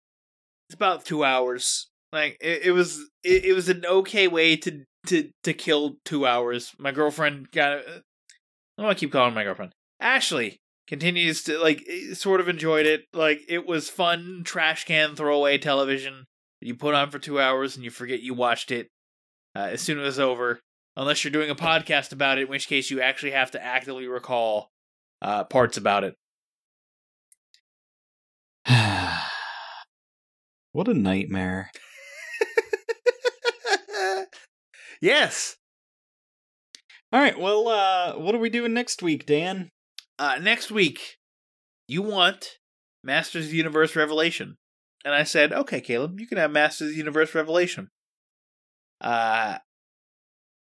It's 0.72 0.74
about 0.74 1.04
two 1.04 1.22
hours. 1.22 1.90
Like 2.14 2.38
it, 2.40 2.62
it 2.64 2.72
was, 2.72 2.98
it, 3.22 3.44
it 3.44 3.52
was 3.52 3.68
an 3.68 3.84
okay 3.84 4.26
way 4.26 4.56
to 4.56 4.84
to 5.08 5.28
to 5.42 5.52
kill 5.52 5.96
two 6.06 6.26
hours. 6.26 6.72
My 6.78 6.92
girlfriend 6.92 7.50
got. 7.50 7.72
I 7.72 8.00
don't 8.78 8.86
want 8.86 8.96
to 8.96 9.04
keep 9.04 9.12
calling 9.12 9.34
my 9.34 9.44
girlfriend. 9.44 9.72
Ashley 10.00 10.60
continues 10.88 11.42
to 11.44 11.58
like 11.58 11.84
eh, 11.86 12.14
sort 12.14 12.40
of 12.40 12.48
enjoyed 12.48 12.86
it. 12.86 13.02
Like 13.12 13.42
it 13.48 13.66
was 13.66 13.90
fun 13.90 14.44
trash 14.46 14.86
can 14.86 15.14
throwaway 15.14 15.58
television 15.58 16.24
you 16.62 16.74
put 16.74 16.94
on 16.94 17.10
for 17.10 17.18
two 17.18 17.38
hours 17.38 17.76
and 17.76 17.84
you 17.84 17.90
forget 17.90 18.20
you 18.20 18.32
watched 18.32 18.70
it 18.70 18.88
uh, 19.54 19.68
as 19.72 19.82
soon 19.82 19.98
as 19.98 20.14
it's 20.14 20.18
over. 20.18 20.58
Unless 20.96 21.22
you're 21.22 21.32
doing 21.32 21.50
a 21.50 21.54
podcast 21.54 22.12
about 22.12 22.38
it, 22.38 22.44
in 22.44 22.48
which 22.48 22.66
case 22.66 22.90
you 22.90 23.02
actually 23.02 23.32
have 23.32 23.50
to 23.50 23.62
actively 23.62 24.06
recall 24.06 24.70
uh, 25.20 25.44
parts 25.44 25.76
about 25.76 26.02
it. 26.02 26.14
What 30.72 30.88
a 30.88 30.94
nightmare. 30.94 31.70
yes. 35.00 35.56
All 37.12 37.20
right, 37.20 37.38
well, 37.38 37.68
uh, 37.68 38.18
what 38.18 38.34
are 38.34 38.38
we 38.38 38.48
doing 38.50 38.72
next 38.72 39.02
week, 39.02 39.26
Dan? 39.26 39.70
Uh, 40.18 40.38
next 40.40 40.70
week, 40.70 41.18
you 41.86 42.02
want 42.02 42.58
Masters 43.04 43.46
of 43.46 43.50
the 43.50 43.56
Universe 43.56 43.94
Revelation. 43.94 44.56
And 45.04 45.14
I 45.14 45.24
said, 45.24 45.52
okay, 45.52 45.80
Caleb, 45.80 46.20
you 46.20 46.26
can 46.26 46.38
have 46.38 46.50
Masters 46.50 46.88
of 46.88 46.92
the 46.92 46.98
Universe 46.98 47.34
Revelation. 47.34 47.88
Uh, 49.00 49.58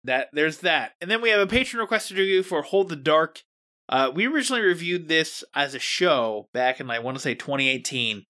that 0.05 0.29
there's 0.33 0.59
that. 0.59 0.93
And 1.01 1.11
then 1.11 1.21
we 1.21 1.31
have 1.31 1.41
a 1.41 1.47
patron 1.47 1.81
request 1.81 2.11
requested 2.11 2.19
review 2.19 2.43
for 2.43 2.63
Hold 2.63 2.89
the 2.89 2.97
Dark. 2.97 3.43
Uh, 3.89 4.11
we 4.15 4.27
originally 4.27 4.63
reviewed 4.63 5.09
this 5.09 5.43
as 5.55 5.75
a 5.75 5.79
show 5.79 6.49
back 6.53 6.79
in, 6.79 6.91
I 6.91 6.99
want 6.99 7.17
to 7.17 7.23
say, 7.23 7.35
2018. 7.35 8.25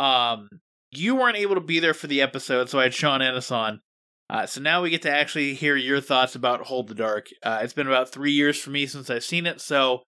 Um, 0.00 0.48
you 0.90 1.14
weren't 1.14 1.36
able 1.36 1.54
to 1.54 1.60
be 1.60 1.78
there 1.78 1.94
for 1.94 2.06
the 2.06 2.22
episode, 2.22 2.68
so 2.68 2.80
I 2.80 2.84
had 2.84 2.94
Sean 2.94 3.22
Ennis 3.22 3.50
on. 3.50 3.80
Uh, 4.28 4.46
so 4.46 4.60
now 4.60 4.80
we 4.82 4.90
get 4.90 5.02
to 5.02 5.10
actually 5.10 5.54
hear 5.54 5.76
your 5.76 6.00
thoughts 6.00 6.34
about 6.34 6.62
Hold 6.62 6.88
the 6.88 6.94
Dark. 6.94 7.28
Uh, 7.42 7.60
it's 7.62 7.72
been 7.72 7.86
about 7.86 8.10
three 8.10 8.32
years 8.32 8.58
for 8.58 8.70
me 8.70 8.86
since 8.86 9.10
I've 9.10 9.24
seen 9.24 9.46
it, 9.46 9.60
so 9.60 10.02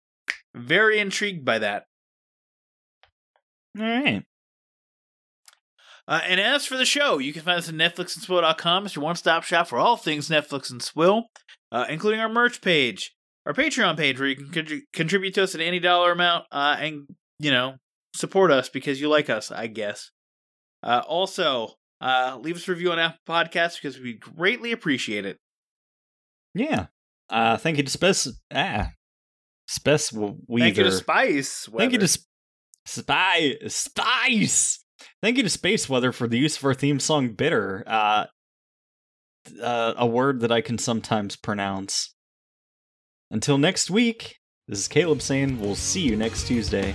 Very 0.55 0.99
intrigued 0.99 1.45
by 1.45 1.59
that. 1.59 1.85
All 3.79 3.85
right. 3.85 4.23
Uh, 6.07 6.21
and 6.27 6.41
as 6.41 6.67
for 6.67 6.77
the 6.77 6.85
show, 6.85 7.19
you 7.19 7.33
can 7.33 7.43
find 7.43 7.59
us 7.59 7.69
at 7.69 7.75
netflixandswill.com. 7.75 8.87
It's 8.87 8.97
your 8.97 9.05
one-stop 9.05 9.45
shop 9.45 9.69
for 9.69 9.79
all 9.79 9.97
things 9.97 10.29
Netflix 10.29 10.71
and 10.71 10.83
Swill, 10.83 11.25
uh, 11.71 11.87
including 11.89 12.21
our 12.21 12.29
merch 12.29 12.61
page, 12.61 13.15
our 13.47 13.53
Patreon 13.53 13.97
page, 13.97 14.19
where 14.19 14.29
you 14.29 14.37
can 14.37 14.49
contri- 14.49 14.83
contribute 14.93 15.35
to 15.35 15.45
us 15.45 15.55
at 15.55 15.61
any 15.61 15.79
dollar 15.79 16.13
amount, 16.13 16.47
uh, 16.53 16.77
and 16.79 17.07
you 17.39 17.51
know 17.51 17.75
support 18.15 18.51
us 18.51 18.69
because 18.69 19.01
you 19.01 19.09
like 19.09 19.31
us, 19.31 19.51
I 19.51 19.67
guess. 19.67 20.11
Uh, 20.83 21.03
also, 21.07 21.75
uh, 22.01 22.39
leave 22.41 22.57
us 22.57 22.67
a 22.67 22.73
review 22.73 22.93
on 22.93 22.99
Apple 22.99 23.19
Podcasts 23.29 23.81
because 23.81 23.99
we 23.99 24.15
greatly 24.15 24.73
appreciate 24.73 25.25
it. 25.25 25.39
Yeah. 26.55 26.87
Uh, 27.31 27.57
thank 27.57 27.77
you 27.77 27.83
to 27.83 27.91
Spess. 27.91 28.29
Ah. 28.53 28.91
Spess 29.69 30.13
Weather. 30.13 30.37
Thank 30.59 30.77
you 30.77 30.85
to 30.85 30.93
Spice. 30.93 31.69
Thank 31.77 31.93
you 31.93 31.99
to 31.99 32.09
Sp- 32.09 32.29
Spy 32.85 33.57
Spice. 33.69 34.85
Thank 35.23 35.37
you 35.37 35.43
to 35.43 35.49
Space 35.49 35.89
Weather 35.89 36.13
for 36.13 36.29
the 36.29 36.39
use 36.39 36.59
of 36.59 36.65
our 36.65 36.75
theme 36.75 37.01
song 37.01 37.31
"Bitter," 37.31 37.85
uh, 37.87 38.27
uh, 39.63 39.95
a 39.97 40.07
word 40.07 40.41
that 40.41 40.53
I 40.53 40.61
can 40.61 40.79
sometimes 40.79 41.37
pronounce. 41.37 42.15
Until 43.31 43.57
next 43.57 43.91
week, 43.91 44.37
this 44.69 44.81
is 44.81 44.89
Caleb 44.89 45.23
saying 45.23 45.61
we'll 45.61 45.75
see 45.75 46.03
you 46.03 46.17
next 46.17 46.47
Tuesday. 46.47 46.95